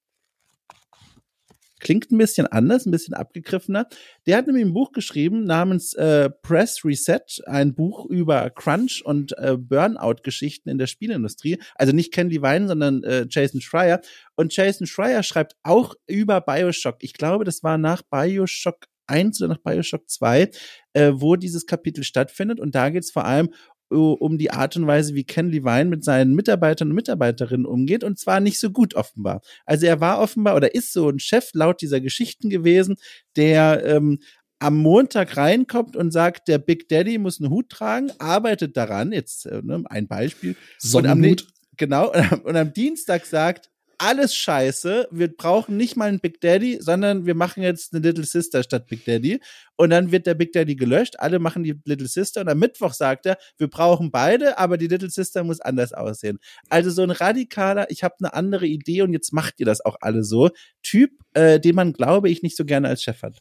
klingt 1.81 2.11
ein 2.11 2.17
bisschen 2.17 2.47
anders, 2.47 2.85
ein 2.85 2.91
bisschen 2.91 3.13
abgegriffener. 3.13 3.87
Der 4.25 4.37
hat 4.37 4.47
nämlich 4.47 4.63
ein 4.63 4.73
Buch 4.73 4.93
geschrieben 4.93 5.43
namens 5.43 5.93
äh, 5.93 6.29
Press 6.29 6.85
Reset, 6.85 7.19
ein 7.45 7.75
Buch 7.75 8.05
über 8.05 8.49
Crunch 8.49 9.01
und 9.03 9.37
äh, 9.37 9.57
Burnout-Geschichten 9.57 10.69
in 10.69 10.77
der 10.77 10.87
Spielindustrie. 10.87 11.59
Also 11.75 11.91
nicht 11.91 12.13
Ken 12.13 12.29
Levine, 12.29 12.69
sondern 12.69 13.03
äh, 13.03 13.25
Jason 13.29 13.59
Schreier. 13.59 13.99
Und 14.35 14.55
Jason 14.55 14.87
Schreier 14.87 15.23
schreibt 15.23 15.57
auch 15.63 15.95
über 16.07 16.39
Bioshock. 16.39 16.97
Ich 17.01 17.13
glaube, 17.13 17.43
das 17.43 17.63
war 17.63 17.77
nach 17.77 18.03
Bioshock 18.03 18.85
1 19.07 19.41
oder 19.41 19.49
nach 19.49 19.57
Bioshock 19.61 20.09
2, 20.09 20.49
äh, 20.93 21.11
wo 21.15 21.35
dieses 21.35 21.65
Kapitel 21.65 22.03
stattfindet. 22.03 22.59
Und 22.59 22.75
da 22.75 22.89
geht 22.89 23.03
es 23.03 23.11
vor 23.11 23.25
allem 23.25 23.49
um 23.91 24.37
die 24.37 24.51
Art 24.51 24.75
und 24.77 24.87
Weise, 24.87 25.15
wie 25.15 25.23
Ken 25.23 25.49
Levine 25.49 25.85
mit 25.85 26.03
seinen 26.03 26.33
Mitarbeitern 26.33 26.89
und 26.89 26.95
Mitarbeiterinnen 26.95 27.65
umgeht 27.65 28.03
und 28.03 28.17
zwar 28.17 28.39
nicht 28.39 28.59
so 28.59 28.71
gut 28.71 28.93
offenbar. 28.95 29.41
Also 29.65 29.85
er 29.85 29.99
war 29.99 30.19
offenbar 30.19 30.55
oder 30.55 30.73
ist 30.73 30.93
so 30.93 31.09
ein 31.09 31.19
Chef 31.19 31.49
laut 31.53 31.81
dieser 31.81 32.01
Geschichten 32.01 32.49
gewesen, 32.49 32.95
der 33.35 33.83
ähm, 33.85 34.19
am 34.59 34.77
Montag 34.77 35.37
reinkommt 35.37 35.95
und 35.95 36.11
sagt, 36.11 36.47
der 36.47 36.59
Big 36.59 36.87
Daddy 36.87 37.17
muss 37.17 37.41
einen 37.41 37.49
Hut 37.49 37.69
tragen, 37.69 38.11
arbeitet 38.19 38.77
daran, 38.77 39.11
jetzt 39.11 39.47
äh, 39.47 39.61
ne, 39.63 39.83
ein 39.85 40.07
Beispiel. 40.07 40.55
Sonnenhut. 40.77 41.47
Genau, 41.77 42.11
und 42.11 42.31
am, 42.31 42.41
und 42.43 42.55
am 42.55 42.73
Dienstag 42.73 43.25
sagt, 43.25 43.70
alles 44.01 44.35
scheiße. 44.35 45.07
Wir 45.11 45.27
brauchen 45.27 45.77
nicht 45.77 45.95
mal 45.95 46.09
einen 46.09 46.19
Big 46.19 46.41
Daddy, 46.41 46.79
sondern 46.81 47.25
wir 47.25 47.35
machen 47.35 47.61
jetzt 47.61 47.93
eine 47.93 48.01
Little 48.01 48.23
Sister 48.23 48.63
statt 48.63 48.87
Big 48.87 49.05
Daddy. 49.05 49.39
Und 49.75 49.91
dann 49.91 50.11
wird 50.11 50.25
der 50.25 50.33
Big 50.33 50.53
Daddy 50.53 50.75
gelöscht. 50.75 51.19
Alle 51.19 51.39
machen 51.39 51.63
die 51.63 51.79
Little 51.85 52.07
Sister. 52.07 52.41
Und 52.41 52.49
am 52.49 52.59
Mittwoch 52.59 52.93
sagt 52.93 53.27
er, 53.27 53.37
wir 53.57 53.67
brauchen 53.67 54.09
beide, 54.11 54.57
aber 54.57 54.77
die 54.77 54.87
Little 54.87 55.09
Sister 55.09 55.43
muss 55.43 55.61
anders 55.61 55.93
aussehen. 55.93 56.39
Also 56.69 56.89
so 56.89 57.03
ein 57.03 57.11
radikaler, 57.11 57.91
ich 57.91 58.03
habe 58.03 58.15
eine 58.19 58.33
andere 58.33 58.65
Idee 58.65 59.03
und 59.03 59.13
jetzt 59.13 59.33
macht 59.33 59.59
ihr 59.59 59.65
das 59.65 59.85
auch 59.85 59.97
alle 60.01 60.23
so. 60.23 60.49
Typ, 60.81 61.11
äh, 61.33 61.59
den 61.59 61.75
man, 61.75 61.93
glaube 61.93 62.29
ich, 62.29 62.41
nicht 62.41 62.57
so 62.57 62.65
gerne 62.65 62.87
als 62.87 63.03
Chef 63.03 63.21
hat. 63.21 63.37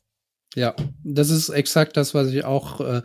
Ja, 0.54 0.74
das 1.04 1.30
ist 1.30 1.48
exakt 1.48 1.96
das, 1.96 2.12
was 2.12 2.28
ich 2.32 2.44
auch 2.44 2.80
äh, 2.80 3.02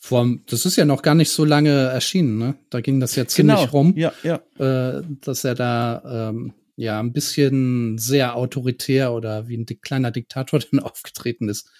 vor, 0.00 0.26
das 0.46 0.66
ist 0.66 0.76
ja 0.76 0.84
noch 0.84 1.02
gar 1.02 1.14
nicht 1.14 1.30
so 1.30 1.44
lange 1.44 1.70
erschienen, 1.70 2.36
ne? 2.36 2.54
Da 2.70 2.80
ging 2.80 2.98
das 2.98 3.14
ja 3.14 3.24
ziemlich 3.26 3.60
genau. 3.60 3.70
rum, 3.70 3.94
ja, 3.96 4.12
ja. 4.24 4.40
Äh, 4.58 5.02
dass 5.20 5.44
er 5.44 5.54
da 5.54 6.30
ähm, 6.30 6.54
ja 6.82 7.00
ein 7.00 7.12
bisschen 7.12 7.98
sehr 7.98 8.36
autoritär 8.36 9.12
oder 9.12 9.48
wie 9.48 9.56
ein 9.56 9.66
kleiner 9.66 10.10
Diktator 10.10 10.60
dann 10.70 10.80
aufgetreten 10.80 11.48
ist. 11.48 11.70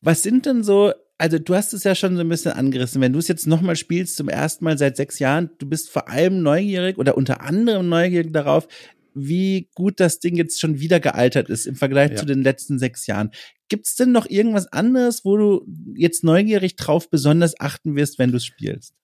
Was 0.00 0.22
sind 0.22 0.46
denn 0.46 0.62
so 0.64 0.92
also 1.22 1.38
du 1.38 1.54
hast 1.54 1.72
es 1.72 1.84
ja 1.84 1.94
schon 1.94 2.16
so 2.16 2.22
ein 2.22 2.28
bisschen 2.28 2.50
angerissen. 2.50 3.00
Wenn 3.00 3.12
du 3.12 3.20
es 3.20 3.28
jetzt 3.28 3.46
nochmal 3.46 3.76
spielst 3.76 4.16
zum 4.16 4.28
ersten 4.28 4.64
Mal 4.64 4.76
seit 4.76 4.96
sechs 4.96 5.20
Jahren, 5.20 5.50
du 5.58 5.68
bist 5.68 5.88
vor 5.88 6.08
allem 6.08 6.42
neugierig 6.42 6.98
oder 6.98 7.16
unter 7.16 7.42
anderem 7.42 7.88
neugierig 7.88 8.32
darauf, 8.32 8.66
wie 9.14 9.68
gut 9.76 10.00
das 10.00 10.18
Ding 10.18 10.34
jetzt 10.34 10.60
schon 10.60 10.80
wieder 10.80 10.98
gealtert 10.98 11.48
ist 11.48 11.66
im 11.66 11.76
Vergleich 11.76 12.10
ja. 12.10 12.16
zu 12.16 12.26
den 12.26 12.42
letzten 12.42 12.80
sechs 12.80 13.06
Jahren. 13.06 13.30
Gibt 13.68 13.86
es 13.86 13.94
denn 13.94 14.10
noch 14.10 14.28
irgendwas 14.28 14.66
anderes, 14.72 15.24
wo 15.24 15.36
du 15.36 15.64
jetzt 15.94 16.24
neugierig 16.24 16.74
drauf 16.74 17.08
besonders 17.08 17.58
achten 17.60 17.94
wirst, 17.94 18.18
wenn 18.18 18.32
du 18.32 18.38
es 18.38 18.44
spielst? 18.44 18.94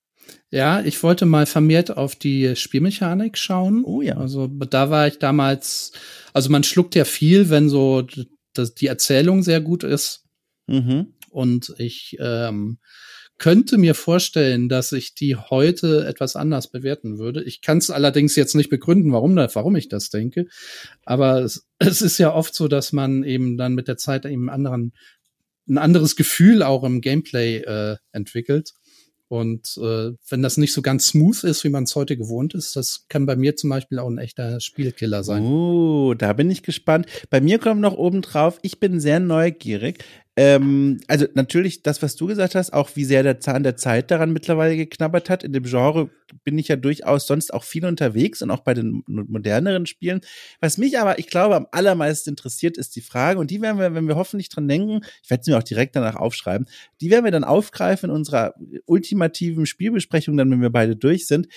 Ja, 0.51 0.81
ich 0.81 1.03
wollte 1.03 1.27
mal 1.27 1.47
vermehrt 1.47 1.97
auf 1.97 2.17
die 2.17 2.57
Spielmechanik 2.57 3.37
schauen. 3.37 3.85
Oh 3.85 4.01
ja. 4.03 4.17
Also 4.17 4.47
da 4.47 4.91
war 4.91 5.07
ich 5.07 5.19
damals, 5.19 5.93
also 6.33 6.51
man 6.51 6.65
schluckt 6.65 6.95
ja 6.95 7.05
viel, 7.05 7.51
wenn 7.51 7.69
so 7.69 8.07
dass 8.55 8.75
die 8.75 8.87
Erzählung 8.87 9.43
sehr 9.43 9.61
gut 9.61 9.85
ist. 9.85 10.25
Mhm. 10.67 11.15
Und 11.31 11.75
ich 11.79 12.17
ähm, 12.19 12.79
könnte 13.39 13.79
mir 13.79 13.95
vorstellen, 13.95 14.69
dass 14.69 14.93
ich 14.93 15.15
die 15.15 15.37
heute 15.37 16.07
etwas 16.07 16.35
anders 16.35 16.71
bewerten 16.71 17.19
würde. 17.19 17.43
Ich 17.45 17.63
kann 17.63 17.79
es 17.79 17.91
allerdings 17.91 18.35
jetzt 18.35 18.55
nicht 18.55 18.69
begründen, 18.69 19.13
warum, 19.13 19.37
warum 19.37 19.77
ich 19.77 19.89
das 19.89 20.11
denke. 20.11 20.47
Aber 21.05 21.43
es, 21.43 21.67
es, 21.79 22.03
ist 22.03 22.19
ja 22.19 22.35
oft 22.35 22.55
so, 22.55 22.69
dass 22.69 22.93
man 22.93 23.23
eben 23.23 23.57
dann 23.57 23.75
mit 23.75 23.89
der 23.89 23.97
Zeit 23.97 24.27
eben 24.27 24.51
anderen, 24.51 24.93
ein 25.69 25.79
anderes 25.79 26.17
Gefühl 26.17 26.63
auch 26.63 26.83
im 26.83 27.01
Gameplay 27.01 27.59
äh, 27.59 27.97
entwickelt. 28.13 28.73
Und 29.29 29.77
äh, 29.77 30.13
wenn 30.29 30.43
das 30.43 30.57
nicht 30.57 30.73
so 30.73 30.81
ganz 30.81 31.09
smooth 31.09 31.45
ist, 31.45 31.63
wie 31.63 31.69
man 31.69 31.85
es 31.85 31.95
heute 31.95 32.17
gewohnt 32.17 32.55
ist, 32.55 32.77
das 32.77 33.05
kann 33.09 33.27
bei 33.27 33.37
mir 33.37 33.57
zum 33.57 33.69
Beispiel 33.69 33.99
auch 33.99 34.09
ein 34.09 34.17
echter 34.17 34.59
Spielkiller 34.61 35.23
sein. 35.23 35.45
Oh, 35.45 36.15
da 36.15 36.33
bin 36.33 36.51
ich 36.51 36.63
gespannt. 36.63 37.07
Bei 37.29 37.41
mir 37.41 37.59
kommt 37.59 37.83
noch 37.83 37.95
oben 37.95 38.23
drauf, 38.23 38.59
ich 38.63 38.81
bin 38.81 39.01
sehr 39.01 39.21
neugierig. 39.21 40.03
Ähm, 40.41 41.01
also 41.09 41.27
natürlich 41.35 41.83
das, 41.83 42.01
was 42.01 42.15
du 42.15 42.29
gesagt 42.29 42.55
hast, 42.55 42.73
auch 42.73 42.91
wie 42.95 43.05
sehr 43.05 43.25
der 43.25 43.41
Zahn 43.41 43.65
der 43.65 43.77
Zeit 43.77 44.13
daran 44.13 44.33
mittlerweile 44.33 44.77
geknabbert 44.77 45.29
hat. 45.31 45.43
In 45.43 45.53
dem 45.53 45.65
Genre 45.65 46.11
bin 46.45 46.57
ich 46.57 46.69
ja 46.69 46.77
durchaus 46.77 47.27
sonst 47.27 47.53
auch 47.53 47.65
viel 47.65 47.85
unterwegs 47.85 48.41
und 48.41 48.53
auch 48.53 48.61
bei 48.61 48.73
den 48.73 49.03
moderneren 49.09 49.87
Spielen. 49.87 50.21
Was 50.61 50.79
mich 50.79 50.97
aber, 50.97 51.19
ich 51.19 51.27
glaube, 51.27 51.57
am 51.57 51.67
allermeisten 51.73 52.31
interessiert, 52.31 52.77
ist 52.77 52.95
die 52.95 53.01
Frage, 53.01 53.41
und 53.41 53.51
die 53.51 53.61
werden 53.61 53.81
wir, 53.81 53.95
wenn 53.95 54.07
wir 54.07 54.15
hoffentlich 54.15 54.49
dran 54.49 54.69
denken, 54.69 55.01
ich 55.25 55.29
werde 55.29 55.41
es 55.41 55.49
mir 55.49 55.59
auch 55.59 55.65
direkt 55.65 55.97
danach 55.97 56.15
aufschreiben, 56.15 56.69
die 57.01 57.11
werden 57.11 57.25
wir 57.25 57.33
dann 57.33 57.43
aufgreifen 57.43 58.09
in 58.11 58.15
unserer 58.15 58.55
ultimativen 58.87 59.67
Spielbesprechung, 59.67 60.37
dann, 60.37 60.53
wenn 60.53 60.63
wir 60.63 60.71
beide 60.71 60.95
durch 60.95 61.27
sind 61.27 61.49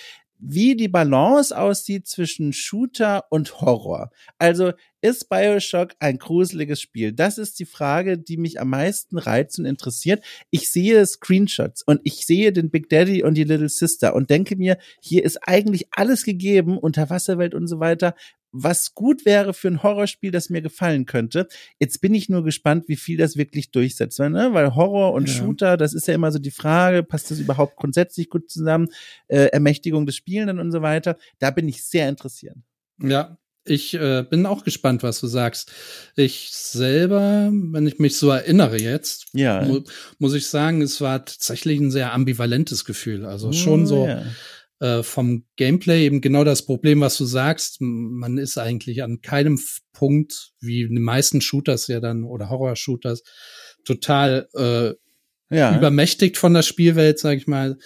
wie 0.44 0.74
die 0.74 0.88
Balance 0.88 1.56
aussieht 1.56 2.08
zwischen 2.08 2.52
Shooter 2.52 3.24
und 3.30 3.60
Horror. 3.60 4.10
Also 4.38 4.72
ist 5.00 5.28
Bioshock 5.28 5.94
ein 6.00 6.18
gruseliges 6.18 6.80
Spiel? 6.80 7.12
Das 7.12 7.38
ist 7.38 7.60
die 7.60 7.64
Frage, 7.64 8.18
die 8.18 8.36
mich 8.36 8.60
am 8.60 8.70
meisten 8.70 9.18
reizt 9.18 9.58
und 9.60 9.66
interessiert. 9.66 10.24
Ich 10.50 10.70
sehe 10.70 11.06
Screenshots 11.06 11.82
und 11.82 12.00
ich 12.02 12.26
sehe 12.26 12.52
den 12.52 12.70
Big 12.70 12.88
Daddy 12.88 13.22
und 13.22 13.34
die 13.34 13.44
Little 13.44 13.68
Sister 13.68 14.14
und 14.14 14.30
denke 14.30 14.56
mir, 14.56 14.78
hier 15.00 15.24
ist 15.24 15.38
eigentlich 15.46 15.86
alles 15.92 16.24
gegeben, 16.24 16.76
Unterwasserwelt 16.76 17.54
und 17.54 17.68
so 17.68 17.78
weiter, 17.78 18.14
was 18.52 18.94
gut 18.94 19.24
wäre 19.24 19.54
für 19.54 19.68
ein 19.68 19.82
Horrorspiel, 19.82 20.30
das 20.30 20.50
mir 20.50 20.62
gefallen 20.62 21.06
könnte. 21.06 21.48
Jetzt 21.78 22.00
bin 22.00 22.14
ich 22.14 22.28
nur 22.28 22.44
gespannt, 22.44 22.84
wie 22.86 22.96
viel 22.96 23.16
das 23.16 23.36
wirklich 23.36 23.70
durchsetzt, 23.70 24.20
ne? 24.20 24.50
weil 24.52 24.74
Horror 24.74 25.14
und 25.14 25.28
ja. 25.28 25.34
Shooter, 25.34 25.76
das 25.76 25.94
ist 25.94 26.06
ja 26.06 26.14
immer 26.14 26.30
so 26.30 26.38
die 26.38 26.50
Frage, 26.50 27.02
passt 27.02 27.30
das 27.30 27.38
überhaupt 27.38 27.76
grundsätzlich 27.76 28.28
gut 28.28 28.50
zusammen, 28.50 28.88
äh, 29.28 29.46
Ermächtigung 29.46 30.06
des 30.06 30.16
Spielenden 30.16 30.58
und 30.58 30.70
so 30.70 30.82
weiter. 30.82 31.16
Da 31.38 31.50
bin 31.50 31.66
ich 31.68 31.82
sehr 31.84 32.08
interessiert. 32.08 32.56
Ja, 33.02 33.38
ich 33.64 33.94
äh, 33.94 34.24
bin 34.28 34.44
auch 34.44 34.64
gespannt, 34.64 35.02
was 35.02 35.20
du 35.20 35.28
sagst. 35.28 35.70
Ich 36.16 36.50
selber, 36.50 37.50
wenn 37.52 37.86
ich 37.86 37.98
mich 38.00 38.16
so 38.16 38.30
erinnere 38.30 38.78
jetzt, 38.78 39.26
ja. 39.32 39.62
mu 39.62 39.80
muss 40.18 40.34
ich 40.34 40.48
sagen, 40.48 40.82
es 40.82 41.00
war 41.00 41.24
tatsächlich 41.24 41.78
ein 41.78 41.92
sehr 41.92 42.12
ambivalentes 42.12 42.84
Gefühl. 42.84 43.24
Also 43.24 43.48
oh, 43.48 43.52
schon 43.52 43.86
so 43.86 44.06
ja. 44.06 44.24
Äh, 44.82 45.04
vom 45.04 45.44
Gameplay 45.54 46.04
eben 46.04 46.20
genau 46.20 46.42
das 46.42 46.66
Problem, 46.66 47.00
was 47.00 47.16
du 47.16 47.24
sagst. 47.24 47.76
Man 47.80 48.36
ist 48.36 48.58
eigentlich 48.58 49.04
an 49.04 49.20
keinem 49.20 49.60
Punkt, 49.92 50.54
wie 50.60 50.88
die 50.88 50.98
meisten 50.98 51.40
Shooters 51.40 51.86
ja 51.86 52.00
dann 52.00 52.24
oder 52.24 52.50
Horror-Shooters, 52.50 53.22
total 53.84 54.48
äh, 54.54 54.94
ja. 55.56 55.76
übermächtigt 55.76 56.36
von 56.36 56.52
der 56.52 56.62
Spielwelt, 56.62 57.20
sag 57.20 57.38
ich 57.38 57.46
mal. 57.46 57.78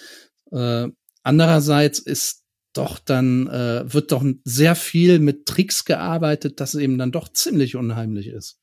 Äh, 0.51 0.87
andererseits 1.21 1.99
ist 1.99 2.43
doch 2.73 2.97
dann 2.97 3.47
äh, 3.47 3.93
wird 3.93 4.11
doch 4.11 4.25
sehr 4.43 4.73
viel 4.73 5.19
mit 5.19 5.45
Tricks 5.45 5.85
gearbeitet, 5.85 6.59
dass 6.59 6.73
es 6.73 6.81
eben 6.81 6.97
dann 6.97 7.11
doch 7.11 7.29
ziemlich 7.31 7.75
unheimlich 7.75 8.27
ist. 8.27 8.59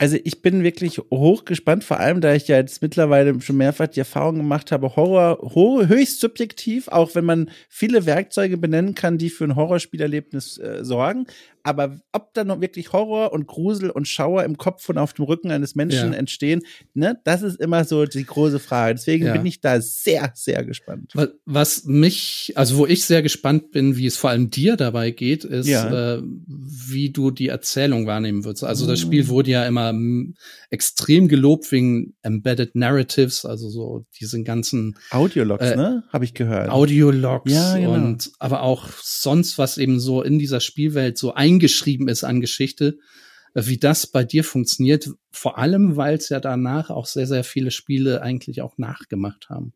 Also 0.00 0.16
ich 0.22 0.42
bin 0.42 0.62
wirklich 0.62 1.00
hochgespannt, 1.10 1.82
vor 1.82 1.98
allem 1.98 2.20
da 2.20 2.32
ich 2.32 2.46
ja 2.46 2.56
jetzt 2.56 2.82
mittlerweile 2.82 3.40
schon 3.40 3.56
mehrfach 3.56 3.88
die 3.88 3.98
Erfahrung 3.98 4.36
gemacht 4.36 4.70
habe, 4.70 4.94
Horror 4.94 5.38
ho 5.54 5.84
höchst 5.84 6.20
subjektiv, 6.20 6.86
auch 6.86 7.16
wenn 7.16 7.24
man 7.24 7.50
viele 7.68 8.06
Werkzeuge 8.06 8.58
benennen 8.58 8.94
kann, 8.94 9.18
die 9.18 9.28
für 9.28 9.42
ein 9.42 9.56
Horrorspielerlebnis 9.56 10.58
äh, 10.58 10.84
sorgen. 10.84 11.26
Aber 11.68 12.00
ob 12.12 12.32
da 12.32 12.44
noch 12.44 12.62
wirklich 12.62 12.94
Horror 12.94 13.34
und 13.34 13.46
Grusel 13.46 13.90
und 13.90 14.08
Schauer 14.08 14.44
im 14.44 14.56
Kopf 14.56 14.88
und 14.88 14.96
auf 14.96 15.12
dem 15.12 15.26
Rücken 15.26 15.50
eines 15.50 15.74
Menschen 15.74 16.12
ja. 16.12 16.18
entstehen, 16.18 16.62
ne, 16.94 17.20
das 17.24 17.42
ist 17.42 17.60
immer 17.60 17.84
so 17.84 18.06
die 18.06 18.24
große 18.24 18.58
Frage. 18.58 18.94
Deswegen 18.94 19.26
ja. 19.26 19.34
bin 19.34 19.44
ich 19.44 19.60
da 19.60 19.78
sehr, 19.82 20.32
sehr 20.34 20.64
gespannt. 20.64 21.12
Was 21.44 21.84
mich, 21.84 22.54
also 22.54 22.78
wo 22.78 22.86
ich 22.86 23.04
sehr 23.04 23.20
gespannt 23.20 23.70
bin, 23.70 23.98
wie 23.98 24.06
es 24.06 24.16
vor 24.16 24.30
allem 24.30 24.48
dir 24.48 24.76
dabei 24.76 25.10
geht, 25.10 25.44
ist, 25.44 25.66
ja. 25.66 26.16
äh, 26.16 26.22
wie 26.46 27.10
du 27.10 27.30
die 27.30 27.48
Erzählung 27.48 28.06
wahrnehmen 28.06 28.46
würdest. 28.46 28.64
Also 28.64 28.86
das 28.86 29.00
Spiel 29.00 29.24
oh. 29.26 29.28
wurde 29.28 29.50
ja 29.50 29.66
immer 29.66 29.92
extrem 30.70 31.28
gelobt 31.28 31.70
wegen 31.70 32.14
Embedded 32.22 32.76
Narratives, 32.76 33.44
also 33.44 33.68
so 33.68 34.06
diesen 34.18 34.44
ganzen 34.44 34.96
Audiologs, 35.10 35.64
äh, 35.64 35.76
ne? 35.76 36.04
Habe 36.10 36.24
ich 36.24 36.32
gehört. 36.32 36.70
Audiologs 36.70 37.52
ja, 37.52 37.76
genau. 37.76 37.92
und 37.92 38.30
aber 38.38 38.62
auch 38.62 38.88
sonst 39.02 39.58
was 39.58 39.76
eben 39.76 40.00
so 40.00 40.22
in 40.22 40.38
dieser 40.38 40.60
Spielwelt 40.60 41.18
so 41.18 41.34
ein 41.34 41.57
eingeschrieben 41.58 42.08
ist 42.08 42.24
an 42.24 42.40
Geschichte, 42.40 42.98
äh, 43.54 43.62
wie 43.66 43.78
das 43.78 44.06
bei 44.06 44.24
dir 44.24 44.44
funktioniert. 44.44 45.10
Vor 45.30 45.58
allem, 45.58 45.96
weil 45.96 46.14
es 46.14 46.28
ja 46.28 46.40
danach 46.40 46.90
auch 46.90 47.06
sehr, 47.06 47.26
sehr 47.26 47.44
viele 47.44 47.70
Spiele 47.70 48.22
eigentlich 48.22 48.62
auch 48.62 48.78
nachgemacht 48.78 49.48
haben. 49.50 49.72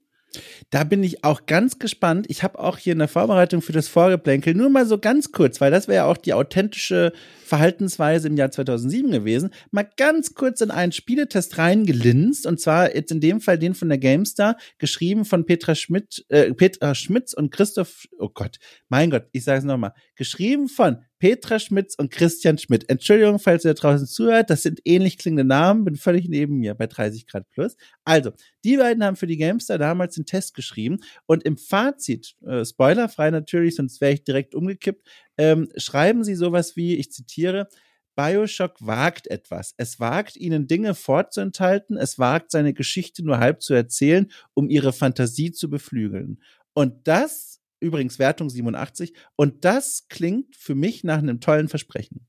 Da 0.70 0.84
bin 0.84 1.02
ich 1.02 1.24
auch 1.24 1.46
ganz 1.46 1.78
gespannt. 1.78 2.26
Ich 2.28 2.42
habe 2.42 2.58
auch 2.58 2.78
hier 2.78 2.94
in 2.94 2.98
der 2.98 3.08
Vorbereitung 3.08 3.60
für 3.60 3.72
das 3.72 3.88
Vorgeplänkel 3.88 4.54
nur 4.54 4.70
mal 4.70 4.86
so 4.86 4.98
ganz 4.98 5.32
kurz, 5.32 5.60
weil 5.60 5.70
das 5.70 5.88
wäre 5.88 5.96
ja 5.96 6.04
auch 6.06 6.16
die 6.16 6.32
authentische 6.32 7.12
Verhaltensweise 7.44 8.28
im 8.28 8.36
Jahr 8.36 8.50
2007 8.50 9.10
gewesen, 9.10 9.50
mal 9.70 9.88
ganz 9.96 10.34
kurz 10.34 10.60
in 10.60 10.70
einen 10.70 10.92
Spieletest 10.92 11.58
reingelinst 11.58 12.46
und 12.46 12.60
zwar 12.60 12.94
jetzt 12.94 13.12
in 13.12 13.20
dem 13.20 13.40
Fall 13.40 13.58
den 13.58 13.74
von 13.74 13.88
der 13.88 13.98
GameStar, 13.98 14.56
geschrieben 14.78 15.24
von 15.24 15.44
Petra 15.44 15.74
Schmidt, 15.74 16.24
äh, 16.28 16.54
Petra 16.54 16.94
Schmitz 16.94 17.34
und 17.34 17.50
Christoph, 17.50 18.06
oh 18.18 18.30
Gott, 18.32 18.58
mein 18.88 19.10
Gott, 19.10 19.26
ich 19.32 19.44
sage 19.44 19.58
es 19.58 19.64
nochmal, 19.64 19.92
geschrieben 20.16 20.68
von 20.68 20.98
Petra 21.22 21.60
Schmitz 21.60 21.94
und 21.94 22.10
Christian 22.10 22.58
Schmidt. 22.58 22.90
Entschuldigung, 22.90 23.38
falls 23.38 23.64
ihr 23.64 23.74
da 23.74 23.80
draußen 23.80 24.08
zuhört, 24.08 24.50
das 24.50 24.64
sind 24.64 24.80
ähnlich 24.84 25.18
klingende 25.18 25.44
Namen, 25.44 25.84
bin 25.84 25.94
völlig 25.94 26.28
neben 26.28 26.56
mir 26.58 26.74
bei 26.74 26.88
30 26.88 27.28
Grad 27.28 27.48
plus. 27.50 27.76
Also, 28.02 28.32
die 28.64 28.76
beiden 28.76 29.04
haben 29.04 29.14
für 29.14 29.28
die 29.28 29.36
Gamestar 29.36 29.78
damals 29.78 30.16
den 30.16 30.26
Test 30.26 30.52
geschrieben 30.52 30.98
und 31.26 31.44
im 31.44 31.56
Fazit, 31.56 32.34
äh, 32.44 32.64
spoilerfrei 32.64 33.30
natürlich, 33.30 33.76
sonst 33.76 34.00
wäre 34.00 34.14
ich 34.14 34.24
direkt 34.24 34.56
umgekippt, 34.56 35.06
ähm, 35.38 35.68
schreiben 35.76 36.24
sie 36.24 36.34
sowas 36.34 36.74
wie, 36.74 36.96
ich 36.96 37.12
zitiere, 37.12 37.68
Bioshock 38.16 38.84
wagt 38.84 39.28
etwas. 39.28 39.74
Es 39.76 40.00
wagt, 40.00 40.36
ihnen 40.36 40.66
Dinge 40.66 40.96
vorzuenthalten, 40.96 41.96
es 41.98 42.18
wagt, 42.18 42.50
seine 42.50 42.74
Geschichte 42.74 43.24
nur 43.24 43.38
halb 43.38 43.62
zu 43.62 43.74
erzählen, 43.74 44.28
um 44.54 44.68
ihre 44.68 44.92
Fantasie 44.92 45.52
zu 45.52 45.70
beflügeln. 45.70 46.42
Und 46.74 47.06
das 47.06 47.51
Übrigens 47.82 48.18
Wertung 48.18 48.48
87. 48.48 49.12
Und 49.36 49.64
das 49.64 50.06
klingt 50.08 50.56
für 50.56 50.74
mich 50.74 51.04
nach 51.04 51.18
einem 51.18 51.40
tollen 51.40 51.68
Versprechen. 51.68 52.26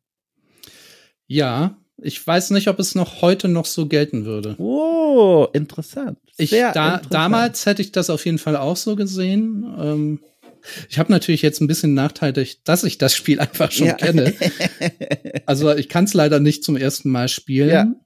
Ja, 1.27 1.77
ich 2.01 2.25
weiß 2.25 2.49
nicht, 2.51 2.67
ob 2.67 2.79
es 2.79 2.95
noch 2.95 3.21
heute 3.21 3.47
noch 3.47 3.65
so 3.65 3.87
gelten 3.87 4.25
würde. 4.25 4.55
Oh, 4.57 5.47
interessant. 5.53 6.19
Ich, 6.37 6.49
da, 6.49 6.67
interessant. 6.67 7.13
Damals 7.13 7.65
hätte 7.65 7.81
ich 7.81 7.91
das 7.91 8.09
auf 8.09 8.25
jeden 8.25 8.39
Fall 8.39 8.57
auch 8.57 8.77
so 8.77 8.95
gesehen. 8.95 9.63
Ähm, 9.79 10.19
ich 10.89 10.97
habe 10.97 11.11
natürlich 11.11 11.41
jetzt 11.41 11.61
ein 11.61 11.67
bisschen 11.67 11.93
nachteilig, 11.93 12.63
dass 12.63 12.83
ich 12.83 12.97
das 12.97 13.13
Spiel 13.13 13.39
einfach 13.39 13.71
schon 13.71 13.87
ja. 13.87 13.93
kenne. 13.93 14.33
Also 15.45 15.75
ich 15.75 15.89
kann 15.89 16.05
es 16.05 16.13
leider 16.13 16.39
nicht 16.39 16.63
zum 16.63 16.77
ersten 16.77 17.09
Mal 17.09 17.27
spielen. 17.27 17.97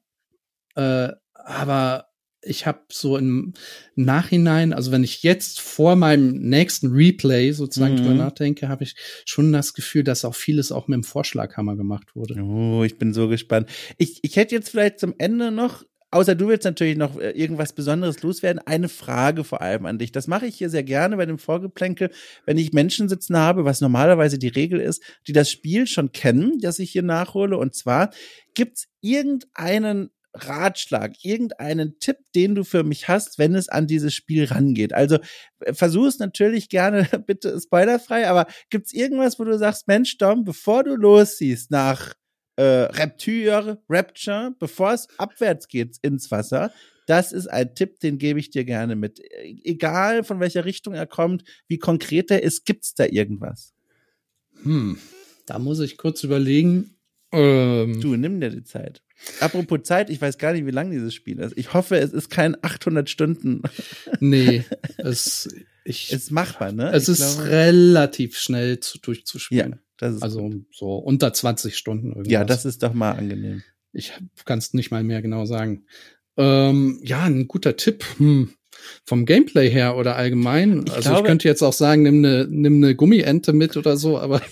Ja. 0.76 1.08
Äh, 1.08 1.14
aber 1.36 2.07
ich 2.48 2.66
habe 2.66 2.82
so 2.92 3.18
im 3.18 3.54
Nachhinein, 3.96 4.74
also 4.74 4.92
wenn 4.92 5.04
ich 5.04 5.24
jetzt 5.24 5.60
vor 5.60 5.96
meinem 5.96 6.34
nächsten 6.38 6.92
Replay 6.92 7.52
sozusagen 7.52 7.94
mhm. 7.96 7.98
drüber 7.98 8.14
nachdenke, 8.14 8.70
habe 8.70 8.84
ich 8.84 8.96
schon 9.26 9.52
das 9.52 9.74
Gefühl, 9.74 10.04
dass 10.04 10.26
auch 10.26 10.36
vieles 10.36 10.72
auch 10.72 10.88
mit 10.88 10.96
dem 10.96 11.04
Vorschlaghammer 11.04 11.76
gemacht 11.76 12.16
wurde. 12.16 12.42
Oh, 12.42 12.84
ich 12.84 12.98
bin 12.98 13.14
so 13.14 13.28
gespannt. 13.28 13.70
Ich, 13.98 14.20
ich 14.24 14.36
hätte 14.36 14.56
jetzt 14.56 14.70
vielleicht 14.70 15.00
zum 15.00 15.14
Ende 15.18 15.52
noch 15.52 15.84
Außer 16.10 16.36
du 16.36 16.48
willst 16.48 16.64
natürlich 16.64 16.96
noch 16.96 17.20
äh, 17.20 17.32
irgendwas 17.32 17.74
Besonderes 17.74 18.22
loswerden. 18.22 18.62
Eine 18.66 18.88
Frage 18.88 19.44
vor 19.44 19.62
allem 19.62 19.86
an 19.86 20.00
dich. 20.00 20.14
Das 20.14 20.28
mache 20.28 20.46
ich 20.46 20.56
hier 20.56 20.70
sehr 20.70 20.84
gerne 20.84 21.18
bei 21.18 21.26
dem 21.26 21.38
Vorgeplänkel, 21.38 22.12
wenn 22.46 22.58
ich 22.58 22.72
Menschen 22.72 23.10
sitzen 23.10 23.36
habe, 23.36 23.66
was 23.66 23.82
normalerweise 23.82 24.40
die 24.40 24.48
Regel 24.48 24.80
ist, 24.80 25.04
die 25.28 25.34
das 25.34 25.52
Spiel 25.52 25.86
schon 25.86 26.14
kennen, 26.14 26.60
das 26.60 26.80
ich 26.80 26.92
hier 26.92 27.04
nachhole. 27.04 27.58
Und 27.58 27.76
zwar 27.76 28.12
gibt's 28.54 28.88
irgendeinen 29.02 30.10
Ratschlag, 30.46 31.14
irgendeinen 31.24 32.00
Tipp, 32.00 32.18
den 32.36 32.56
du 32.56 32.64
für 32.64 32.84
mich 32.84 33.08
hast, 33.08 33.40
wenn 33.40 33.56
es 33.56 33.70
an 33.70 33.88
dieses 33.88 34.14
Spiel 34.14 34.46
rangeht. 34.46 34.94
Also 34.94 35.18
äh, 35.60 35.74
versuch 35.74 36.08
es 36.08 36.20
natürlich 36.20 36.70
gerne, 36.70 37.08
bitte 37.26 37.60
spoilerfrei, 37.60 38.28
aber 38.28 38.48
gibt's 38.70 38.94
irgendwas, 38.94 39.40
wo 39.40 39.44
du 39.44 39.58
sagst, 39.58 39.88
Mensch, 39.88 40.18
Dom, 40.18 40.44
bevor 40.44 40.84
du 40.84 40.96
losziehst 40.96 41.72
nach 41.72 42.14
äh, 42.56 42.64
Rapture, 42.64 43.82
Rapture, 43.90 44.56
bevor 44.60 44.94
es 44.94 45.08
abwärts 45.18 45.68
geht 45.68 45.98
ins 46.02 46.32
Wasser, 46.32 46.72
das 47.08 47.32
ist 47.32 47.48
ein 47.48 47.74
Tipp, 47.74 48.00
den 48.02 48.18
gebe 48.18 48.40
ich 48.40 48.50
dir 48.50 48.66
gerne 48.66 48.96
mit. 48.96 49.20
E-, 49.20 49.62
egal 49.64 50.24
von 50.24 50.40
welcher 50.40 50.66
Richtung 50.66 50.94
er 50.94 51.08
kommt, 51.08 51.44
wie 51.68 51.80
konkret 51.80 52.30
er 52.30 52.44
ist, 52.44 52.66
gibt's 52.66 52.94
da 52.94 53.06
irgendwas? 53.06 53.74
Hm, 54.64 54.98
da 55.46 55.58
muss 55.58 55.80
ich 55.80 55.98
kurz 55.98 56.24
überlegen. 56.24 56.97
Ähm, 57.32 58.00
du, 58.00 58.16
nimm 58.16 58.40
dir 58.40 58.50
die 58.50 58.64
Zeit. 58.64 59.02
Apropos 59.40 59.84
Zeit, 59.84 60.10
ich 60.10 60.22
weiß 60.22 60.38
gar 60.38 60.54
nicht, 60.54 60.66
wie 60.66 60.72
lang 60.72 60.92
dieses 60.92 61.14
Spiel 61.14 61.40
ist. 61.40 61.58
Ich 61.58 61.74
hoffe, 61.74 61.98
es 61.98 62.14
ist 62.14 62.30
kein 62.30 62.56
800 62.62 63.10
Stunden. 63.10 63.64
Nee, 64.20 64.64
es, 64.98 65.50
ich, 65.84 66.12
ist 66.12 66.32
machbar, 66.32 66.72
ne? 66.72 66.92
Es 66.92 67.04
ich 67.04 67.20
ist 67.20 67.36
glaube, 67.36 67.50
relativ 67.50 68.38
schnell 68.38 68.80
zu, 68.80 69.00
durchzuspielen. 69.00 69.72
Ja, 69.74 69.80
das 69.98 70.16
ist 70.16 70.24
also 70.24 70.42
gut. 70.42 70.66
so 70.72 70.96
unter 70.96 71.34
20 71.34 71.78
Stunden 71.78 72.10
irgendwas. 72.10 72.32
Ja, 72.32 72.46
das 72.46 72.66
ist 72.66 72.84
doch 72.84 72.94
mal 72.94 73.12
angenehm. 73.12 73.64
Ich 73.92 74.14
kann 74.46 74.60
es 74.60 74.74
nicht 74.74 74.92
mal 74.92 75.04
mehr 75.04 75.22
genau 75.22 75.46
sagen. 75.46 75.86
Ähm, 76.38 77.00
ja, 77.04 77.24
ein 77.24 77.48
guter 77.48 77.76
Tipp. 77.76 78.06
Hm. 78.18 78.54
Vom 79.06 79.26
Gameplay 79.26 79.70
her 79.70 79.96
oder 79.98 80.16
allgemein. 80.16 80.84
Ich 80.88 80.94
also 80.94 81.10
glaube- 81.10 81.22
ich 81.22 81.26
könnte 81.28 81.48
jetzt 81.48 81.62
auch 81.64 81.74
sagen, 81.74 82.04
nimm 82.04 82.24
eine 82.24 82.48
nimm 82.50 82.80
ne 82.80 82.96
Gummiente 82.96 83.54
mit 83.54 83.78
oder 83.78 83.98
so, 83.98 84.18
aber 84.20 84.42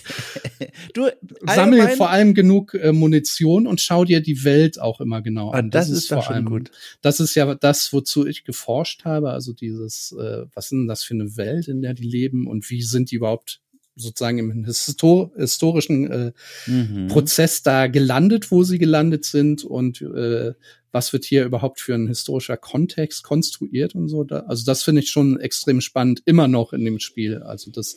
Du, 0.94 1.08
sammel 1.46 1.88
vor 1.90 2.10
allem 2.10 2.34
genug 2.34 2.74
äh, 2.74 2.92
Munition 2.92 3.66
und 3.66 3.80
schau 3.80 4.04
dir 4.04 4.20
die 4.20 4.44
Welt 4.44 4.80
auch 4.80 5.00
immer 5.00 5.20
genau 5.22 5.50
Ah, 5.52 5.58
an. 5.58 5.70
das 5.70 5.88
ist 5.90 6.10
doch 6.10 6.22
schon 6.24 6.44
gut. 6.44 6.70
Das 7.02 7.20
ist 7.20 7.34
ja 7.34 7.54
das, 7.54 7.92
wozu 7.92 8.26
ich 8.26 8.44
geforscht 8.44 9.04
habe. 9.04 9.30
Also 9.30 9.52
dieses, 9.52 10.12
äh, 10.18 10.44
was 10.54 10.66
ist 10.66 10.70
denn 10.72 10.86
das 10.86 11.02
für 11.02 11.14
eine 11.14 11.36
Welt, 11.36 11.68
in 11.68 11.82
der 11.82 11.94
die 11.94 12.06
leben 12.08 12.46
und 12.46 12.68
wie 12.70 12.82
sind 12.82 13.10
die 13.10 13.16
überhaupt 13.16 13.60
sozusagen 13.98 14.38
im 14.38 14.64
Histor 14.64 15.30
historischen 15.36 16.10
äh, 16.10 16.32
Mhm. 16.66 17.08
Prozess 17.08 17.62
da 17.62 17.86
gelandet, 17.86 18.50
wo 18.50 18.62
sie 18.62 18.78
gelandet 18.78 19.24
sind 19.24 19.64
und 19.64 20.02
äh, 20.02 20.52
was 20.96 21.12
wird 21.12 21.26
hier 21.26 21.44
überhaupt 21.44 21.78
für 21.78 21.94
ein 21.94 22.08
historischer 22.08 22.56
Kontext 22.56 23.22
konstruiert 23.22 23.94
und 23.94 24.08
so. 24.08 24.24
Da, 24.24 24.40
also 24.48 24.64
das 24.64 24.82
finde 24.82 25.02
ich 25.02 25.10
schon 25.10 25.38
extrem 25.38 25.82
spannend, 25.82 26.22
immer 26.24 26.48
noch 26.48 26.72
in 26.72 26.86
dem 26.86 27.00
Spiel. 27.00 27.42
Also 27.42 27.70
das, 27.70 27.96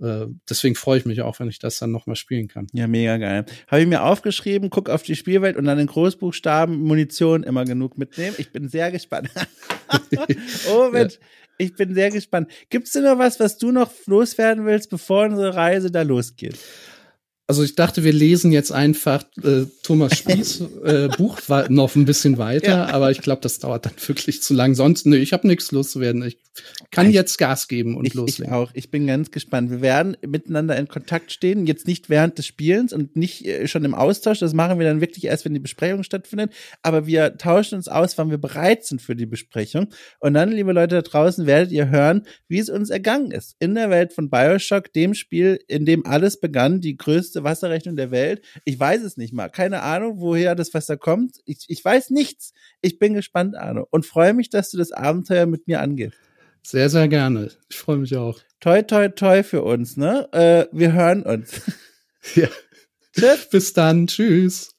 äh, 0.00 0.28
deswegen 0.48 0.74
freue 0.74 0.98
ich 0.98 1.04
mich 1.04 1.20
auch, 1.20 1.38
wenn 1.40 1.50
ich 1.50 1.58
das 1.58 1.78
dann 1.78 1.92
nochmal 1.92 2.16
spielen 2.16 2.48
kann. 2.48 2.68
Ja, 2.72 2.86
mega 2.86 3.18
geil. 3.18 3.44
Habe 3.66 3.82
ich 3.82 3.86
mir 3.86 4.02
aufgeschrieben, 4.02 4.70
guck 4.70 4.88
auf 4.88 5.02
die 5.02 5.14
Spielwelt 5.14 5.58
und 5.58 5.66
dann 5.66 5.78
in 5.78 5.88
Großbuchstaben 5.88 6.74
Munition 6.80 7.42
immer 7.42 7.66
genug 7.66 7.98
mitnehmen. 7.98 8.34
Ich 8.38 8.50
bin 8.50 8.70
sehr 8.70 8.90
gespannt. 8.90 9.28
oh 10.72 10.88
Mensch, 10.90 11.18
ich 11.58 11.74
bin 11.74 11.92
sehr 11.92 12.10
gespannt. 12.10 12.50
Gibt's 12.70 12.92
denn 12.92 13.04
noch 13.04 13.18
was, 13.18 13.40
was 13.40 13.58
du 13.58 13.72
noch 13.72 13.92
loswerden 14.06 14.64
willst, 14.64 14.88
bevor 14.88 15.26
unsere 15.26 15.54
Reise 15.54 15.90
da 15.90 16.00
losgeht? 16.00 16.58
Also 17.52 17.64
ich 17.64 17.74
dachte, 17.74 18.02
wir 18.02 18.14
lesen 18.14 18.50
jetzt 18.50 18.72
einfach 18.72 19.24
äh, 19.44 19.66
Thomas 19.82 20.16
Spieß 20.16 20.62
äh, 20.86 21.08
Buch 21.18 21.38
noch 21.68 21.94
ein 21.96 22.06
bisschen 22.06 22.38
weiter, 22.38 22.66
Ja. 22.70 22.86
aber 22.86 23.10
ich 23.10 23.20
glaube, 23.20 23.42
das 23.42 23.58
dauert 23.58 23.84
dann 23.84 23.92
wirklich 24.06 24.42
zu 24.42 24.54
lang. 24.54 24.74
Sonst, 24.74 25.04
nö, 25.04 25.16
ich 25.18 25.34
habe 25.34 25.46
nichts 25.46 25.70
loszuwerden. 25.70 26.22
Ich 26.22 26.38
kann 26.90 27.08
Ich- 27.10 27.14
jetzt 27.14 27.36
Gas 27.36 27.68
geben 27.68 27.94
und 27.94 28.06
Ich, 28.06 28.12
ich 28.12 28.14
loslegen. 28.14 28.54
auch. 28.54 28.70
Ich 28.72 28.90
bin 28.90 29.06
ganz 29.06 29.30
gespannt. 29.30 29.70
Wir 29.70 29.82
werden 29.82 30.16
miteinander 30.26 30.78
in 30.78 30.88
Kontakt 30.88 31.30
stehen, 31.30 31.66
jetzt 31.66 31.86
nicht 31.86 32.08
während 32.08 32.38
des 32.38 32.46
Spielens 32.46 32.94
und 32.94 33.16
nicht 33.16 33.44
äh, 33.46 33.68
schon 33.68 33.84
im 33.84 33.92
Austausch. 33.94 34.38
Das 34.38 34.54
machen 34.54 34.78
wir 34.78 34.86
dann 34.86 35.02
wirklich 35.02 35.24
erst, 35.26 35.44
wenn 35.44 35.52
die 35.52 35.60
Besprechung 35.60 36.04
stattfindet. 36.04 36.52
Aber 36.82 37.06
wir 37.06 37.36
tauschen 37.36 37.74
uns 37.74 37.88
aus, 37.88 38.16
wann 38.16 38.30
wir 38.30 38.38
bereit 38.38 38.86
sind 38.86 39.02
für 39.02 39.14
die 39.14 39.26
Besprechung. 39.26 39.88
Und 40.20 40.32
dann, 40.32 40.50
liebe 40.52 40.72
Leute 40.72 40.94
da 40.94 41.02
draußen, 41.02 41.44
werdet 41.46 41.70
ihr 41.70 41.90
hören, 41.90 42.22
wie 42.48 42.58
es 42.60 42.70
uns 42.70 42.88
ergangen 42.88 43.30
ist. 43.30 43.56
In 43.58 43.74
der 43.74 43.90
Welt 43.90 44.14
von 44.14 44.30
Bioshock, 44.30 44.90
dem 44.94 45.12
Spiel, 45.12 45.58
in 45.68 45.84
dem 45.84 46.06
alles 46.06 46.40
begann, 46.40 46.80
die 46.80 46.96
größte 46.96 47.41
Wasserrechnung 47.44 47.96
der 47.96 48.10
Welt. 48.10 48.42
Ich 48.64 48.78
weiß 48.78 49.02
es 49.02 49.16
nicht 49.16 49.32
mal. 49.32 49.48
Keine 49.48 49.82
Ahnung, 49.82 50.20
woher 50.20 50.54
das 50.54 50.72
Wasser 50.74 50.96
kommt. 50.96 51.36
Ich, 51.44 51.64
ich 51.68 51.84
weiß 51.84 52.10
nichts. 52.10 52.52
Ich 52.80 52.98
bin 52.98 53.14
gespannt, 53.14 53.56
Arno. 53.56 53.86
Und 53.90 54.06
freue 54.06 54.34
mich, 54.34 54.50
dass 54.50 54.70
du 54.70 54.78
das 54.78 54.92
Abenteuer 54.92 55.46
mit 55.46 55.66
mir 55.66 55.80
angehst. 55.80 56.16
Sehr, 56.62 56.88
sehr 56.88 57.08
gerne. 57.08 57.50
Ich 57.68 57.76
freue 57.76 57.98
mich 57.98 58.16
auch. 58.16 58.38
toi, 58.60 58.82
toi, 58.82 59.08
toi 59.08 59.42
für 59.42 59.62
uns, 59.62 59.96
ne? 59.96 60.28
Äh, 60.32 60.66
wir 60.72 60.92
hören 60.92 61.22
uns. 61.22 61.62
Ja. 62.34 62.48
Tschüss. 63.12 63.48
Bis 63.50 63.72
dann. 63.72 64.06
Tschüss. 64.06 64.71